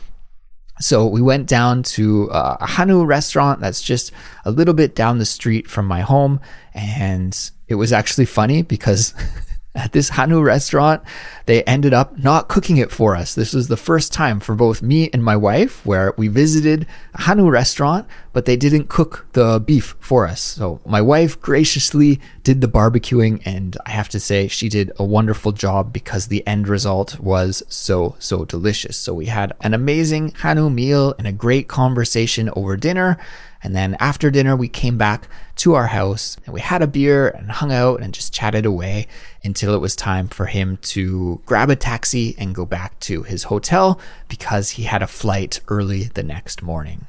So 0.81 1.05
we 1.05 1.21
went 1.21 1.47
down 1.47 1.83
to 1.83 2.31
uh, 2.31 2.57
a 2.61 2.65
Hanu 2.65 3.03
restaurant 3.03 3.59
that's 3.59 3.81
just 3.81 4.11
a 4.45 4.51
little 4.51 4.73
bit 4.73 4.95
down 4.95 5.17
the 5.17 5.25
street 5.25 5.69
from 5.69 5.85
my 5.87 6.01
home. 6.01 6.39
And 6.73 7.37
it 7.67 7.75
was 7.75 7.91
actually 7.91 8.25
funny 8.25 8.61
because 8.61 9.13
at 9.79 9.93
this 9.93 10.09
Hanu 10.09 10.41
restaurant, 10.41 11.01
they 11.45 11.63
ended 11.63 11.93
up 11.93 12.17
not 12.17 12.47
cooking 12.47 12.77
it 12.77 12.91
for 12.91 13.15
us. 13.15 13.33
This 13.33 13.53
was 13.53 13.67
the 13.67 13.77
first 13.77 14.13
time 14.13 14.39
for 14.39 14.55
both 14.55 14.81
me 14.81 15.09
and 15.13 15.23
my 15.23 15.35
wife 15.35 15.85
where 15.85 16.13
we 16.17 16.27
visited 16.27 16.85
a 17.13 17.21
Hanu 17.21 17.49
restaurant, 17.49 18.07
but 18.33 18.45
they 18.45 18.55
didn't 18.55 18.89
cook 18.89 19.25
the 19.33 19.59
beef 19.59 19.95
for 19.99 20.27
us. 20.27 20.41
So 20.41 20.81
my 20.85 21.01
wife 21.01 21.41
graciously 21.41 22.19
did 22.43 22.61
the 22.61 22.67
barbecuing, 22.67 23.41
and 23.45 23.77
I 23.85 23.91
have 23.91 24.09
to 24.09 24.19
say 24.19 24.47
she 24.47 24.69
did 24.69 24.91
a 24.97 25.03
wonderful 25.03 25.51
job 25.51 25.91
because 25.93 26.27
the 26.27 26.45
end 26.45 26.67
result 26.67 27.19
was 27.19 27.63
so, 27.67 28.15
so 28.19 28.45
delicious. 28.45 28.97
So 28.97 29.13
we 29.13 29.25
had 29.25 29.53
an 29.61 29.73
amazing 29.73 30.33
Hanu 30.39 30.69
meal 30.69 31.15
and 31.17 31.27
a 31.27 31.31
great 31.31 31.67
conversation 31.67 32.49
over 32.55 32.77
dinner. 32.77 33.17
And 33.61 33.75
then 33.75 33.97
after 33.99 34.31
dinner, 34.31 34.55
we 34.55 34.69
came 34.69 34.97
back 34.97 35.27
to 35.57 35.73
our 35.73 35.87
house 35.87 36.37
and 36.45 36.53
we 36.53 36.61
had 36.61 36.81
a 36.81 36.87
beer 36.87 37.27
and 37.27 37.51
hung 37.51 37.71
out 37.71 38.01
and 38.01 38.13
just 38.13 38.33
chatted 38.33 38.65
away 38.65 39.07
until 39.43 39.73
it 39.73 39.81
was 39.81 39.95
time 39.95 40.27
for 40.27 40.45
him 40.45 40.77
to 40.77 41.41
grab 41.45 41.69
a 41.69 41.75
taxi 41.75 42.35
and 42.37 42.55
go 42.55 42.65
back 42.65 42.97
to 43.01 43.23
his 43.23 43.43
hotel 43.43 43.99
because 44.29 44.71
he 44.71 44.83
had 44.83 45.01
a 45.01 45.07
flight 45.07 45.59
early 45.67 46.03
the 46.03 46.23
next 46.23 46.61
morning. 46.61 47.07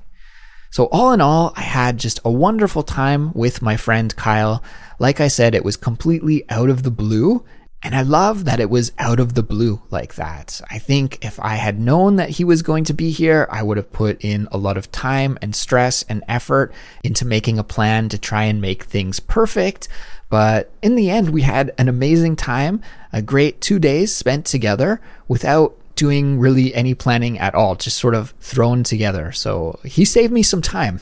So, 0.73 0.85
all 0.87 1.13
in 1.13 1.21
all, 1.21 1.53
I 1.57 1.63
had 1.63 1.99
just 1.99 2.21
a 2.25 2.31
wonderful 2.31 2.85
time 2.85 3.33
with 3.33 3.61
my 3.61 3.77
friend 3.77 4.15
Kyle. 4.15 4.63
Like 5.01 5.21
I 5.21 5.27
said, 5.27 5.53
it 5.53 5.65
was 5.65 5.77
completely 5.77 6.45
out 6.49 6.71
of 6.71 6.85
the 6.85 6.93
blue 6.93 7.45
and 7.83 7.95
I 7.95 8.03
love 8.03 8.45
that 8.45 8.61
it 8.61 8.69
was 8.69 8.93
out 8.99 9.21
of 9.21 9.35
the 9.35 9.43
blue 9.43 9.81
like 9.91 10.17
that. 10.17 10.61
I 10.71 10.79
think 10.79 11.25
if 11.25 11.41
I 11.41 11.55
had 11.55 11.81
known 11.81 12.17
that 12.17 12.31
he 12.31 12.45
was 12.45 12.61
going 12.61 12.85
to 12.85 12.93
be 12.93 13.11
here, 13.11 13.49
I 13.51 13.63
would 13.63 13.79
have 13.79 13.91
put 13.91 14.23
in 14.23 14.49
a 14.53 14.59
lot 14.59 14.77
of 14.77 14.93
time 14.93 15.39
and 15.41 15.57
stress 15.57 16.03
and 16.09 16.23
effort 16.29 16.75
into 17.03 17.25
making 17.25 17.59
a 17.59 17.65
plan 17.65 18.11
to 18.11 18.19
try 18.19 18.45
and 18.45 18.61
make 18.61 18.85
things 18.85 19.19
perfect. 19.19 19.89
But 20.29 20.71
in 20.83 20.95
the 20.95 21.11
end, 21.11 21.31
we 21.31 21.43
had 21.43 21.73
an 21.79 21.89
amazing 21.89 22.37
time, 22.37 22.83
a 23.15 23.23
great 23.23 23.63
two 23.63 23.79
days 23.79 24.15
spent 24.15 24.45
together 24.45 25.01
without 25.27 25.75
doing 25.97 26.39
really 26.39 26.75
any 26.75 26.95
planning 26.95 27.39
at 27.39 27.55
all, 27.55 27.77
just 27.77 27.99
sort 27.99 28.15
of 28.15 28.31
thrown 28.41 28.83
together. 28.85 29.33
So 29.33 29.81
he 29.85 30.05
saved 30.05 30.33
me 30.33 30.43
some 30.43 30.63
time. 30.63 31.01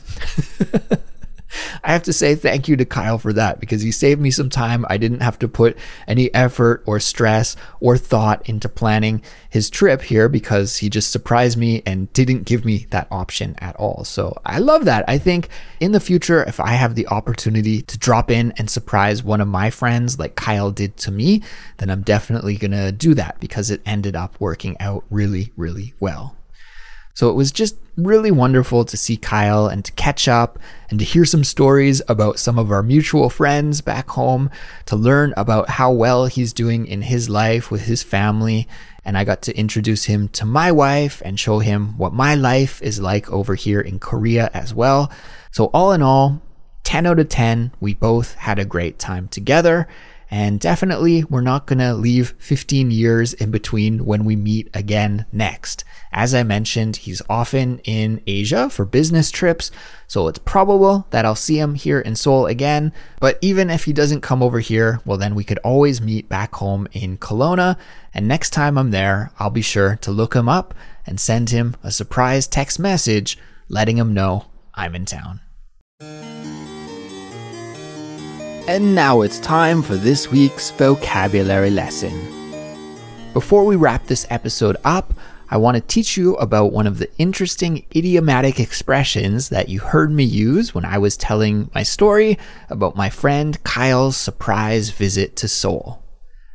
I 1.83 1.91
have 1.91 2.03
to 2.03 2.13
say 2.13 2.35
thank 2.35 2.67
you 2.67 2.75
to 2.77 2.85
Kyle 2.85 3.17
for 3.17 3.33
that 3.33 3.59
because 3.59 3.81
he 3.81 3.91
saved 3.91 4.21
me 4.21 4.31
some 4.31 4.49
time. 4.49 4.85
I 4.89 4.97
didn't 4.97 5.21
have 5.21 5.39
to 5.39 5.47
put 5.47 5.77
any 6.07 6.33
effort 6.33 6.83
or 6.85 6.99
stress 6.99 7.55
or 7.79 7.97
thought 7.97 8.47
into 8.47 8.69
planning 8.69 9.21
his 9.49 9.69
trip 9.69 10.01
here 10.01 10.29
because 10.29 10.77
he 10.77 10.89
just 10.89 11.11
surprised 11.11 11.57
me 11.57 11.81
and 11.85 12.11
didn't 12.13 12.43
give 12.43 12.65
me 12.65 12.85
that 12.91 13.07
option 13.11 13.55
at 13.59 13.75
all. 13.77 14.03
So 14.03 14.37
I 14.45 14.59
love 14.59 14.85
that. 14.85 15.05
I 15.07 15.17
think 15.17 15.49
in 15.79 15.91
the 15.91 15.99
future, 15.99 16.43
if 16.43 16.59
I 16.59 16.71
have 16.71 16.95
the 16.95 17.07
opportunity 17.07 17.81
to 17.83 17.97
drop 17.97 18.29
in 18.29 18.53
and 18.57 18.69
surprise 18.69 19.23
one 19.23 19.41
of 19.41 19.47
my 19.47 19.69
friends 19.69 20.19
like 20.19 20.35
Kyle 20.35 20.71
did 20.71 20.97
to 20.97 21.11
me, 21.11 21.41
then 21.77 21.89
I'm 21.89 22.01
definitely 22.01 22.57
going 22.57 22.71
to 22.71 22.91
do 22.91 23.13
that 23.15 23.39
because 23.39 23.71
it 23.71 23.81
ended 23.85 24.15
up 24.15 24.39
working 24.39 24.77
out 24.79 25.03
really, 25.09 25.51
really 25.55 25.93
well. 25.99 26.35
So 27.13 27.29
it 27.29 27.33
was 27.33 27.51
just 27.51 27.75
really 27.97 28.31
wonderful 28.31 28.85
to 28.85 28.95
see 28.95 29.17
Kyle 29.17 29.67
and 29.67 29.83
to 29.83 29.91
catch 29.93 30.27
up 30.27 30.57
and 30.89 30.99
to 30.99 31.05
hear 31.05 31.25
some 31.25 31.43
stories 31.43 32.01
about 32.07 32.39
some 32.39 32.57
of 32.57 32.71
our 32.71 32.81
mutual 32.81 33.29
friends 33.29 33.81
back 33.81 34.09
home, 34.09 34.49
to 34.85 34.95
learn 34.95 35.33
about 35.35 35.69
how 35.69 35.91
well 35.91 36.27
he's 36.27 36.53
doing 36.53 36.87
in 36.87 37.01
his 37.01 37.29
life 37.29 37.69
with 37.71 37.81
his 37.81 38.03
family. 38.03 38.67
And 39.03 39.17
I 39.17 39.23
got 39.23 39.41
to 39.43 39.57
introduce 39.57 40.05
him 40.05 40.29
to 40.29 40.45
my 40.45 40.71
wife 40.71 41.21
and 41.25 41.39
show 41.39 41.59
him 41.59 41.97
what 41.97 42.13
my 42.13 42.35
life 42.35 42.81
is 42.81 42.99
like 42.99 43.29
over 43.31 43.55
here 43.55 43.81
in 43.81 43.99
Korea 43.99 44.49
as 44.53 44.73
well. 44.73 45.11
So 45.51 45.65
all 45.73 45.91
in 45.91 46.01
all, 46.01 46.41
10 46.83 47.05
out 47.05 47.19
of 47.19 47.29
10, 47.29 47.73
we 47.79 47.93
both 47.93 48.35
had 48.35 48.59
a 48.59 48.65
great 48.65 48.97
time 48.97 49.27
together. 49.27 49.87
And 50.31 50.59
definitely, 50.59 51.23
we're 51.23 51.41
not 51.41 51.65
going 51.65 51.79
to 51.79 51.93
leave 51.95 52.35
15 52.37 52.91
years 52.91 53.33
in 53.33 53.49
between 53.49 54.05
when 54.05 54.25
we 54.25 54.35
meet 54.35 54.69
again 54.75 55.25
next. 55.31 55.83
As 56.11 56.33
I 56.33 56.41
mentioned, 56.43 56.97
he's 56.97 57.21
often 57.29 57.79
in 57.83 58.21
Asia 58.25 58.69
for 58.69 58.83
business 58.83 59.29
trips, 59.29 59.69
so 60.07 60.27
it's 60.27 60.39
probable 60.39 61.05
that 61.11 61.23
I'll 61.23 61.35
see 61.35 61.59
him 61.59 61.75
here 61.75 61.99
in 61.99 62.15
Seoul 62.15 62.47
again. 62.47 62.91
But 63.19 63.37
even 63.41 63.69
if 63.69 63.85
he 63.85 63.93
doesn't 63.93 64.21
come 64.21 64.41
over 64.41 64.59
here, 64.59 65.01
well, 65.05 65.17
then 65.17 65.35
we 65.35 65.43
could 65.43 65.59
always 65.59 66.01
meet 66.01 66.27
back 66.27 66.55
home 66.55 66.87
in 66.93 67.17
Kelowna. 67.17 67.77
And 68.13 68.27
next 68.27 68.49
time 68.49 68.77
I'm 68.77 68.89
there, 68.89 69.31
I'll 69.37 69.51
be 69.51 69.61
sure 69.61 69.97
to 69.97 70.11
look 70.11 70.35
him 70.35 70.49
up 70.49 70.73
and 71.05 71.19
send 71.19 71.51
him 71.51 71.75
a 71.83 71.91
surprise 71.91 72.47
text 72.47 72.79
message 72.79 73.37
letting 73.67 73.97
him 73.97 74.13
know 74.13 74.47
I'm 74.73 74.95
in 74.95 75.05
town. 75.05 75.41
And 78.67 78.93
now 78.93 79.21
it's 79.21 79.39
time 79.39 79.81
for 79.81 79.95
this 79.95 80.31
week's 80.31 80.71
vocabulary 80.71 81.69
lesson. 81.71 82.13
Before 83.33 83.63
we 83.63 83.75
wrap 83.75 84.05
this 84.05 84.25
episode 84.29 84.77
up, 84.83 85.13
I 85.51 85.57
want 85.57 85.75
to 85.75 85.81
teach 85.81 86.15
you 86.15 86.35
about 86.35 86.71
one 86.71 86.85
of 86.85 86.99
the 86.99 87.09
interesting 87.17 87.85
idiomatic 87.95 88.59
expressions 88.59 89.49
that 89.49 89.67
you 89.67 89.79
heard 89.79 90.11
me 90.11 90.23
use 90.23 90.75
when 90.75 90.85
I 90.85 90.99
was 90.99 91.17
telling 91.17 91.71
my 91.73 91.81
story 91.81 92.37
about 92.69 92.95
my 92.95 93.09
friend 93.09 93.61
Kyle's 93.63 94.15
surprise 94.15 94.91
visit 94.91 95.35
to 95.37 95.47
Seoul. 95.47 96.03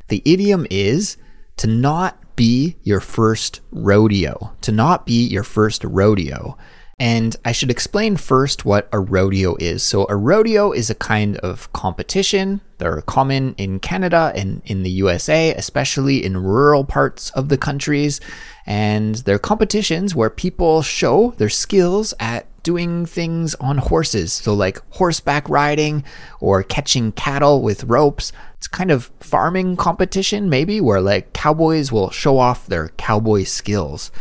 The 0.07 0.21
idiom 0.25 0.65
is 0.69 1.17
to 1.57 1.67
not 1.67 2.35
be 2.37 2.77
your 2.83 3.01
first 3.01 3.59
rodeo. 3.71 4.53
To 4.61 4.71
not 4.71 5.05
be 5.05 5.27
your 5.27 5.43
first 5.43 5.83
rodeo. 5.83 6.57
And 6.97 7.35
I 7.43 7.51
should 7.51 7.71
explain 7.71 8.15
first 8.15 8.63
what 8.63 8.87
a 8.93 8.99
rodeo 8.99 9.57
is. 9.59 9.83
So, 9.83 10.05
a 10.09 10.15
rodeo 10.15 10.71
is 10.71 10.89
a 10.89 10.95
kind 10.95 11.35
of 11.37 11.71
competition. 11.73 12.61
They're 12.77 13.01
common 13.01 13.53
in 13.57 13.79
Canada 13.79 14.31
and 14.33 14.61
in 14.65 14.83
the 14.83 14.91
USA, 14.91 15.53
especially 15.53 16.23
in 16.23 16.37
rural 16.37 16.85
parts 16.85 17.31
of 17.31 17.49
the 17.49 17.57
countries. 17.57 18.21
And 18.65 19.15
they're 19.15 19.39
competitions 19.39 20.15
where 20.15 20.29
people 20.29 20.81
show 20.81 21.33
their 21.37 21.49
skills 21.49 22.13
at 22.17 22.47
doing 22.63 23.05
things 23.05 23.55
on 23.55 23.77
horses. 23.77 24.31
So, 24.31 24.53
like 24.53 24.81
horseback 24.91 25.49
riding 25.49 26.05
or 26.39 26.63
catching 26.63 27.11
cattle 27.11 27.61
with 27.61 27.83
ropes. 27.83 28.31
It's 28.55 28.69
kind 28.69 28.89
of 28.89 29.11
farming 29.19 29.75
competition, 29.75 30.49
maybe, 30.49 30.79
where 30.79 31.01
like 31.01 31.33
cowboys 31.33 31.91
will 31.91 32.09
show 32.09 32.37
off 32.37 32.67
their 32.67 32.87
cowboy 32.95 33.43
skills. 33.43 34.11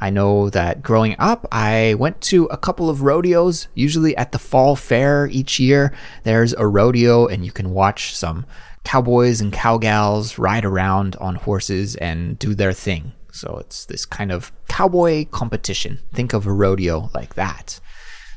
I 0.00 0.10
know 0.10 0.50
that 0.50 0.82
growing 0.82 1.16
up, 1.18 1.46
I 1.52 1.94
went 1.94 2.20
to 2.22 2.46
a 2.46 2.56
couple 2.56 2.90
of 2.90 3.02
rodeos, 3.02 3.68
usually 3.74 4.16
at 4.16 4.32
the 4.32 4.38
fall 4.38 4.76
fair 4.76 5.26
each 5.26 5.58
year. 5.60 5.92
There's 6.24 6.52
a 6.54 6.66
rodeo, 6.66 7.26
and 7.26 7.44
you 7.44 7.52
can 7.52 7.70
watch 7.70 8.14
some 8.14 8.46
cowboys 8.84 9.40
and 9.40 9.52
cowgals 9.52 10.38
ride 10.38 10.64
around 10.64 11.16
on 11.16 11.36
horses 11.36 11.96
and 11.96 12.38
do 12.38 12.54
their 12.54 12.72
thing. 12.72 13.12
So 13.32 13.56
it's 13.58 13.84
this 13.86 14.06
kind 14.06 14.30
of 14.30 14.52
cowboy 14.68 15.24
competition. 15.26 15.98
Think 16.12 16.32
of 16.32 16.46
a 16.46 16.52
rodeo 16.52 17.10
like 17.14 17.34
that. 17.34 17.80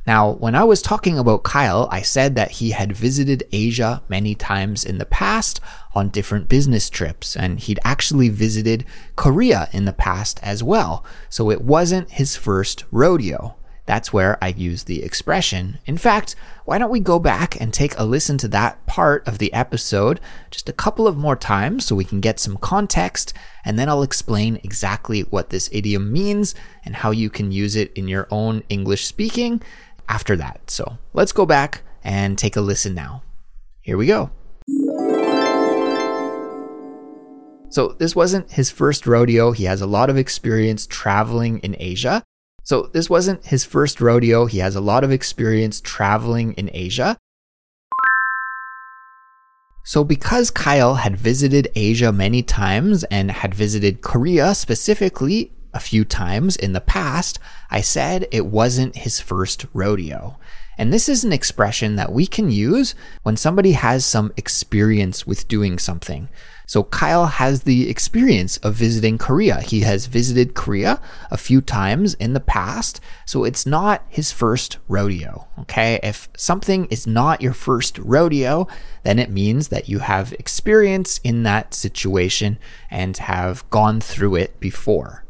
Now, 0.08 0.32
when 0.32 0.56
I 0.56 0.64
was 0.64 0.82
talking 0.82 1.20
about 1.20 1.44
Kyle, 1.44 1.90
I 1.92 2.02
said 2.02 2.36
that 2.36 2.52
he 2.52 2.72
had 2.72 2.96
visited 2.96 3.44
Asia 3.52 4.02
many 4.08 4.36
times 4.36 4.86
in 4.86 5.00
the 5.00 5.06
past 5.06 5.60
on 5.94 6.08
different 6.08 6.48
business 6.48 6.90
trips, 6.90 7.36
and 7.36 7.60
he'd 7.60 7.80
actually 7.84 8.30
visited 8.30 8.86
Korea 9.18 9.68
in 9.74 9.84
the 9.84 9.92
past 9.92 10.40
as 10.42 10.64
well. 10.64 11.04
So 11.28 11.52
it 11.52 11.60
wasn't 11.60 12.12
his 12.12 12.38
first 12.38 12.86
rodeo. 12.90 13.58
That's 13.86 14.12
where 14.12 14.38
I 14.42 14.50
used 14.50 14.88
the 14.88 15.04
expression. 15.04 15.80
In 15.86 15.98
fact, 15.98 16.36
why 16.66 16.78
don't 16.78 16.92
we 16.92 17.00
go 17.00 17.20
back 17.20 17.60
and 17.60 17.74
take 17.74 17.98
a 17.98 18.04
listen 18.04 18.38
to 18.40 18.48
that 18.50 18.86
part 18.86 19.26
of 19.26 19.38
the 19.38 19.52
episode 19.54 20.20
just 20.52 20.68
a 20.68 20.74
couple 20.74 21.08
of 21.08 21.16
more 21.16 21.38
times 21.38 21.86
so 21.86 21.96
we 21.96 22.04
can 22.04 22.20
get 22.20 22.40
some 22.40 22.58
context, 22.58 23.34
and 23.64 23.80
then 23.80 23.88
I'll 23.88 24.04
explain 24.04 24.60
exactly 24.64 25.22
what 25.22 25.50
this 25.50 25.70
idiom 25.72 26.12
means 26.12 26.54
and 26.84 26.98
how 26.98 27.12
you 27.12 27.30
can 27.30 27.52
use 27.52 27.78
it 27.78 27.94
in 27.94 28.10
your 28.10 28.28
own 28.30 28.64
English 28.70 29.06
speaking 29.06 29.62
after 30.10 30.36
that. 30.38 30.70
So 30.70 30.98
let's 31.14 31.32
go 31.32 31.46
back 31.46 31.82
and 32.04 32.38
take 32.38 32.56
a 32.56 32.62
listen 32.62 32.94
now. 32.94 33.24
Here 33.82 33.98
we 33.98 34.08
go. 34.08 34.32
So, 37.70 37.90
this 38.00 38.16
wasn't 38.16 38.52
his 38.52 38.72
first 38.72 39.06
rodeo. 39.06 39.52
He 39.52 39.66
has 39.66 39.82
a 39.82 39.88
lot 39.88 40.10
of 40.10 40.18
experience 40.18 40.88
traveling 40.88 41.60
in 41.60 41.76
Asia. 41.78 42.24
So, 42.64 42.90
this 42.94 43.10
wasn't 43.10 43.46
his 43.46 43.66
first 43.66 44.00
rodeo. 44.00 44.46
He 44.46 44.60
has 44.60 44.76
a 44.76 44.82
lot 44.82 45.04
of 45.04 45.12
experience 45.12 45.82
traveling 45.82 46.54
in 46.54 46.70
Asia. 46.74 47.18
So, 49.84 50.04
because 50.04 50.50
Kyle 50.50 50.96
had 50.96 51.18
visited 51.18 51.70
Asia 51.76 52.12
many 52.12 52.42
times 52.42 53.04
and 53.06 53.32
had 53.32 53.54
visited 53.54 54.02
Korea 54.02 54.56
specifically 54.56 55.52
a 55.78 55.80
few 55.80 56.04
times 56.04 56.56
in 56.56 56.74
the 56.74 56.82
past, 56.82 57.38
I 57.70 57.82
said 57.82 58.28
it 58.32 58.48
wasn't 58.48 58.96
his 58.96 59.20
first 59.20 59.68
rodeo. 59.74 60.40
And 60.76 60.92
this 60.92 61.08
is 61.08 61.24
an 61.24 61.32
expression 61.32 61.98
that 61.98 62.12
we 62.12 62.26
can 62.26 62.50
use 62.50 62.96
when 63.22 63.38
somebody 63.38 63.74
has 63.74 64.04
some 64.04 64.34
experience 64.38 65.28
with 65.28 65.48
doing 65.48 65.78
something. 65.78 66.30
So 66.66 66.84
Kyle 66.84 67.28
has 67.28 67.62
the 67.62 67.90
experience 67.90 68.58
of 68.58 68.74
visiting 68.74 69.20
Korea. 69.20 69.62
He 69.62 69.82
has 69.82 70.08
visited 70.08 70.56
Korea 70.56 71.00
a 71.30 71.38
few 71.38 71.62
times 71.62 72.16
in 72.16 72.34
the 72.34 72.40
past, 72.40 73.00
so 73.26 73.44
it's 73.44 73.68
not 73.68 74.04
his 74.10 74.32
first 74.32 74.78
rodeo. 74.88 75.48
Okay. 75.60 76.00
If 76.02 76.28
something 76.36 76.88
is 76.88 77.06
not 77.06 77.42
your 77.42 77.54
first 77.54 78.00
rodeo, 78.00 78.68
then 79.04 79.20
it 79.20 79.30
means 79.30 79.68
that 79.68 79.88
you 79.88 80.00
have 80.00 80.34
experience 80.34 81.20
in 81.24 81.44
that 81.44 81.76
situation 81.76 82.58
and 82.90 83.16
have 83.18 83.68
gone 83.70 84.02
through 84.02 84.36
it 84.36 84.60
before. 84.60 85.24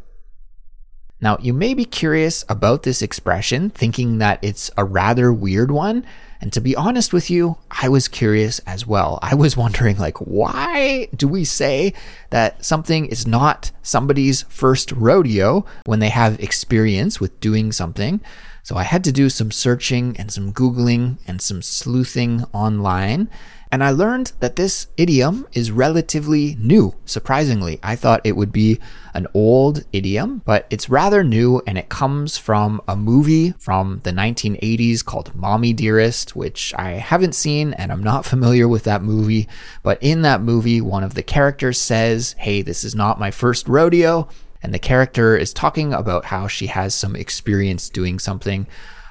Now, 1.19 1.37
you 1.41 1.53
may 1.53 1.73
be 1.73 1.85
curious 1.85 2.45
about 2.47 2.83
this 2.83 3.01
expression, 3.01 3.71
thinking 3.71 4.19
that 4.19 4.39
it's 4.43 4.69
a 4.77 4.85
rather 4.85 5.33
weird 5.33 5.71
one. 5.71 6.05
And 6.39 6.53
to 6.53 6.61
be 6.61 6.75
honest 6.75 7.11
with 7.11 7.31
you, 7.31 7.57
I 7.71 7.89
was 7.89 8.07
curious 8.07 8.59
as 8.59 8.85
well. 8.85 9.17
I 9.23 9.33
was 9.33 9.57
wondering, 9.63 9.97
like, 9.97 10.17
why 10.19 11.09
do 11.15 11.27
we 11.27 11.43
say 11.43 11.93
that 12.29 12.63
something 12.63 13.07
is 13.07 13.25
not 13.25 13.71
somebody's 13.81 14.43
first 14.43 14.91
rodeo 14.91 15.65
when 15.85 15.99
they 15.99 16.09
have 16.09 16.39
experience 16.39 17.19
with 17.19 17.39
doing 17.39 17.71
something? 17.71 18.21
So 18.61 18.75
I 18.75 18.83
had 18.83 19.03
to 19.05 19.11
do 19.11 19.29
some 19.29 19.49
searching 19.49 20.15
and 20.19 20.31
some 20.31 20.51
Googling 20.53 21.17
and 21.25 21.41
some 21.41 21.61
sleuthing 21.61 22.43
online. 22.53 23.29
And 23.71 23.83
I 23.83 23.91
learned 23.91 24.31
that 24.39 24.55
this 24.55 24.87
idiom 24.95 25.45
is 25.51 25.71
relatively 25.71 26.55
new, 26.59 26.95
surprisingly. 27.05 27.79
I 27.83 27.97
thought 27.97 28.21
it 28.23 28.37
would 28.37 28.51
be 28.51 28.79
an 29.13 29.27
old 29.33 29.83
idiom, 29.91 30.41
but 30.45 30.67
it's 30.69 30.89
rather 30.89 31.23
new 31.23 31.61
and 31.67 31.77
it 31.77 31.89
comes 31.89 32.37
from 32.37 32.81
a 32.87 32.95
movie 32.95 33.53
from 33.59 33.99
the 34.03 34.11
1980s 34.11 35.03
called 35.03 35.35
Mommy 35.35 35.73
Dearest, 35.73 36.35
which 36.35 36.73
I 36.77 36.91
haven't 36.91 37.35
seen 37.35 37.73
and 37.73 37.91
I'm 37.91 38.03
not 38.03 38.25
familiar 38.33 38.67
with 38.67 38.85
that 38.85 39.03
movie. 39.03 39.49
But 39.83 40.01
in 40.01 40.21
that 40.21 40.41
movie, 40.41 40.79
one 40.79 41.03
of 41.03 41.15
the 41.15 41.23
characters 41.23 41.79
says, 41.79 42.35
Hey, 42.37 42.61
this 42.61 42.85
is 42.85 42.95
not 42.95 43.19
my 43.19 43.31
first 43.31 43.67
rodeo. 43.67 44.29
And 44.63 44.73
the 44.73 44.79
character 44.79 45.35
is 45.35 45.53
talking 45.53 45.93
about 45.93 46.25
how 46.25 46.47
she 46.47 46.67
has 46.67 46.95
some 46.95 47.15
experience 47.15 47.89
doing 47.89 48.17
something. 48.17 48.65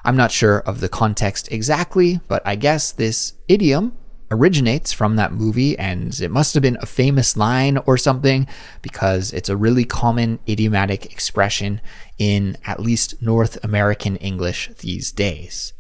I'm 0.04 0.16
not 0.16 0.32
sure 0.32 0.61
of 0.61 0.80
the 0.80 0.88
context 0.88 1.50
exactly, 1.52 2.20
but 2.26 2.42
I 2.46 2.57
guess 2.57 2.92
this 2.92 3.34
idiom 3.48 3.92
originates 4.30 4.92
from 4.92 5.16
that 5.16 5.32
movie, 5.32 5.78
and 5.78 6.18
it 6.20 6.30
must 6.30 6.54
have 6.54 6.62
been 6.62 6.78
a 6.80 6.86
famous 6.86 7.36
line 7.36 7.78
or 7.78 7.96
something 7.96 8.46
because 8.82 9.32
it's 9.32 9.48
a 9.48 9.56
really 9.56 9.84
common 9.84 10.38
idiomatic 10.48 11.06
expression 11.12 11.80
in 12.18 12.56
at 12.64 12.80
least 12.80 13.20
North 13.22 13.62
American 13.64 14.16
English 14.16 14.70
these 14.80 15.12
days. 15.12 15.72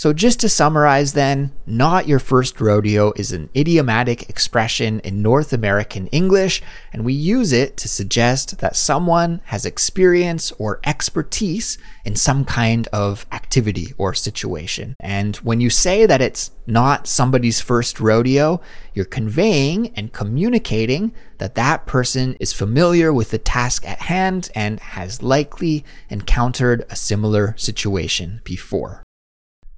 So, 0.00 0.14
just 0.14 0.40
to 0.40 0.48
summarize, 0.48 1.12
then, 1.12 1.52
not 1.66 2.08
your 2.08 2.20
first 2.20 2.58
rodeo 2.58 3.12
is 3.16 3.32
an 3.32 3.50
idiomatic 3.54 4.30
expression 4.30 5.00
in 5.00 5.20
North 5.20 5.52
American 5.52 6.06
English, 6.06 6.62
and 6.90 7.04
we 7.04 7.12
use 7.12 7.52
it 7.52 7.76
to 7.76 7.86
suggest 7.86 8.60
that 8.60 8.76
someone 8.76 9.42
has 9.44 9.66
experience 9.66 10.52
or 10.52 10.80
expertise 10.84 11.76
in 12.02 12.16
some 12.16 12.46
kind 12.46 12.88
of 12.94 13.26
activity 13.30 13.92
or 13.98 14.14
situation. 14.14 14.96
And 14.98 15.36
when 15.36 15.60
you 15.60 15.68
say 15.68 16.06
that 16.06 16.22
it's 16.22 16.50
not 16.66 17.06
somebody's 17.06 17.60
first 17.60 18.00
rodeo, 18.00 18.62
you're 18.94 19.04
conveying 19.04 19.88
and 19.96 20.14
communicating 20.14 21.12
that 21.36 21.56
that 21.56 21.84
person 21.84 22.38
is 22.40 22.54
familiar 22.54 23.12
with 23.12 23.32
the 23.32 23.38
task 23.38 23.86
at 23.86 23.98
hand 23.98 24.50
and 24.54 24.80
has 24.80 25.22
likely 25.22 25.84
encountered 26.08 26.86
a 26.88 26.96
similar 26.96 27.54
situation 27.58 28.40
before. 28.44 29.02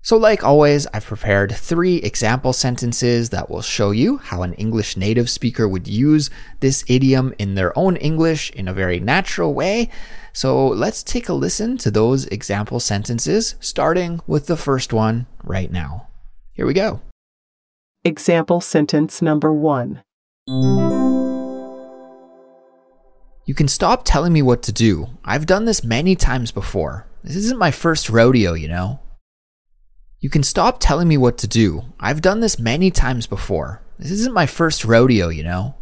So, 0.05 0.17
like 0.17 0.43
always, 0.43 0.89
I've 0.93 1.07
prepared 1.07 1.53
three 1.53 1.99
example 1.99 2.53
sentences 2.53 3.31
that 3.31 3.49
will 3.49 3.63
show 3.63 3.93
you 3.93 4.17
how 4.17 4.43
an 4.43 4.53
English 4.55 4.97
native 4.97 5.31
speaker 5.31 5.69
would 5.69 5.87
use 5.87 6.29
this 6.59 6.85
idiom 6.89 7.33
in 7.39 7.55
their 7.55 7.77
own 7.79 7.95
English 7.97 8.51
in 8.51 8.67
a 8.67 8.75
very 8.75 8.99
natural 8.99 9.55
way. 9.55 9.89
So, 10.33 10.67
let's 10.67 11.05
take 11.05 11.29
a 11.29 11.33
listen 11.33 11.79
to 11.79 11.91
those 11.93 12.27
example 12.27 12.81
sentences, 12.81 13.55
starting 13.61 14.21
with 14.27 14.49
the 14.49 14.57
first 14.57 14.93
one 14.93 15.29
right 15.45 15.71
now. 15.71 16.09
Here 16.53 16.67
we 16.67 16.75
go. 16.75 17.01
Example 18.05 18.61
sentence 18.61 19.23
number 19.23 19.53
one. 19.53 20.03
You 23.47 23.55
can 23.55 23.69
stop 23.69 24.03
telling 24.05 24.33
me 24.33 24.43
what 24.43 24.65
to 24.65 24.73
do. 24.73 25.11
I've 25.25 25.47
done 25.47 25.65
this 25.65 25.85
many 25.85 26.17
times 26.17 26.51
before. 26.51 27.07
This 27.23 27.37
isn't 27.37 27.59
my 27.59 27.71
first 27.71 28.11
rodeo, 28.11 28.55
you 28.55 28.67
know. 28.67 28.99
You 30.23 30.31
can 30.31 30.45
stop 30.45 30.77
telling 30.79 31.09
me 31.09 31.17
what 31.17 31.37
to 31.39 31.49
do. 31.49 31.83
I've 31.99 32.23
done 32.23 32.39
this 32.39 32.57
many 32.57 32.93
times 32.93 33.27
before. 33.27 33.83
This 33.99 34.13
isn't 34.13 34.33
my 34.33 34.47
first 34.47 34.85
rodeo, 34.85 35.31
you 35.31 35.43
know. 35.43 35.75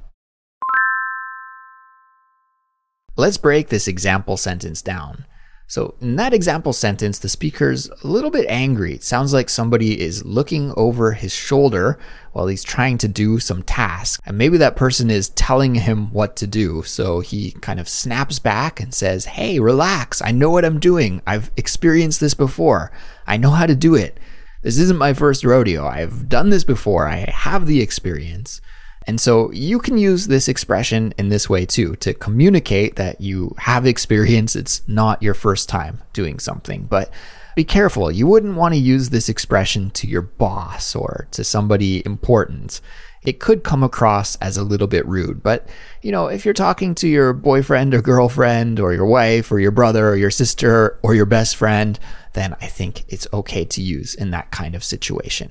Let's 3.16 3.36
break 3.36 3.68
this 3.68 3.86
example 3.86 4.38
sentence 4.38 4.80
down. 4.80 5.26
So, 5.66 5.94
in 6.00 6.16
that 6.16 6.32
example 6.32 6.72
sentence, 6.72 7.18
the 7.18 7.28
speaker's 7.28 7.90
a 8.02 8.06
little 8.08 8.30
bit 8.30 8.46
angry. 8.48 8.94
It 8.94 9.04
sounds 9.04 9.34
like 9.34 9.50
somebody 9.50 10.00
is 10.00 10.24
looking 10.24 10.72
over 10.74 11.12
his 11.12 11.34
shoulder 11.34 11.98
while 12.32 12.46
he's 12.46 12.64
trying 12.64 12.96
to 12.98 13.08
do 13.08 13.38
some 13.40 13.62
task. 13.62 14.20
And 14.24 14.38
maybe 14.38 14.56
that 14.56 14.74
person 14.74 15.10
is 15.10 15.28
telling 15.28 15.74
him 15.74 16.12
what 16.12 16.34
to 16.36 16.46
do. 16.46 16.82
So 16.84 17.20
he 17.20 17.52
kind 17.60 17.78
of 17.78 17.90
snaps 17.90 18.38
back 18.38 18.80
and 18.80 18.94
says, 18.94 19.26
Hey, 19.26 19.60
relax. 19.60 20.22
I 20.22 20.32
know 20.32 20.50
what 20.50 20.64
I'm 20.64 20.80
doing. 20.80 21.20
I've 21.26 21.52
experienced 21.58 22.20
this 22.20 22.34
before. 22.34 22.90
I 23.26 23.36
know 23.36 23.50
how 23.50 23.66
to 23.66 23.76
do 23.76 23.94
it. 23.94 24.18
This 24.62 24.78
isn't 24.78 24.98
my 24.98 25.14
first 25.14 25.44
rodeo. 25.44 25.86
I've 25.86 26.28
done 26.28 26.50
this 26.50 26.64
before. 26.64 27.08
I 27.08 27.30
have 27.30 27.66
the 27.66 27.80
experience. 27.80 28.60
And 29.06 29.20
so 29.20 29.50
you 29.52 29.78
can 29.78 29.96
use 29.96 30.26
this 30.26 30.48
expression 30.48 31.14
in 31.16 31.30
this 31.30 31.48
way 31.48 31.64
too 31.64 31.96
to 31.96 32.12
communicate 32.12 32.96
that 32.96 33.20
you 33.20 33.54
have 33.58 33.86
experience. 33.86 34.54
It's 34.54 34.86
not 34.86 35.22
your 35.22 35.34
first 35.34 35.68
time 35.68 36.00
doing 36.12 36.38
something, 36.38 36.84
but 36.84 37.10
be 37.56 37.64
careful. 37.64 38.10
You 38.10 38.26
wouldn't 38.26 38.56
want 38.56 38.74
to 38.74 38.80
use 38.80 39.10
this 39.10 39.28
expression 39.28 39.90
to 39.92 40.06
your 40.06 40.22
boss 40.22 40.94
or 40.94 41.26
to 41.32 41.42
somebody 41.42 42.02
important. 42.04 42.80
It 43.22 43.38
could 43.38 43.64
come 43.64 43.82
across 43.82 44.36
as 44.36 44.56
a 44.56 44.64
little 44.64 44.86
bit 44.86 45.06
rude, 45.06 45.42
but 45.42 45.68
you 46.00 46.10
know, 46.10 46.28
if 46.28 46.44
you're 46.44 46.54
talking 46.54 46.94
to 46.96 47.08
your 47.08 47.34
boyfriend 47.34 47.94
or 47.94 48.00
girlfriend 48.00 48.80
or 48.80 48.94
your 48.94 49.06
wife 49.06 49.52
or 49.52 49.60
your 49.60 49.72
brother 49.72 50.08
or 50.08 50.16
your 50.16 50.30
sister 50.30 50.98
or 51.02 51.14
your 51.14 51.26
best 51.26 51.56
friend, 51.56 51.98
then 52.32 52.56
I 52.62 52.66
think 52.66 53.04
it's 53.08 53.26
okay 53.32 53.64
to 53.66 53.82
use 53.82 54.14
in 54.14 54.30
that 54.30 54.50
kind 54.50 54.74
of 54.74 54.82
situation. 54.82 55.50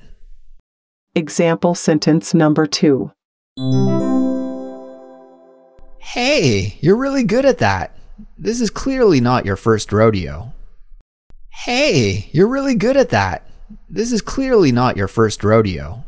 Example 1.14 1.74
sentence 1.76 2.34
number 2.34 2.66
two. 2.66 3.12
Hey, 5.98 6.78
you're 6.80 6.96
really 6.96 7.24
good 7.24 7.44
at 7.44 7.58
that. 7.58 7.96
This 8.36 8.60
is 8.60 8.70
clearly 8.70 9.20
not 9.20 9.46
your 9.46 9.56
first 9.56 9.92
rodeo. 9.92 10.52
Hey, 11.50 12.30
you're 12.32 12.48
really 12.48 12.74
good 12.74 12.96
at 12.96 13.10
that. 13.10 13.46
This 13.88 14.10
is 14.10 14.22
clearly 14.22 14.72
not 14.72 14.96
your 14.96 15.08
first 15.08 15.44
rodeo. 15.44 16.04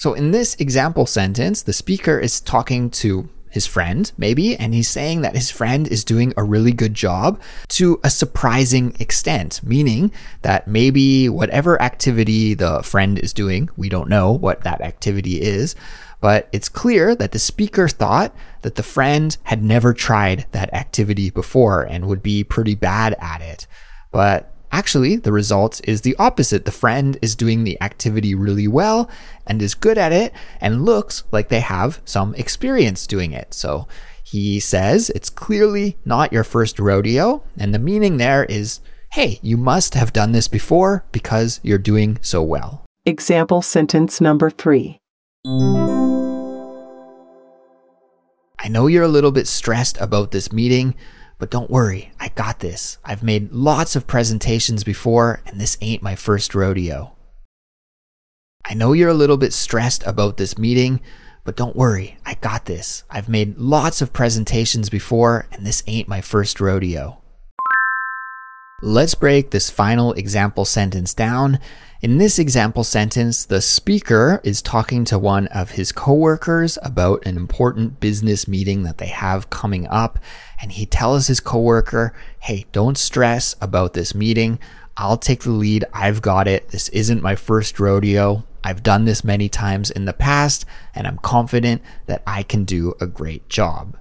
So, 0.00 0.14
in 0.14 0.30
this 0.30 0.54
example 0.54 1.04
sentence, 1.04 1.60
the 1.60 1.74
speaker 1.74 2.18
is 2.18 2.40
talking 2.40 2.88
to 3.04 3.28
his 3.50 3.66
friend, 3.66 4.10
maybe, 4.16 4.56
and 4.56 4.72
he's 4.72 4.88
saying 4.88 5.20
that 5.20 5.34
his 5.34 5.50
friend 5.50 5.86
is 5.86 6.04
doing 6.04 6.32
a 6.38 6.42
really 6.42 6.72
good 6.72 6.94
job 6.94 7.38
to 7.68 8.00
a 8.02 8.08
surprising 8.08 8.96
extent, 8.98 9.60
meaning 9.62 10.10
that 10.40 10.66
maybe 10.66 11.28
whatever 11.28 11.82
activity 11.82 12.54
the 12.54 12.82
friend 12.82 13.18
is 13.18 13.34
doing, 13.34 13.68
we 13.76 13.90
don't 13.90 14.08
know 14.08 14.32
what 14.32 14.62
that 14.62 14.80
activity 14.80 15.38
is, 15.38 15.74
but 16.22 16.48
it's 16.50 16.70
clear 16.70 17.14
that 17.14 17.32
the 17.32 17.38
speaker 17.38 17.86
thought 17.86 18.34
that 18.62 18.76
the 18.76 18.82
friend 18.82 19.36
had 19.42 19.62
never 19.62 19.92
tried 19.92 20.46
that 20.52 20.72
activity 20.72 21.28
before 21.28 21.82
and 21.82 22.06
would 22.06 22.22
be 22.22 22.42
pretty 22.42 22.74
bad 22.74 23.14
at 23.20 23.42
it. 23.42 23.66
But 24.12 24.50
Actually, 24.72 25.16
the 25.16 25.32
result 25.32 25.80
is 25.84 26.02
the 26.02 26.16
opposite. 26.18 26.64
The 26.64 26.70
friend 26.70 27.18
is 27.20 27.34
doing 27.34 27.64
the 27.64 27.80
activity 27.82 28.34
really 28.34 28.68
well 28.68 29.10
and 29.46 29.60
is 29.60 29.74
good 29.74 29.98
at 29.98 30.12
it 30.12 30.32
and 30.60 30.84
looks 30.84 31.24
like 31.32 31.48
they 31.48 31.60
have 31.60 32.00
some 32.04 32.34
experience 32.36 33.06
doing 33.06 33.32
it. 33.32 33.52
So 33.52 33.88
he 34.22 34.60
says 34.60 35.10
it's 35.10 35.28
clearly 35.28 35.98
not 36.04 36.32
your 36.32 36.44
first 36.44 36.78
rodeo. 36.78 37.42
And 37.58 37.74
the 37.74 37.80
meaning 37.80 38.16
there 38.16 38.44
is, 38.44 38.80
hey, 39.12 39.40
you 39.42 39.56
must 39.56 39.94
have 39.94 40.12
done 40.12 40.32
this 40.32 40.46
before 40.46 41.04
because 41.10 41.58
you're 41.64 41.78
doing 41.78 42.18
so 42.22 42.42
well. 42.42 42.84
Example 43.04 43.62
sentence 43.62 44.20
number 44.20 44.50
three. 44.50 44.98
I 48.62 48.68
know 48.68 48.86
you're 48.86 49.02
a 49.02 49.08
little 49.08 49.32
bit 49.32 49.48
stressed 49.48 49.98
about 50.00 50.30
this 50.30 50.52
meeting, 50.52 50.94
but 51.40 51.50
don't 51.50 51.70
worry, 51.70 52.12
I 52.20 52.28
got 52.28 52.60
this. 52.60 52.98
I've 53.02 53.22
made 53.22 53.50
lots 53.50 53.96
of 53.96 54.06
presentations 54.06 54.84
before, 54.84 55.40
and 55.46 55.58
this 55.58 55.78
ain't 55.80 56.02
my 56.02 56.14
first 56.14 56.54
rodeo. 56.54 57.16
I 58.66 58.74
know 58.74 58.92
you're 58.92 59.08
a 59.08 59.14
little 59.14 59.38
bit 59.38 59.54
stressed 59.54 60.06
about 60.06 60.36
this 60.36 60.58
meeting, 60.58 61.00
but 61.44 61.56
don't 61.56 61.74
worry, 61.74 62.18
I 62.26 62.34
got 62.34 62.66
this. 62.66 63.04
I've 63.10 63.30
made 63.30 63.56
lots 63.56 64.02
of 64.02 64.12
presentations 64.12 64.90
before, 64.90 65.48
and 65.50 65.66
this 65.66 65.82
ain't 65.86 66.08
my 66.08 66.20
first 66.20 66.60
rodeo. 66.60 67.20
Let's 68.82 69.14
break 69.14 69.50
this 69.50 69.68
final 69.68 70.12
example 70.12 70.64
sentence 70.64 71.12
down. 71.12 71.58
In 72.00 72.16
this 72.16 72.38
example 72.38 72.82
sentence, 72.82 73.44
the 73.44 73.60
speaker 73.60 74.40
is 74.42 74.62
talking 74.62 75.04
to 75.04 75.18
one 75.18 75.48
of 75.48 75.72
his 75.72 75.92
coworkers 75.92 76.78
about 76.82 77.26
an 77.26 77.36
important 77.36 78.00
business 78.00 78.48
meeting 78.48 78.84
that 78.84 78.96
they 78.96 79.08
have 79.08 79.50
coming 79.50 79.86
up. 79.88 80.18
And 80.60 80.72
he 80.72 80.86
tells 80.86 81.26
his 81.26 81.40
coworker, 81.40 82.14
Hey, 82.40 82.66
don't 82.72 82.98
stress 82.98 83.56
about 83.60 83.94
this 83.94 84.14
meeting. 84.14 84.58
I'll 84.96 85.16
take 85.16 85.42
the 85.42 85.50
lead. 85.50 85.84
I've 85.92 86.20
got 86.20 86.46
it. 86.46 86.68
This 86.68 86.88
isn't 86.90 87.22
my 87.22 87.34
first 87.34 87.80
rodeo. 87.80 88.44
I've 88.62 88.82
done 88.82 89.06
this 89.06 89.24
many 89.24 89.48
times 89.48 89.90
in 89.90 90.04
the 90.04 90.12
past, 90.12 90.66
and 90.94 91.06
I'm 91.06 91.18
confident 91.18 91.82
that 92.06 92.22
I 92.26 92.42
can 92.42 92.64
do 92.64 92.94
a 93.00 93.06
great 93.06 93.48
job. 93.48 93.96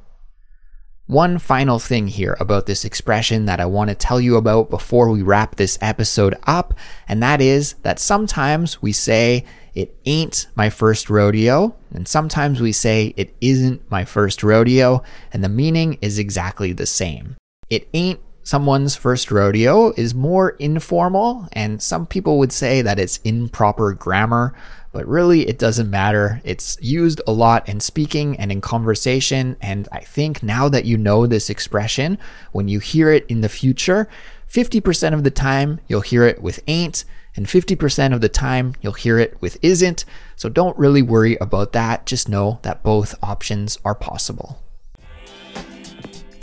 One 1.09 1.39
final 1.39 1.79
thing 1.79 2.07
here 2.07 2.37
about 2.39 2.67
this 2.67 2.85
expression 2.85 3.47
that 3.47 3.59
I 3.59 3.65
want 3.65 3.89
to 3.89 3.95
tell 3.95 4.21
you 4.21 4.35
about 4.35 4.69
before 4.69 5.09
we 5.09 5.23
wrap 5.23 5.55
this 5.55 5.75
episode 5.81 6.35
up, 6.43 6.75
and 7.07 7.23
that 7.23 7.41
is 7.41 7.73
that 7.81 7.97
sometimes 7.97 8.79
we 8.83 8.91
say, 8.91 9.43
it 9.73 9.97
ain't 10.05 10.45
my 10.53 10.69
first 10.69 11.09
rodeo, 11.09 11.75
and 11.91 12.07
sometimes 12.07 12.61
we 12.61 12.71
say, 12.71 13.15
it 13.17 13.35
isn't 13.41 13.89
my 13.89 14.05
first 14.05 14.43
rodeo, 14.43 15.01
and 15.33 15.43
the 15.43 15.49
meaning 15.49 15.97
is 15.99 16.19
exactly 16.19 16.73
the 16.73 16.85
same. 16.85 17.37
It 17.71 17.89
ain't 17.95 18.19
someone's 18.43 18.95
first 18.95 19.31
rodeo 19.31 19.91
is 19.93 20.13
more 20.13 20.51
informal, 20.59 21.47
and 21.53 21.81
some 21.81 22.05
people 22.05 22.37
would 22.37 22.51
say 22.51 22.83
that 22.83 22.99
it's 22.99 23.17
improper 23.23 23.93
grammar, 23.93 24.53
but 24.91 25.07
really 25.07 25.47
it 25.47 25.59
doesn't 25.59 25.89
matter. 25.89 26.41
It's 26.43 26.77
used 26.81 27.21
a 27.27 27.31
lot 27.31 27.67
in 27.69 27.79
speaking 27.79 28.37
and 28.37 28.51
in 28.51 28.61
conversation. 28.61 29.55
And 29.61 29.87
I 29.91 29.99
think 29.99 30.41
now 30.41 30.69
that 30.69 30.85
you 30.85 30.97
know 30.97 31.27
this 31.27 31.49
expression, 31.49 32.17
when 32.51 32.67
you 32.67 32.79
hear 32.79 33.11
it 33.11 33.25
in 33.27 33.41
the 33.41 33.49
future, 33.49 34.07
50% 34.49 35.13
of 35.13 35.23
the 35.23 35.31
time 35.31 35.79
you'll 35.87 36.01
hear 36.01 36.23
it 36.23 36.41
with 36.41 36.59
ain't, 36.67 37.05
and 37.35 37.45
50% 37.45 38.13
of 38.13 38.21
the 38.21 38.29
time 38.29 38.73
you'll 38.81 38.93
hear 38.93 39.19
it 39.19 39.39
with 39.41 39.57
isn't. 39.61 40.05
So 40.35 40.49
don't 40.49 40.77
really 40.77 41.01
worry 41.01 41.37
about 41.39 41.73
that. 41.73 42.05
Just 42.05 42.27
know 42.27 42.59
that 42.63 42.83
both 42.83 43.15
options 43.21 43.77
are 43.85 43.95
possible. 43.95 44.59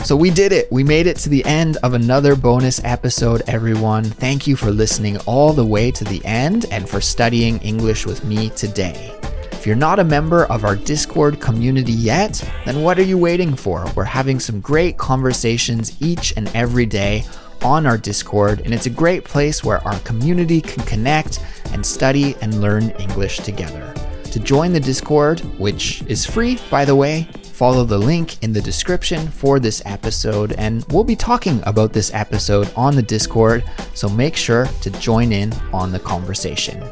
So 0.07 0.15
we 0.15 0.29
did 0.29 0.53
it. 0.53 0.71
We 0.71 0.85
made 0.85 1.05
it 1.05 1.17
to 1.17 1.29
the 1.29 1.43
end 1.43 1.75
of 1.83 1.93
another 1.93 2.37
bonus 2.37 2.81
episode, 2.85 3.41
everyone. 3.45 4.05
Thank 4.05 4.47
you 4.47 4.55
for 4.55 4.71
listening 4.71 5.17
all 5.25 5.51
the 5.51 5.65
way 5.65 5.91
to 5.91 6.05
the 6.05 6.23
end 6.23 6.65
and 6.71 6.87
for 6.87 7.01
studying 7.01 7.59
English 7.59 8.05
with 8.05 8.23
me 8.23 8.49
today. 8.51 9.13
If 9.51 9.67
you're 9.67 9.75
not 9.75 9.99
a 9.99 10.05
member 10.05 10.45
of 10.45 10.63
our 10.63 10.77
Discord 10.77 11.41
community 11.41 11.91
yet, 11.91 12.41
then 12.65 12.83
what 12.83 12.97
are 12.97 13.03
you 13.03 13.17
waiting 13.17 13.53
for? 13.53 13.85
We're 13.97 14.05
having 14.05 14.39
some 14.39 14.61
great 14.61 14.97
conversations 14.97 16.01
each 16.01 16.33
and 16.37 16.47
every 16.55 16.85
day 16.85 17.25
on 17.61 17.85
our 17.85 17.97
Discord, 17.97 18.61
and 18.61 18.73
it's 18.73 18.85
a 18.85 18.89
great 18.89 19.25
place 19.25 19.61
where 19.61 19.85
our 19.85 19.99
community 20.05 20.61
can 20.61 20.85
connect 20.85 21.43
and 21.73 21.85
study 21.85 22.33
and 22.39 22.61
learn 22.61 22.91
English 22.91 23.39
together. 23.39 23.93
To 24.31 24.39
join 24.39 24.71
the 24.71 24.79
Discord, 24.79 25.41
which 25.59 26.01
is 26.03 26.25
free 26.25 26.59
by 26.71 26.85
the 26.85 26.95
way, 26.95 27.27
Follow 27.57 27.83
the 27.83 27.97
link 27.97 28.43
in 28.43 28.53
the 28.53 28.61
description 28.61 29.27
for 29.29 29.59
this 29.59 29.81
episode, 29.83 30.51
and 30.59 30.85
we'll 30.91 31.03
be 31.03 31.15
talking 31.15 31.59
about 31.65 31.91
this 31.91 32.13
episode 32.13 32.71
on 32.75 32.95
the 32.95 33.01
Discord, 33.01 33.63
so 33.95 34.07
make 34.07 34.35
sure 34.35 34.67
to 34.81 34.91
join 34.91 35.31
in 35.31 35.51
on 35.73 35.91
the 35.91 35.97
conversation. 35.97 36.87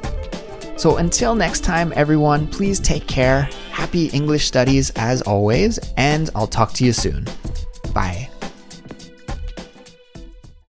So 0.76 0.98
until 0.98 1.36
next 1.36 1.64
time, 1.64 1.94
everyone, 1.96 2.48
please 2.48 2.80
take 2.80 3.06
care. 3.06 3.44
Happy 3.70 4.08
English 4.08 4.48
studies 4.48 4.90
as 4.96 5.22
always, 5.22 5.78
and 5.98 6.32
I'll 6.34 6.48
talk 6.48 6.74
to 6.74 6.84
you 6.84 6.94
soon. 6.94 7.28
Bye. 7.94 8.28